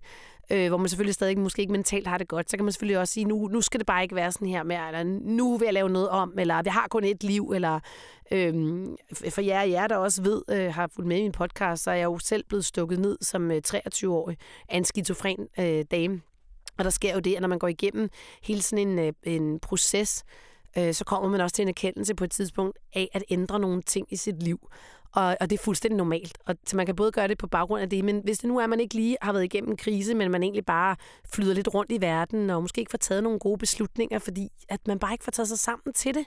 øh, 0.51 0.69
hvor 0.69 0.77
man 0.77 0.89
selvfølgelig 0.89 1.15
stadig 1.15 1.39
måske 1.39 1.61
ikke 1.63 1.73
mentalt 1.73 2.07
har 2.07 2.19
det 2.19 2.29
godt, 2.29 2.51
så 2.51 2.57
kan 2.57 2.65
man 2.65 2.73
selvfølgelig 2.73 2.99
også 2.99 3.15
sige, 3.15 3.25
nu, 3.25 3.49
nu 3.49 3.61
skal 3.61 3.81
det 3.81 3.87
bare 3.87 4.03
ikke 4.03 4.15
være 4.15 4.33
sådan 4.33 4.49
her 4.49 4.63
mere, 4.63 4.87
eller 4.87 5.03
nu 5.23 5.57
vil 5.57 5.67
jeg 5.67 5.75
lave 5.75 5.89
noget 5.89 6.09
om, 6.09 6.39
eller 6.39 6.63
jeg 6.65 6.73
har 6.73 6.87
kun 6.91 7.05
et 7.05 7.25
liv, 7.25 7.53
eller 7.55 7.81
øh, 8.31 8.55
for 9.31 9.41
jer, 9.41 9.63
jer 9.63 9.87
der 9.87 9.97
også 9.97 10.23
ved, 10.23 10.43
øh, 10.49 10.75
har 10.75 10.91
fulgt 10.95 11.09
med 11.09 11.19
i 11.19 11.23
min 11.23 11.33
podcast, 11.33 11.83
så 11.83 11.91
er 11.91 11.95
jeg 11.95 12.05
jo 12.05 12.19
selv 12.19 12.45
blevet 12.49 12.65
stukket 12.65 12.99
ned 12.99 13.19
som 13.21 13.51
øh, 13.51 13.63
23-årig 13.69 14.39
af 14.69 14.77
en 14.77 14.85
skizofren 14.85 15.49
øh, 15.59 15.85
dame. 15.91 16.21
Og 16.79 16.85
der 16.85 16.91
sker 16.91 17.15
jo 17.15 17.21
det, 17.21 17.35
at 17.35 17.41
når 17.41 17.49
man 17.49 17.59
går 17.59 17.69
igennem 17.69 18.09
hele 18.43 18.63
sådan 18.63 18.89
en, 18.89 18.99
øh, 18.99 19.13
en 19.23 19.61
proces, 19.61 20.25
øh, 20.79 20.95
så 20.95 21.05
kommer 21.05 21.29
man 21.29 21.41
også 21.41 21.55
til 21.55 21.63
en 21.63 21.69
erkendelse 21.69 22.15
på 22.15 22.25
et 22.25 22.31
tidspunkt 22.31 22.79
af 22.95 23.09
at 23.13 23.25
ændre 23.31 23.59
nogle 23.61 23.83
ting 23.83 24.07
i 24.11 24.17
sit 24.17 24.43
liv. 24.43 24.69
Og, 25.15 25.37
og 25.41 25.51
det 25.51 25.59
er 25.59 25.63
fuldstændig 25.63 25.97
normalt. 25.97 26.39
Og 26.47 26.57
så 26.67 26.77
man 26.77 26.87
kan 26.87 26.97
både 26.97 27.13
gøre 27.13 27.29
det 27.29 27.39
på 27.39 27.47
baggrund 27.47 27.83
af 27.83 27.91
det, 27.91 28.05
men 28.05 28.21
hvis 28.25 28.39
det 28.39 28.49
nu 28.49 28.59
er, 28.59 28.65
at 28.65 28.71
man 28.71 28.81
ikke 28.81 28.95
lige 28.95 29.17
har 29.23 29.33
været 29.33 29.45
igennem 29.45 29.71
en 29.71 29.77
krise, 29.77 30.15
men 30.15 30.31
man 30.31 30.43
egentlig 30.43 30.67
bare 30.67 30.97
flyder 31.33 31.55
lidt 31.55 31.75
rundt 31.75 31.93
i 31.93 32.01
verden, 32.01 32.51
og 32.51 32.63
måske 32.63 32.81
ikke 32.81 32.91
får 32.91 32.99
taget 32.99 33.23
nogle 33.23 33.39
gode 33.39 33.59
beslutninger, 33.59 34.19
fordi 34.19 34.49
at 34.69 34.87
man 34.87 34.99
bare 34.99 35.13
ikke 35.13 35.25
får 35.25 35.33
taget 35.33 35.49
sig 35.49 35.59
sammen 35.59 35.93
til 35.93 36.15
det, 36.15 36.27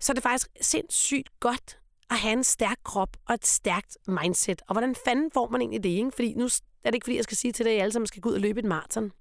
så 0.00 0.12
er 0.12 0.14
det 0.14 0.22
faktisk 0.22 0.48
sindssygt 0.60 1.40
godt 1.40 1.78
at 2.10 2.16
have 2.16 2.32
en 2.32 2.44
stærk 2.44 2.78
krop 2.84 3.16
og 3.28 3.34
et 3.34 3.46
stærkt 3.46 3.98
mindset. 4.06 4.62
Og 4.68 4.74
hvordan 4.74 4.94
fanden 5.06 5.30
får 5.34 5.48
man 5.48 5.60
egentlig 5.60 5.82
det? 5.82 5.88
Ikke? 5.88 6.10
Fordi 6.10 6.34
nu 6.34 6.44
er 6.44 6.90
det 6.90 6.94
ikke, 6.94 7.04
fordi 7.04 7.16
jeg 7.16 7.24
skal 7.24 7.36
sige 7.36 7.52
til 7.52 7.64
dig, 7.64 7.72
at 7.72 7.78
I 7.78 7.80
alle 7.80 7.92
sammen 7.92 8.06
skal 8.06 8.22
gå 8.22 8.28
ud 8.28 8.34
og 8.34 8.40
løbe 8.40 8.60
et 8.60 8.66
maraton. 8.66 9.12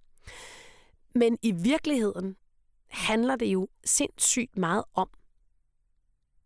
Men 1.15 1.38
i 1.41 1.52
virkeligheden, 1.52 2.36
handler 2.91 3.36
det 3.36 3.46
jo 3.46 3.67
sindssygt 3.86 4.58
meget 4.58 4.84
om 4.94 5.10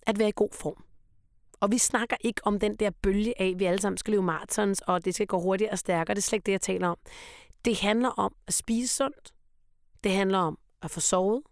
at 0.08 0.20
være 0.20 0.30
i 0.30 0.34
god 0.36 0.50
form. 0.52 0.84
Og 1.60 1.72
vi 1.72 1.78
snakker 1.78 2.16
ikke 2.22 2.42
om 2.44 2.60
den 2.60 2.76
der 2.76 2.90
bølge 2.90 3.42
af, 3.42 3.48
at 3.48 3.60
vi 3.60 3.66
alle 3.66 3.82
sammen 3.82 3.98
skal 3.98 4.12
løbe 4.12 4.24
maratons, 4.24 4.82
og 4.82 5.06
det 5.06 5.16
skal 5.16 5.28
gå 5.28 5.40
hurtigere 5.40 5.72
og 5.72 5.80
stærkere. 5.80 6.16
Det 6.16 6.22
er 6.22 6.24
slet 6.24 6.38
ikke 6.38 6.46
det, 6.46 6.52
jeg 6.52 6.62
taler 6.62 6.88
om. 6.88 6.98
Det 7.66 7.80
handler 7.80 8.10
om 8.10 8.36
at 8.48 8.54
spise 8.54 8.96
sundt. 8.96 9.34
Det 10.04 10.12
handler 10.12 10.38
om 10.38 10.58
at 10.82 10.92
få 10.92 11.00
sovet. 11.00 11.44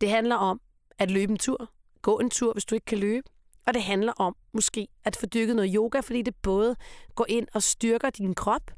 Det 0.00 0.10
handler 0.10 0.36
om 0.36 0.60
at 0.98 1.10
løbe 1.10 1.32
en 1.32 1.38
tur. 1.38 1.70
Gå 2.02 2.18
en 2.18 2.30
tur, 2.30 2.52
hvis 2.52 2.64
du 2.64 2.74
ikke 2.74 2.84
kan 2.84 2.98
løbe. 2.98 3.28
Og 3.66 3.74
det 3.74 3.82
handler 3.82 4.12
om 4.12 4.36
måske 4.52 4.88
at 5.04 5.16
få 5.16 5.26
dyrket 5.26 5.56
noget 5.56 5.72
yoga, 5.74 6.00
fordi 6.00 6.22
det 6.22 6.34
både 6.42 6.76
går 7.14 7.26
ind 7.28 7.46
og 7.54 7.62
styrker 7.62 8.10
din 8.10 8.34
krop, 8.34 8.70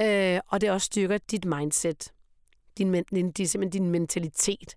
øh, 0.00 0.40
og 0.46 0.60
det 0.60 0.70
også 0.70 0.84
styrker 0.84 1.18
dit 1.18 1.44
mindset 1.44 2.12
din, 2.78 3.04
din, 3.04 3.32
din, 3.32 3.46
simpelthen 3.46 3.82
din 3.82 3.90
mentalitet. 3.90 4.74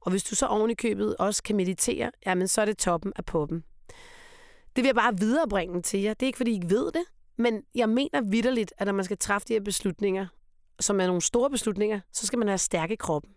Og 0.00 0.10
hvis 0.10 0.24
du 0.24 0.34
så 0.34 0.46
oven 0.46 0.70
i 0.70 0.74
købet 0.74 1.16
også 1.16 1.42
kan 1.42 1.56
meditere, 1.56 2.10
jamen 2.26 2.48
så 2.48 2.60
er 2.60 2.64
det 2.64 2.78
toppen 2.78 3.12
af 3.16 3.24
poppen. 3.24 3.64
Det 4.76 4.82
vil 4.82 4.88
jeg 4.88 4.94
bare 4.94 5.18
viderebringe 5.18 5.82
til 5.82 6.00
jer. 6.00 6.14
Det 6.14 6.22
er 6.22 6.26
ikke, 6.26 6.36
fordi 6.36 6.50
I 6.50 6.54
ikke 6.54 6.70
ved 6.70 6.92
det, 6.92 7.02
men 7.38 7.62
jeg 7.74 7.88
mener 7.88 8.20
vidderligt, 8.20 8.72
at 8.78 8.86
når 8.86 8.94
man 8.94 9.04
skal 9.04 9.18
træffe 9.18 9.48
de 9.48 9.52
her 9.52 9.60
beslutninger, 9.60 10.26
som 10.80 11.00
er 11.00 11.06
nogle 11.06 11.22
store 11.22 11.50
beslutninger, 11.50 12.00
så 12.12 12.26
skal 12.26 12.38
man 12.38 12.48
være 12.48 12.58
stærke 12.58 12.96
kroppen. 12.96 13.30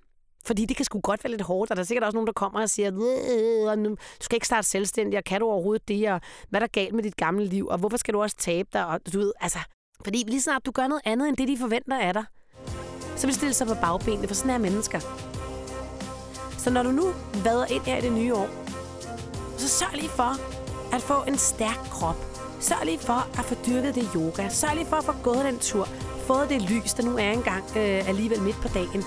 Fordi 0.45 0.65
det 0.65 0.75
kan 0.77 0.85
sgu 0.85 0.99
godt 0.99 1.23
være 1.23 1.31
lidt 1.31 1.41
hårdt, 1.41 1.71
og 1.71 1.77
der 1.77 1.83
er 1.83 1.85
sikkert 1.85 2.03
også 2.03 2.15
nogen, 2.15 2.27
der 2.27 2.33
kommer 2.33 2.61
og 2.61 2.69
siger, 2.69 2.91
du 2.91 3.97
skal 4.21 4.35
ikke 4.35 4.45
starte 4.45 4.67
selvstændig, 4.67 5.17
og 5.17 5.23
kan 5.23 5.39
du 5.41 5.47
overhovedet 5.47 5.87
det, 5.87 6.11
og 6.11 6.21
hvad 6.49 6.61
er 6.61 6.65
der 6.65 6.71
galt 6.71 6.93
med 6.93 7.03
dit 7.03 7.15
gamle 7.15 7.45
liv, 7.45 7.67
og 7.67 7.77
hvorfor 7.77 7.97
skal 7.97 8.13
du 8.13 8.21
også 8.21 8.35
tabe 8.35 8.69
dig, 8.73 8.85
og 8.87 8.99
du 9.13 9.19
ved, 9.19 9.33
altså, 9.39 9.59
fordi 10.03 10.23
lige 10.27 10.41
snart 10.41 10.65
du 10.65 10.71
gør 10.71 10.87
noget 10.87 11.01
andet, 11.05 11.27
end 11.27 11.37
det, 11.37 11.47
de 11.47 11.57
forventer 11.57 11.99
af 11.99 12.13
dig, 12.13 12.25
så 13.15 13.27
vil 13.27 13.35
stille 13.35 13.53
sig 13.53 13.67
på 13.67 13.73
bagbenene, 13.81 14.27
for 14.27 14.35
sådan 14.35 14.51
er 14.51 14.57
mennesker. 14.57 14.99
Så 16.57 16.69
når 16.69 16.83
du 16.83 16.91
nu 16.91 17.03
vader 17.43 17.65
ind 17.65 17.81
her 17.81 17.97
i 17.97 18.01
det 18.01 18.11
nye 18.11 18.33
år, 18.35 18.49
så 19.57 19.67
sørg 19.67 19.95
lige 19.95 20.09
for 20.09 20.56
at 20.93 21.01
få 21.01 21.23
en 21.27 21.37
stærk 21.37 21.79
krop. 21.91 22.15
Sørg 22.59 22.85
lige 22.85 22.99
for 22.99 23.39
at 23.39 23.45
få 23.45 23.55
dyrket 23.67 23.95
det 23.95 24.09
yoga. 24.15 24.49
Sørg 24.49 24.75
lige 24.75 24.85
for 24.85 24.95
at 24.95 25.03
få 25.03 25.13
gået 25.23 25.45
den 25.45 25.59
tur. 25.59 25.87
Fået 26.27 26.49
det 26.49 26.61
lys, 26.61 26.93
der 26.93 27.03
nu 27.03 27.17
er 27.17 27.31
engang 27.31 27.63
øh, 27.77 28.09
alligevel 28.09 28.41
midt 28.41 28.55
på 28.61 28.67
dagen. 28.67 29.03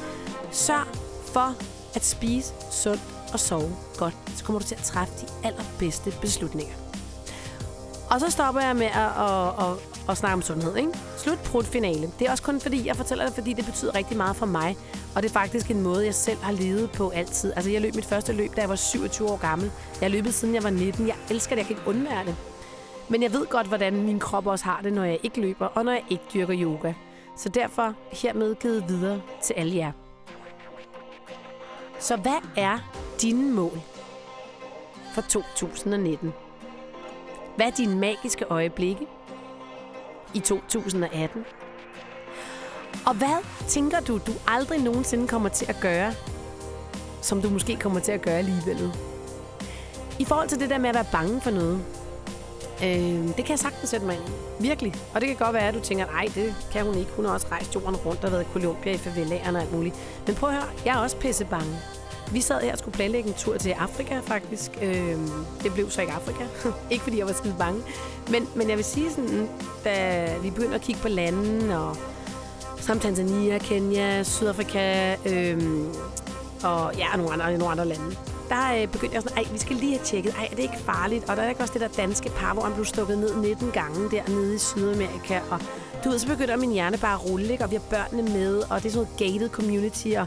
Sørg 0.51 0.87
for 1.27 1.55
at 1.95 2.05
spise 2.05 2.53
sundt 2.71 3.01
og 3.33 3.41
sove 3.41 3.77
godt. 3.99 4.15
Så 4.37 4.45
kommer 4.45 4.61
du 4.61 4.67
til 4.67 4.75
at 4.75 4.83
træffe 4.83 5.15
de 5.21 5.27
allerbedste 5.49 6.15
beslutninger. 6.21 6.75
Og 8.11 8.21
så 8.21 8.31
stopper 8.31 8.61
jeg 8.61 8.77
med 8.77 8.87
at, 8.87 9.11
at, 9.19 9.67
at, 9.67 10.09
at 10.09 10.17
snakke 10.17 10.35
om 10.35 10.43
sundhed. 10.43 10.77
Ikke? 10.77 10.99
Slut 11.17 11.39
prut 11.39 11.65
finale. 11.67 12.13
Det 12.19 12.27
er 12.27 12.31
også 12.31 12.43
kun 12.43 12.61
fordi, 12.61 12.87
jeg 12.87 12.97
fortæller 12.97 13.25
det, 13.25 13.35
fordi 13.35 13.53
det 13.53 13.65
betyder 13.65 13.95
rigtig 13.95 14.17
meget 14.17 14.37
for 14.37 14.47
mig. 14.47 14.77
Og 15.15 15.23
det 15.23 15.29
er 15.29 15.33
faktisk 15.33 15.71
en 15.71 15.83
måde, 15.83 16.05
jeg 16.05 16.15
selv 16.15 16.39
har 16.39 16.53
levet 16.53 16.91
på 16.91 17.11
altid. 17.11 17.53
Altså, 17.57 17.71
jeg 17.71 17.81
løb 17.81 17.95
mit 17.95 18.05
første 18.05 18.33
løb, 18.33 18.57
da 18.57 18.61
jeg 18.61 18.69
var 18.69 18.77
27 18.77 19.29
år 19.29 19.37
gammel. 19.37 19.73
Jeg 20.01 20.11
har 20.11 20.17
løbet 20.17 20.35
siden 20.35 20.55
jeg 20.55 20.63
var 20.63 20.71
19. 20.71 21.07
Jeg 21.07 21.17
elsker 21.31 21.51
det, 21.51 21.59
jeg 21.59 21.67
kan 21.67 21.77
ikke 21.77 21.89
undvære 21.89 22.25
det. 22.25 22.37
Men 23.09 23.23
jeg 23.23 23.33
ved 23.33 23.47
godt, 23.47 23.67
hvordan 23.67 24.05
min 24.05 24.19
krop 24.19 24.47
også 24.47 24.65
har 24.65 24.81
det, 24.83 24.93
når 24.93 25.05
jeg 25.05 25.19
ikke 25.23 25.41
løber, 25.41 25.67
og 25.67 25.85
når 25.85 25.93
jeg 25.93 26.05
ikke 26.11 26.25
dyrker 26.35 26.55
yoga. 26.59 26.93
Så 27.37 27.49
derfor 27.49 27.95
hermed 28.13 28.55
givet 28.55 28.89
videre 28.89 29.21
til 29.43 29.55
alle 29.55 29.77
jer. 29.77 29.93
Så 31.99 32.17
hvad 32.17 32.41
er 32.57 32.79
dine 33.21 33.51
mål 33.51 33.81
for 35.15 35.21
2019? 35.21 36.33
Hvad 37.61 37.69
er 37.69 37.77
dine 37.77 37.97
magiske 37.97 38.45
øjeblikke 38.45 39.07
i 40.35 40.39
2018? 40.39 41.45
Og 43.07 43.15
hvad 43.15 43.45
tænker 43.69 44.01
du, 44.01 44.19
du 44.19 44.33
aldrig 44.47 44.83
nogensinde 44.83 45.29
kommer 45.29 45.49
til 45.49 45.67
at 45.69 45.77
gøre, 45.81 46.13
som 47.23 47.43
du 47.43 47.51
måske 47.51 47.77
kommer 47.77 48.01
til 48.01 48.13
at 48.13 48.23
gøre 48.23 48.39
alligevel? 48.39 48.93
I 50.19 50.25
forhold 50.25 50.49
til 50.49 50.61
det 50.61 50.71
der 50.71 50.79
med 50.79 50.89
at 50.89 50.95
være 50.95 51.07
bange 51.13 51.41
for 51.41 51.51
noget, 51.51 51.85
øh, 52.83 53.37
det 53.37 53.37
kan 53.37 53.49
jeg 53.49 53.59
sagtens 53.59 53.91
sætte 53.91 54.07
mig 54.07 54.15
ind 54.17 54.25
i. 54.29 54.63
Virkelig. 54.63 54.95
Og 55.15 55.21
det 55.21 55.29
kan 55.29 55.37
godt 55.37 55.55
være, 55.55 55.69
at 55.69 55.75
du 55.75 55.81
tænker, 55.81 56.07
nej, 56.07 56.29
det 56.35 56.55
kan 56.73 56.87
hun 56.87 56.95
ikke. 56.95 57.11
Hun 57.17 57.25
har 57.25 57.33
også 57.33 57.47
rejst 57.51 57.75
jorden 57.75 57.97
rundt 57.97 58.25
og 58.25 58.33
været 58.33 58.43
i 58.43 58.53
Columbia 58.53 58.93
i 58.93 58.99
favelaerne 58.99 59.59
og 59.59 59.63
alt 59.63 59.73
muligt. 59.73 59.97
Men 60.27 60.35
prøv 60.35 60.49
at 60.49 60.55
høre, 60.55 60.69
jeg 60.85 60.97
er 60.97 61.03
også 61.03 61.17
pisse 61.17 61.45
bange 61.45 61.77
vi 62.33 62.41
sad 62.41 62.61
her 62.61 62.73
og 62.73 62.79
skulle 62.79 62.95
planlægge 62.95 63.29
en 63.29 63.35
tur 63.35 63.57
til 63.57 63.71
Afrika, 63.71 64.21
faktisk. 64.21 64.71
Øh, 64.83 65.17
det 65.63 65.75
blev 65.75 65.91
så 65.91 66.01
ikke 66.01 66.13
Afrika. 66.13 66.45
ikke 66.91 67.03
fordi 67.03 67.19
jeg 67.19 67.27
var 67.27 67.33
skide 67.33 67.55
bange. 67.59 67.83
Men, 68.31 68.49
men 68.55 68.69
jeg 68.69 68.77
vil 68.77 68.85
sige 68.85 69.11
sådan, 69.11 69.49
da 69.85 70.27
vi 70.43 70.51
begyndte 70.51 70.75
at 70.75 70.81
kigge 70.81 71.01
på 71.01 71.09
landene, 71.09 71.79
og 71.79 71.97
som 72.77 73.01
Tanzania, 73.01 73.59
Kenya, 73.59 74.23
Sydafrika, 74.23 75.17
øh, 75.27 75.63
og 76.63 76.93
ja, 76.97 77.17
nogle 77.17 77.33
andre, 77.33 77.59
nogle 77.59 77.73
andre 77.73 77.85
lande. 77.85 78.17
Der 78.49 78.83
øh, 78.83 78.89
begyndte 78.89 79.15
jeg 79.15 79.23
sådan, 79.23 79.39
ej, 79.39 79.53
vi 79.53 79.59
skal 79.59 79.77
lige 79.77 79.93
have 79.93 80.05
tjekket, 80.05 80.35
ej, 80.39 80.49
er 80.51 80.55
det 80.55 80.63
ikke 80.63 80.79
farligt? 80.79 81.31
Og 81.31 81.37
der 81.37 81.43
er 81.43 81.49
ikke 81.49 81.61
også 81.61 81.73
det 81.73 81.81
der 81.81 81.89
danske 81.89 82.31
par, 82.31 82.53
hvor 82.53 82.63
han 82.63 82.73
blev 82.75 82.85
stukket 82.85 83.19
ned 83.19 83.37
19 83.37 83.71
gange 83.71 84.11
dernede 84.11 84.55
i 84.55 84.59
Sydamerika, 84.59 85.41
og 85.51 85.61
du 86.05 86.11
ved, 86.11 86.19
så 86.19 86.27
begynder 86.27 86.57
min 86.57 86.73
hjerne 86.73 86.99
bare 86.99 87.15
at 87.15 87.31
rulle, 87.31 87.53
ikke? 87.53 87.65
og 87.65 87.71
vi 87.71 87.77
har 87.77 87.83
børnene 87.91 88.33
med, 88.33 88.57
og 88.59 88.83
det 88.83 88.89
er 88.89 88.93
sådan 88.93 89.07
noget 89.19 89.33
gated 89.33 89.49
community, 89.49 90.09
og 90.19 90.27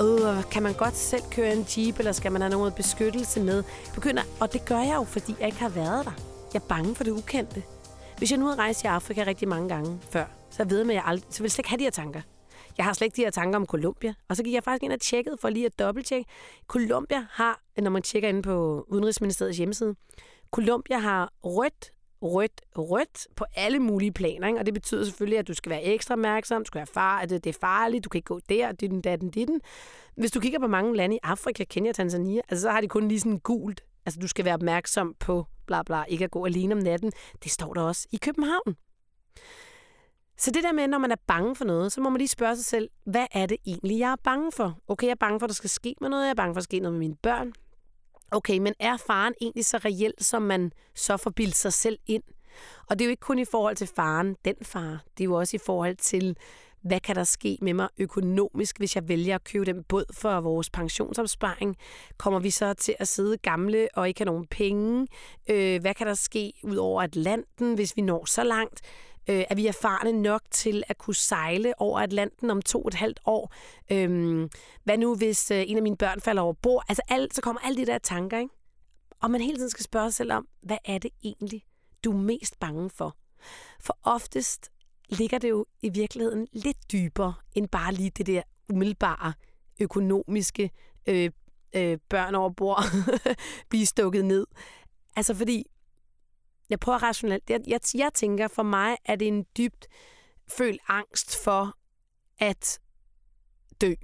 øh, 0.00 0.50
kan 0.50 0.62
man 0.62 0.74
godt 0.74 0.96
selv 0.96 1.22
køre 1.30 1.52
en 1.52 1.66
jeep, 1.76 1.98
eller 1.98 2.12
skal 2.12 2.32
man 2.32 2.40
have 2.40 2.50
noget 2.50 2.74
beskyttelse 2.74 3.40
med? 3.40 3.62
Begynder, 3.94 4.22
og 4.40 4.52
det 4.52 4.64
gør 4.64 4.78
jeg 4.78 4.94
jo, 4.94 5.04
fordi 5.04 5.34
jeg 5.40 5.46
ikke 5.46 5.60
har 5.60 5.68
været 5.68 6.04
der. 6.04 6.12
Jeg 6.54 6.60
er 6.60 6.66
bange 6.68 6.94
for 6.94 7.04
det 7.04 7.10
ukendte. 7.10 7.62
Hvis 8.18 8.30
jeg 8.30 8.38
nu 8.38 8.46
har 8.46 8.58
rejst 8.58 8.84
i 8.84 8.86
Afrika 8.86 9.24
rigtig 9.26 9.48
mange 9.48 9.68
gange 9.68 10.00
før, 10.10 10.24
så 10.50 10.64
ved 10.64 10.84
med, 10.84 10.94
at 10.94 10.96
jeg 10.96 11.04
aldrig, 11.06 11.26
så 11.30 11.38
vil 11.38 11.44
jeg 11.44 11.50
slet 11.50 11.58
ikke 11.58 11.68
have 11.68 11.78
de 11.78 11.84
her 11.84 11.90
tanker. 11.90 12.20
Jeg 12.76 12.84
har 12.84 12.92
slet 12.92 13.04
ikke 13.06 13.16
de 13.16 13.20
her 13.20 13.30
tanker 13.30 13.58
om 13.58 13.66
Colombia. 13.66 14.14
Og 14.28 14.36
så 14.36 14.42
gik 14.42 14.54
jeg 14.54 14.64
faktisk 14.64 14.82
ind 14.82 14.92
og 14.92 15.00
tjekkede 15.00 15.36
for 15.40 15.48
lige 15.48 15.66
at 15.66 15.78
dobbelttjekke. 15.78 16.30
Colombia 16.66 17.26
har, 17.30 17.60
når 17.76 17.90
man 17.90 18.02
tjekker 18.02 18.28
ind 18.28 18.42
på 18.42 18.86
Udenrigsministeriets 18.88 19.58
hjemmeside, 19.58 19.94
Colombia 20.50 20.98
har 20.98 21.32
rødt, 21.44 21.92
rødt, 22.24 22.60
rødt 22.76 23.26
på 23.36 23.44
alle 23.54 23.78
mulige 23.78 24.12
planer. 24.12 24.46
Ikke? 24.46 24.58
Og 24.58 24.66
det 24.66 24.74
betyder 24.74 25.04
selvfølgelig, 25.04 25.38
at 25.38 25.48
du 25.48 25.54
skal 25.54 25.70
være 25.70 25.82
ekstra 25.82 26.14
opmærksom, 26.14 26.62
du 26.62 26.66
skal 26.66 26.78
være 26.78 26.86
far, 26.86 27.20
at 27.20 27.30
det 27.30 27.46
er 27.46 27.58
farligt, 27.60 28.04
du 28.04 28.08
kan 28.08 28.18
ikke 28.18 28.26
gå 28.26 28.40
der, 28.48 28.72
dit, 28.72 29.04
datten, 29.04 29.30
ditten. 29.30 29.60
Hvis 30.16 30.30
du 30.30 30.40
kigger 30.40 30.58
på 30.58 30.66
mange 30.66 30.96
lande 30.96 31.16
i 31.16 31.18
Afrika, 31.22 31.64
Kenya, 31.64 31.92
Tanzania, 31.92 32.40
altså, 32.48 32.62
så 32.62 32.70
har 32.70 32.80
de 32.80 32.88
kun 32.88 33.08
lige 33.08 33.20
sådan 33.20 33.38
gult. 33.38 33.84
Altså, 34.06 34.20
du 34.20 34.28
skal 34.28 34.44
være 34.44 34.54
opmærksom 34.54 35.14
på 35.20 35.46
bla 35.66 35.82
bla, 35.82 36.02
ikke 36.02 36.24
at 36.24 36.30
gå 36.30 36.46
alene 36.46 36.74
om 36.74 36.80
natten. 36.80 37.12
Det 37.44 37.50
står 37.50 37.74
der 37.74 37.82
også 37.82 38.08
i 38.12 38.16
København. 38.16 38.76
Så 40.38 40.50
det 40.50 40.62
der 40.62 40.72
med, 40.72 40.88
når 40.88 40.98
man 40.98 41.10
er 41.10 41.16
bange 41.26 41.56
for 41.56 41.64
noget, 41.64 41.92
så 41.92 42.00
må 42.00 42.10
man 42.10 42.18
lige 42.18 42.28
spørge 42.28 42.56
sig 42.56 42.64
selv, 42.64 42.88
hvad 43.04 43.26
er 43.32 43.46
det 43.46 43.56
egentlig, 43.66 43.98
jeg 43.98 44.12
er 44.12 44.16
bange 44.24 44.52
for? 44.52 44.78
Okay, 44.88 45.06
jeg 45.06 45.10
er 45.12 45.16
bange 45.20 45.40
for, 45.40 45.46
at 45.46 45.48
der 45.48 45.54
skal 45.54 45.70
ske 45.70 45.94
med 46.00 46.08
noget. 46.08 46.24
Jeg 46.24 46.30
er 46.30 46.34
bange 46.34 46.54
for, 46.54 46.58
at 46.58 46.60
der 46.60 46.64
skal 46.64 46.76
ske 46.76 46.82
noget 46.82 46.92
med 46.92 46.98
mine 46.98 47.16
børn. 47.22 47.52
Okay, 48.34 48.58
men 48.58 48.74
er 48.80 48.96
faren 48.96 49.34
egentlig 49.40 49.64
så 49.64 49.78
reelt, 49.84 50.24
som 50.24 50.42
man 50.42 50.72
så 50.94 51.16
får 51.16 51.30
bildt 51.30 51.56
sig 51.56 51.72
selv 51.72 51.98
ind? 52.06 52.22
Og 52.86 52.98
det 52.98 53.04
er 53.04 53.06
jo 53.06 53.10
ikke 53.10 53.20
kun 53.20 53.38
i 53.38 53.44
forhold 53.44 53.76
til 53.76 53.86
faren, 53.86 54.36
den 54.44 54.54
far. 54.62 55.02
Det 55.18 55.24
er 55.24 55.24
jo 55.24 55.34
også 55.34 55.56
i 55.56 55.60
forhold 55.66 55.96
til, 55.96 56.36
hvad 56.82 57.00
kan 57.00 57.16
der 57.16 57.24
ske 57.24 57.58
med 57.62 57.74
mig 57.74 57.88
økonomisk, 57.98 58.78
hvis 58.78 58.96
jeg 58.96 59.08
vælger 59.08 59.34
at 59.34 59.44
købe 59.44 59.64
den 59.64 59.84
båd 59.84 60.04
for 60.12 60.40
vores 60.40 60.70
pensionsopsparing? 60.70 61.76
Kommer 62.18 62.40
vi 62.40 62.50
så 62.50 62.74
til 62.74 62.94
at 62.98 63.08
sidde 63.08 63.36
gamle 63.36 63.88
og 63.94 64.08
ikke 64.08 64.20
have 64.20 64.26
nogen 64.26 64.46
penge? 64.46 65.06
Øh, 65.50 65.80
hvad 65.80 65.94
kan 65.94 66.06
der 66.06 66.14
ske 66.14 66.52
ud 66.62 66.76
over 66.76 67.02
Atlanten, 67.02 67.74
hvis 67.74 67.96
vi 67.96 68.02
når 68.02 68.24
så 68.24 68.44
langt? 68.44 68.80
Øh, 69.28 69.44
er 69.50 69.54
vi 69.54 69.66
erfarne 69.66 70.12
nok 70.22 70.42
til 70.50 70.82
at 70.88 70.98
kunne 70.98 71.14
sejle 71.14 71.80
over 71.80 72.00
Atlanten 72.00 72.50
om 72.50 72.62
to 72.62 72.82
og 72.82 72.88
et 72.88 72.94
halvt 72.94 73.20
år? 73.24 73.52
Øh, 73.92 74.48
hvad 74.84 74.98
nu, 74.98 75.16
hvis 75.16 75.50
øh, 75.50 75.64
en 75.66 75.76
af 75.76 75.82
mine 75.82 75.96
børn 75.96 76.20
falder 76.20 76.42
over 76.42 76.52
bord? 76.52 76.84
Altså, 76.88 77.02
alt, 77.08 77.34
så 77.34 77.42
kommer 77.42 77.60
alle 77.60 77.80
de 77.80 77.86
der 77.86 77.98
tanker, 77.98 78.38
ikke? 78.38 78.54
Og 79.20 79.30
man 79.30 79.40
hele 79.40 79.56
tiden 79.56 79.70
skal 79.70 79.84
spørge 79.84 80.10
sig 80.10 80.14
selv 80.14 80.32
om, 80.32 80.48
hvad 80.62 80.78
er 80.84 80.98
det 80.98 81.10
egentlig, 81.24 81.62
du 82.04 82.12
er 82.12 82.16
mest 82.16 82.60
bange 82.60 82.90
for? 82.90 83.16
For 83.80 83.98
oftest 84.02 84.70
ligger 85.08 85.38
det 85.38 85.50
jo 85.50 85.66
i 85.82 85.88
virkeligheden 85.88 86.48
lidt 86.52 86.92
dybere 86.92 87.34
end 87.52 87.68
bare 87.68 87.92
lige 87.92 88.10
det 88.10 88.26
der 88.26 88.42
umiddelbare 88.68 89.32
økonomiske 89.80 90.70
øh, 91.06 91.30
øh, 91.76 91.98
børn 92.08 92.34
over 92.34 92.50
bord 92.50 92.82
blive 93.70 93.86
stukket 93.86 94.24
ned. 94.24 94.46
Altså 95.16 95.34
fordi 95.34 95.66
jeg 96.70 96.80
prøver 96.80 97.02
rationelt. 97.02 97.50
Jeg, 97.50 97.60
jeg, 97.66 97.80
jeg 97.94 98.10
tænker, 98.14 98.48
for 98.48 98.62
mig 98.62 98.96
er 99.04 99.16
det 99.16 99.28
en 99.28 99.46
dybt 99.56 99.86
følt 100.48 100.80
angst 100.88 101.44
for 101.44 101.76
at 102.38 102.80
dø. 103.80 103.94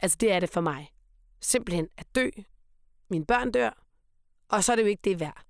Altså, 0.00 0.18
det 0.20 0.32
er 0.32 0.40
det 0.40 0.50
for 0.50 0.60
mig. 0.60 0.92
Simpelthen 1.40 1.88
at 1.96 2.06
dø. 2.14 2.28
Mine 3.10 3.26
børn 3.26 3.52
dør. 3.52 3.84
Og 4.48 4.64
så 4.64 4.72
er 4.72 4.76
det 4.76 4.82
jo 4.82 4.88
ikke 4.88 5.02
det 5.04 5.20
værd. 5.20 5.44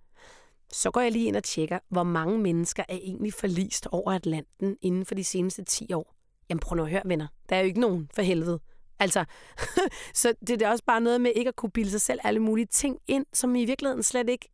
Så 0.72 0.90
går 0.90 1.00
jeg 1.00 1.12
lige 1.12 1.26
ind 1.26 1.36
og 1.36 1.44
tjekker, 1.44 1.78
hvor 1.88 2.02
mange 2.02 2.38
mennesker 2.38 2.84
er 2.88 2.96
egentlig 2.96 3.34
forlist 3.34 3.86
over 3.86 4.12
Atlanten 4.12 4.76
inden 4.80 5.06
for 5.06 5.14
de 5.14 5.24
seneste 5.24 5.64
10 5.64 5.92
år. 5.92 6.14
Jamen 6.48 6.60
prøv 6.60 6.76
nu 6.76 6.82
at 6.82 6.90
høre, 6.90 7.02
venner. 7.04 7.26
Der 7.48 7.56
er 7.56 7.60
jo 7.60 7.66
ikke 7.66 7.80
nogen 7.80 8.10
for 8.14 8.22
helvede. 8.22 8.60
Altså, 8.98 9.24
så 10.14 10.34
det 10.46 10.62
er 10.62 10.70
også 10.70 10.84
bare 10.84 11.00
noget 11.00 11.20
med 11.20 11.32
ikke 11.34 11.48
at 11.48 11.56
kunne 11.56 11.70
bilde 11.70 11.90
sig 11.90 12.00
selv 12.00 12.20
alle 12.24 12.40
mulige 12.40 12.66
ting 12.66 12.98
ind, 13.08 13.26
som 13.32 13.54
i 13.54 13.64
virkeligheden 13.64 14.02
slet 14.02 14.28
ikke 14.28 14.48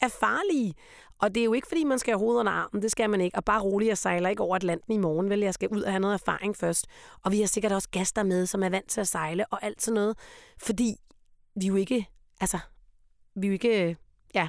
er 0.00 0.08
farlige. 0.08 0.74
Og 1.22 1.34
det 1.34 1.40
er 1.40 1.44
jo 1.44 1.52
ikke, 1.52 1.68
fordi 1.68 1.84
man 1.84 1.98
skal 1.98 2.12
have 2.12 2.18
hovedet 2.18 2.40
under 2.40 2.52
armen, 2.52 2.82
det 2.82 2.90
skal 2.90 3.10
man 3.10 3.20
ikke. 3.20 3.36
Og 3.36 3.44
bare 3.44 3.62
roligt, 3.62 3.88
jeg 3.88 3.98
sejler 3.98 4.28
ikke 4.28 4.42
over 4.42 4.56
Atlanten 4.56 4.92
i 4.92 4.98
morgen, 4.98 5.30
vel? 5.30 5.40
Jeg 5.40 5.54
skal 5.54 5.68
ud 5.68 5.82
og 5.82 5.92
have 5.92 6.00
noget 6.00 6.14
erfaring 6.14 6.56
først. 6.56 6.86
Og 7.24 7.32
vi 7.32 7.40
har 7.40 7.46
sikkert 7.46 7.72
også 7.72 7.88
gæster 7.90 8.22
med, 8.22 8.46
som 8.46 8.62
er 8.62 8.68
vant 8.68 8.88
til 8.88 9.00
at 9.00 9.08
sejle 9.08 9.46
og 9.46 9.64
alt 9.64 9.82
sådan 9.82 9.94
noget. 9.94 10.18
Fordi 10.58 10.96
vi 11.60 11.66
jo 11.66 11.76
ikke, 11.76 12.08
altså, 12.40 12.58
vi 13.34 13.46
er 13.46 13.48
jo 13.48 13.52
ikke, 13.52 13.96
ja, 14.34 14.48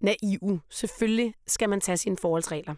naive. 0.00 0.60
Selvfølgelig 0.70 1.34
skal 1.46 1.68
man 1.68 1.80
tage 1.80 1.96
sine 1.96 2.16
forholdsregler. 2.16 2.74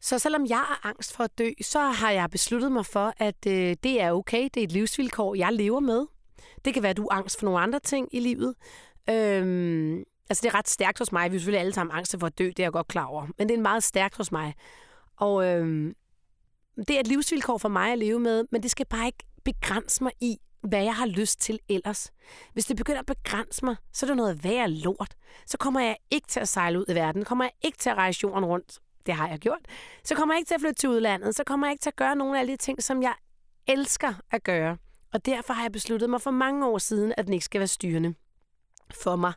Så 0.00 0.18
selvom 0.18 0.46
jeg 0.46 0.66
er 0.70 0.86
angst 0.86 1.16
for 1.16 1.24
at 1.24 1.38
dø, 1.38 1.50
så 1.62 1.80
har 1.80 2.10
jeg 2.10 2.30
besluttet 2.30 2.72
mig 2.72 2.86
for, 2.86 3.12
at 3.16 3.46
øh, 3.46 3.76
det 3.82 4.00
er 4.00 4.12
okay. 4.12 4.48
Det 4.54 4.56
er 4.56 4.64
et 4.64 4.72
livsvilkår, 4.72 5.34
jeg 5.34 5.52
lever 5.52 5.80
med. 5.80 6.06
Det 6.64 6.74
kan 6.74 6.82
være, 6.82 6.90
at 6.90 6.96
du 6.96 7.06
er 7.06 7.14
angst 7.14 7.38
for 7.38 7.44
nogle 7.44 7.60
andre 7.60 7.80
ting 7.80 8.08
i 8.12 8.20
livet. 8.20 8.54
Øhm, 9.10 10.04
altså, 10.30 10.42
det 10.42 10.48
er 10.48 10.58
ret 10.58 10.68
stærkt 10.68 10.98
hos 10.98 11.12
mig. 11.12 11.30
Vi 11.30 11.36
er 11.36 11.40
selvfølgelig 11.40 11.60
alle 11.60 11.72
sammen 11.72 11.96
angst 11.96 12.16
for 12.20 12.26
at 12.26 12.38
dø, 12.38 12.46
det 12.46 12.58
er 12.58 12.64
jeg 12.64 12.72
godt 12.72 12.88
klar 12.88 13.04
over. 13.04 13.26
Men 13.38 13.48
det 13.48 13.56
er 13.58 13.60
meget 13.60 13.84
stærkt 13.84 14.16
hos 14.16 14.32
mig. 14.32 14.54
Og 15.16 15.44
øhm, 15.44 15.94
det 16.76 16.90
er 16.90 17.00
et 17.00 17.06
livsvilkår 17.06 17.58
for 17.58 17.68
mig 17.68 17.92
at 17.92 17.98
leve 17.98 18.20
med, 18.20 18.44
men 18.52 18.62
det 18.62 18.70
skal 18.70 18.86
bare 18.86 19.06
ikke 19.06 19.24
begrænse 19.44 20.02
mig 20.04 20.12
i, 20.20 20.38
hvad 20.62 20.82
jeg 20.82 20.94
har 20.94 21.06
lyst 21.06 21.40
til 21.40 21.58
ellers. 21.68 22.10
Hvis 22.52 22.64
det 22.66 22.76
begynder 22.76 23.00
at 23.00 23.06
begrænse 23.06 23.64
mig, 23.64 23.76
så 23.92 24.06
er 24.06 24.08
det 24.08 24.16
noget 24.16 24.44
værre 24.44 24.70
lort. 24.70 25.14
Så 25.46 25.58
kommer 25.58 25.80
jeg 25.80 25.96
ikke 26.10 26.28
til 26.28 26.40
at 26.40 26.48
sejle 26.48 26.78
ud 26.78 26.84
i 26.88 26.94
verden. 26.94 27.24
kommer 27.24 27.44
jeg 27.44 27.52
ikke 27.62 27.78
til 27.78 27.90
at 27.90 27.96
rejse 27.96 28.20
jorden 28.22 28.44
rundt. 28.44 28.78
Det 29.06 29.14
har 29.14 29.28
jeg 29.28 29.38
gjort. 29.38 29.60
Så 30.04 30.14
kommer 30.14 30.34
jeg 30.34 30.38
ikke 30.38 30.48
til 30.48 30.54
at 30.54 30.60
flytte 30.60 30.74
til 30.74 30.88
udlandet. 30.88 31.36
Så 31.36 31.44
kommer 31.44 31.66
jeg 31.66 31.72
ikke 31.72 31.82
til 31.82 31.90
at 31.90 31.96
gøre 31.96 32.16
nogle 32.16 32.40
af 32.40 32.46
de 32.46 32.56
ting, 32.56 32.82
som 32.82 33.02
jeg 33.02 33.14
elsker 33.66 34.14
at 34.30 34.44
gøre. 34.44 34.76
Og 35.12 35.26
derfor 35.26 35.52
har 35.52 35.62
jeg 35.62 35.72
besluttet 35.72 36.10
mig 36.10 36.20
for 36.20 36.30
mange 36.30 36.66
år 36.66 36.78
siden, 36.78 37.14
at 37.16 37.24
den 37.24 37.32
ikke 37.32 37.44
skal 37.44 37.58
være 37.58 37.68
styrende 37.68 38.14
for 38.92 39.16
mig. 39.16 39.32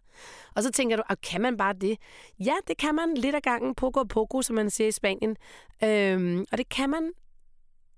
Og 0.55 0.63
så 0.63 0.71
tænker 0.71 0.95
du, 0.95 1.03
ah, 1.09 1.17
kan 1.23 1.41
man 1.41 1.57
bare 1.57 1.73
det? 1.73 1.97
Ja, 2.39 2.53
det 2.67 2.77
kan 2.77 2.95
man 2.95 3.13
lidt 3.13 3.35
ad 3.35 3.41
gangen, 3.41 3.75
poco 3.75 4.03
poco, 4.03 4.41
som 4.41 4.55
man 4.55 4.69
siger 4.69 4.87
i 4.87 4.91
Spanien. 4.91 5.37
Øhm, 5.83 6.45
og 6.51 6.57
det 6.57 6.69
kan 6.69 6.89
man 6.89 7.11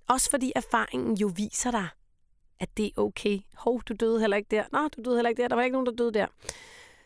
også 0.10 0.30
fordi 0.30 0.52
erfaringen 0.56 1.18
jo 1.18 1.32
viser 1.36 1.72
dig, 1.72 1.88
at 2.60 2.78
det 2.78 2.86
er 2.86 3.02
okay. 3.02 3.40
Hov, 3.58 3.82
du 3.84 3.94
døde 4.00 4.20
heller 4.20 4.38
ikke 4.38 4.48
der. 4.52 4.64
Nå, 4.72 4.88
du 4.88 5.02
døde 5.06 5.18
heller 5.18 5.30
ikke 5.30 5.42
der. 5.42 5.48
Der 5.48 5.56
var 5.56 5.64
ikke 5.64 5.74
nogen, 5.74 5.86
der 5.86 5.92
døde 5.92 6.14
der. 6.14 6.26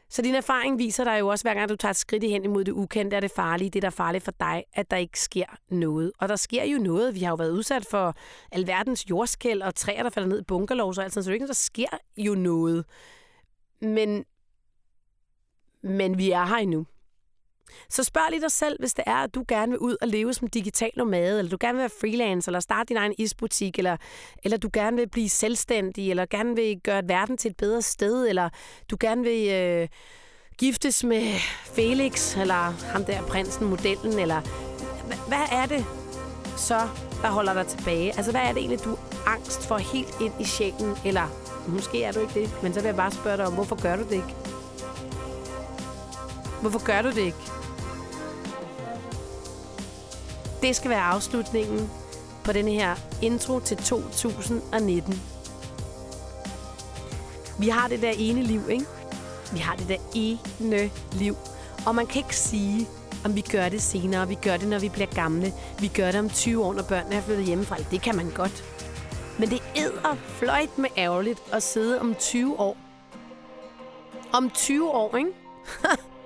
Så 0.09 0.21
din 0.21 0.35
erfaring 0.35 0.79
viser 0.79 1.03
dig 1.03 1.19
jo 1.19 1.27
også, 1.27 1.43
hver 1.43 1.53
gang 1.53 1.69
du 1.69 1.75
tager 1.75 1.89
et 1.89 1.95
skridt 1.95 2.23
hen 2.23 2.43
imod 2.43 2.63
det 2.63 2.71
ukendte, 2.71 3.15
er 3.15 3.19
det 3.19 3.31
farlige, 3.31 3.69
det 3.69 3.81
der 3.81 3.87
er 3.87 3.91
farligt 3.91 4.23
for 4.23 4.31
dig, 4.39 4.63
at 4.73 4.91
der 4.91 4.97
ikke 4.97 5.19
sker 5.19 5.45
noget. 5.69 6.11
Og 6.19 6.29
der 6.29 6.35
sker 6.35 6.63
jo 6.63 6.77
noget. 6.77 7.15
Vi 7.15 7.19
har 7.19 7.29
jo 7.29 7.35
været 7.35 7.51
udsat 7.51 7.85
for 7.85 8.15
alverdens 8.51 9.09
jordskæld 9.09 9.61
og 9.61 9.75
træer, 9.75 10.03
der 10.03 10.09
falder 10.09 10.29
ned 10.29 10.39
i 10.39 10.43
bunkerlovs 10.43 10.97
og 10.97 11.03
alt 11.03 11.13
sådan, 11.13 11.23
så 11.23 11.29
det 11.29 11.33
er 11.33 11.35
ikke, 11.35 11.47
der 11.47 11.53
sker 11.53 11.97
jo 12.17 12.35
noget. 12.35 12.85
Men 13.81 14.25
men 15.83 16.17
vi 16.17 16.31
er 16.31 16.45
her 16.45 16.55
endnu. 16.55 16.85
Så 17.89 18.03
spørg 18.03 18.23
lige 18.29 18.41
dig 18.41 18.51
selv, 18.51 18.79
hvis 18.79 18.93
det 18.93 19.03
er, 19.07 19.15
at 19.15 19.35
du 19.35 19.45
gerne 19.47 19.71
vil 19.71 19.79
ud 19.79 19.95
og 20.01 20.07
leve 20.07 20.33
som 20.33 20.47
digital 20.47 20.91
nomade, 20.97 21.39
eller 21.39 21.49
du 21.49 21.57
gerne 21.59 21.73
vil 21.73 21.79
være 21.79 21.99
freelance, 22.01 22.49
eller 22.49 22.59
starte 22.59 22.87
din 22.89 22.97
egen 22.97 23.13
isbutik, 23.17 23.77
eller, 23.77 23.97
eller 24.43 24.57
du 24.57 24.69
gerne 24.73 24.97
vil 24.97 25.09
blive 25.09 25.29
selvstændig, 25.29 26.09
eller 26.09 26.25
gerne 26.25 26.55
vil 26.55 26.79
gøre 26.83 27.01
verden 27.05 27.37
til 27.37 27.49
et 27.51 27.57
bedre 27.57 27.81
sted, 27.81 28.27
eller 28.27 28.49
du 28.91 28.97
gerne 28.99 29.23
vil 29.23 29.49
øh, 29.49 29.87
giftes 30.57 31.03
med 31.03 31.33
Felix, 31.75 32.37
eller 32.37 32.91
ham 32.91 33.05
der 33.05 33.21
prinsen, 33.21 33.67
modellen, 33.67 34.19
eller 34.19 34.41
hvad 35.27 35.45
er 35.51 35.65
det 35.65 35.85
så, 36.57 36.79
der 37.21 37.27
holder 37.27 37.53
dig 37.53 37.67
tilbage? 37.67 38.17
Altså, 38.17 38.31
hvad 38.31 38.41
er 38.41 38.47
det 38.47 38.57
egentlig, 38.57 38.83
du 38.83 38.91
er 38.93 39.27
angst 39.27 39.67
for 39.67 39.77
helt 39.77 40.21
ind 40.21 40.33
i 40.39 40.43
sjælen? 40.43 40.95
Eller 41.05 41.27
måske 41.67 42.03
er 42.03 42.11
du 42.11 42.19
ikke 42.19 42.39
det, 42.39 42.63
men 42.63 42.73
så 42.73 42.79
vil 42.79 42.87
jeg 42.87 42.95
bare 42.95 43.11
spørge 43.11 43.37
dig 43.37 43.47
om, 43.47 43.53
hvorfor 43.53 43.81
gør 43.81 43.95
du 43.95 44.03
det 44.03 44.11
ikke? 44.11 44.56
Hvorfor 46.61 46.85
gør 46.85 47.01
du 47.01 47.09
det 47.09 47.17
ikke? 47.17 47.37
Det 50.61 50.75
skal 50.75 50.89
være 50.89 51.01
afslutningen 51.01 51.89
på 52.43 52.53
denne 52.53 52.71
her 52.71 52.95
intro 53.21 53.59
til 53.59 53.77
2019. 53.77 55.21
Vi 57.59 57.69
har 57.69 57.87
det 57.87 58.01
der 58.01 58.13
ene 58.17 58.43
liv, 58.43 58.61
ikke? 58.69 58.85
Vi 59.53 59.57
har 59.57 59.75
det 59.75 59.87
der 59.87 59.97
ene 60.15 60.91
liv. 61.11 61.35
Og 61.85 61.95
man 61.95 62.07
kan 62.07 62.17
ikke 62.17 62.35
sige, 62.35 62.87
om 63.25 63.35
vi 63.35 63.41
gør 63.41 63.69
det 63.69 63.81
senere. 63.81 64.27
Vi 64.27 64.35
gør 64.35 64.57
det, 64.57 64.67
når 64.67 64.79
vi 64.79 64.89
bliver 64.89 65.07
gamle. 65.15 65.53
Vi 65.79 65.87
gør 65.87 66.11
det 66.11 66.19
om 66.19 66.29
20 66.29 66.65
år, 66.65 66.73
når 66.73 66.83
børnene 66.83 67.15
er 67.15 67.21
flyttet 67.21 67.45
hjemmefra. 67.45 67.75
Det 67.91 68.01
kan 68.01 68.15
man 68.15 68.31
godt. 68.35 68.63
Men 69.39 69.49
det 69.49 69.63
æder 69.75 70.15
fløjt 70.27 70.77
med 70.77 70.89
ærgerligt 70.97 71.39
at 71.53 71.63
sidde 71.63 72.01
om 72.01 72.15
20 72.15 72.59
år. 72.59 72.77
Om 74.33 74.49
20 74.49 74.91
år, 74.91 75.17
ikke? 75.17 75.29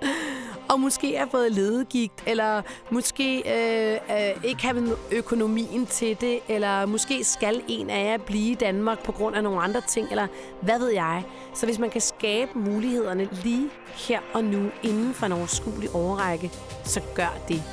og 0.72 0.80
måske 0.80 1.18
har 1.18 1.28
fået 1.32 1.52
ledegigt, 1.52 2.14
eller 2.26 2.62
måske 2.90 3.38
øh, 3.38 4.00
øh, 4.18 4.44
ikke 4.44 4.64
har 4.64 4.96
økonomien 5.12 5.86
til 5.86 6.22
det, 6.22 6.40
eller 6.48 6.86
måske 6.86 7.24
skal 7.24 7.62
en 7.68 7.90
af 7.90 8.12
jer 8.12 8.18
blive 8.18 8.52
i 8.52 8.56
Danmark 8.56 9.04
på 9.04 9.12
grund 9.12 9.36
af 9.36 9.44
nogle 9.44 9.62
andre 9.62 9.82
ting, 9.88 10.08
eller 10.12 10.28
hvad 10.62 10.80
ved 10.80 10.90
jeg. 10.90 11.24
Så 11.56 11.66
hvis 11.66 11.80
man 11.80 11.90
kan 11.90 12.02
skabe 12.02 12.52
mulighederne 12.56 13.30
lige 13.44 13.70
her 13.96 14.20
og 14.34 14.44
nu, 14.44 14.70
inden 14.84 15.14
for 15.14 15.26
en 15.26 15.32
overskuelig 15.32 15.96
overrække, 15.96 16.52
så 16.84 17.02
gør 17.16 17.38
det. 17.48 17.64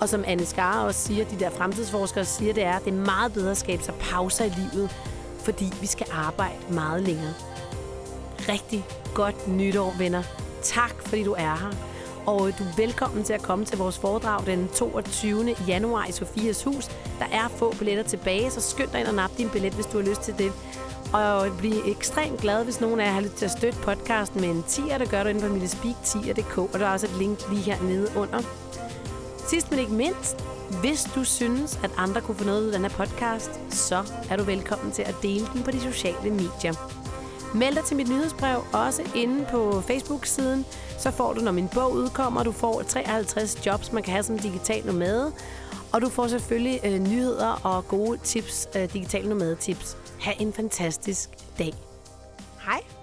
Og 0.00 0.08
som 0.08 0.24
Anne 0.26 0.46
Skar 0.46 0.84
også 0.84 1.00
siger, 1.00 1.24
de 1.24 1.38
der 1.38 1.50
fremtidsforskere 1.50 2.24
siger, 2.24 2.52
det 2.52 2.64
er, 2.64 2.72
at 2.72 2.84
det 2.84 2.92
er 2.92 3.04
meget 3.04 3.32
bedre 3.32 3.50
at 3.50 3.56
skabe 3.56 3.82
sig 3.82 3.94
pauser 3.94 4.44
i 4.44 4.48
livet, 4.48 4.90
fordi 5.44 5.64
vi 5.80 5.86
skal 5.86 6.06
arbejde 6.12 6.74
meget 6.74 7.02
længere. 7.02 7.34
Rigtig 8.48 8.84
godt 9.14 9.48
nytår, 9.48 9.94
venner. 9.98 10.22
Tak, 10.62 10.94
fordi 11.08 11.24
du 11.24 11.32
er 11.32 11.56
her. 11.56 11.93
Og 12.26 12.48
øh, 12.48 12.58
du 12.58 12.64
er 12.64 12.76
velkommen 12.76 13.24
til 13.24 13.32
at 13.32 13.42
komme 13.42 13.64
til 13.64 13.78
vores 13.78 13.98
foredrag 13.98 14.46
den 14.46 14.68
22. 14.68 15.54
januar 15.68 16.06
i 16.06 16.12
Sofias 16.12 16.64
Hus. 16.64 16.88
Der 17.18 17.26
er 17.32 17.48
få 17.48 17.74
billetter 17.78 18.04
tilbage, 18.04 18.50
så 18.50 18.60
skynd 18.60 18.88
dig 18.90 19.00
ind 19.00 19.08
og 19.08 19.14
nap 19.14 19.30
din 19.38 19.50
billet, 19.50 19.72
hvis 19.74 19.86
du 19.86 19.98
har 19.98 20.08
lyst 20.08 20.20
til 20.20 20.38
det. 20.38 20.52
Og 21.12 21.46
øh, 21.46 21.58
blive 21.58 21.90
ekstremt 21.90 22.40
glad, 22.40 22.64
hvis 22.64 22.80
nogen 22.80 23.00
af 23.00 23.06
jer 23.06 23.12
har 23.12 23.20
lyst 23.20 23.34
til 23.34 23.44
at 23.44 23.50
støtte 23.50 23.78
podcasten 23.78 24.40
med 24.40 24.50
en 24.50 24.64
10'er, 24.68 24.98
der 24.98 25.06
gør 25.06 25.22
du 25.22 25.28
inde 25.28 25.40
på 25.40 25.46
millespeak10.dk. 25.46 26.58
Og 26.58 26.80
der 26.80 26.86
er 26.86 26.92
også 26.92 27.06
et 27.06 27.16
link 27.18 27.38
lige 27.50 27.62
hernede 27.62 28.10
under. 28.16 28.40
Sidst 29.48 29.70
men 29.70 29.80
ikke 29.80 29.92
mindst, 29.92 30.44
hvis 30.80 31.08
du 31.14 31.24
synes, 31.24 31.78
at 31.84 31.90
andre 31.96 32.20
kunne 32.20 32.34
få 32.34 32.44
noget 32.44 32.62
ud 32.62 32.66
af 32.66 32.72
den 32.72 32.90
her 32.90 33.06
podcast, 33.06 33.60
så 33.70 34.02
er 34.30 34.36
du 34.36 34.44
velkommen 34.44 34.92
til 34.92 35.02
at 35.02 35.14
dele 35.22 35.46
den 35.54 35.62
på 35.62 35.70
de 35.70 35.80
sociale 35.80 36.30
medier. 36.30 37.03
Meld 37.54 37.74
dig 37.74 37.84
til 37.84 37.96
mit 37.96 38.08
nyhedsbrev, 38.08 38.64
også 38.72 39.02
inde 39.14 39.46
på 39.50 39.80
Facebook-siden. 39.80 40.66
Så 40.98 41.10
får 41.10 41.32
du, 41.32 41.40
når 41.40 41.52
min 41.52 41.68
bog 41.68 41.92
udkommer, 41.92 42.42
du 42.42 42.52
får 42.52 42.82
53 42.82 43.66
jobs, 43.66 43.92
man 43.92 44.02
kan 44.02 44.12
have 44.12 44.22
som 44.22 44.38
digital 44.38 44.86
nomade. 44.86 45.32
Og 45.92 46.02
du 46.02 46.08
får 46.08 46.26
selvfølgelig 46.28 46.80
øh, 46.84 46.98
nyheder 46.98 47.60
og 47.64 47.88
gode 47.88 48.18
tips, 48.18 48.68
øh, 48.76 48.92
digital 48.92 49.28
nomade-tips. 49.28 49.96
Ha' 50.20 50.32
en 50.38 50.52
fantastisk 50.52 51.30
dag. 51.58 51.74
Hej. 52.66 52.93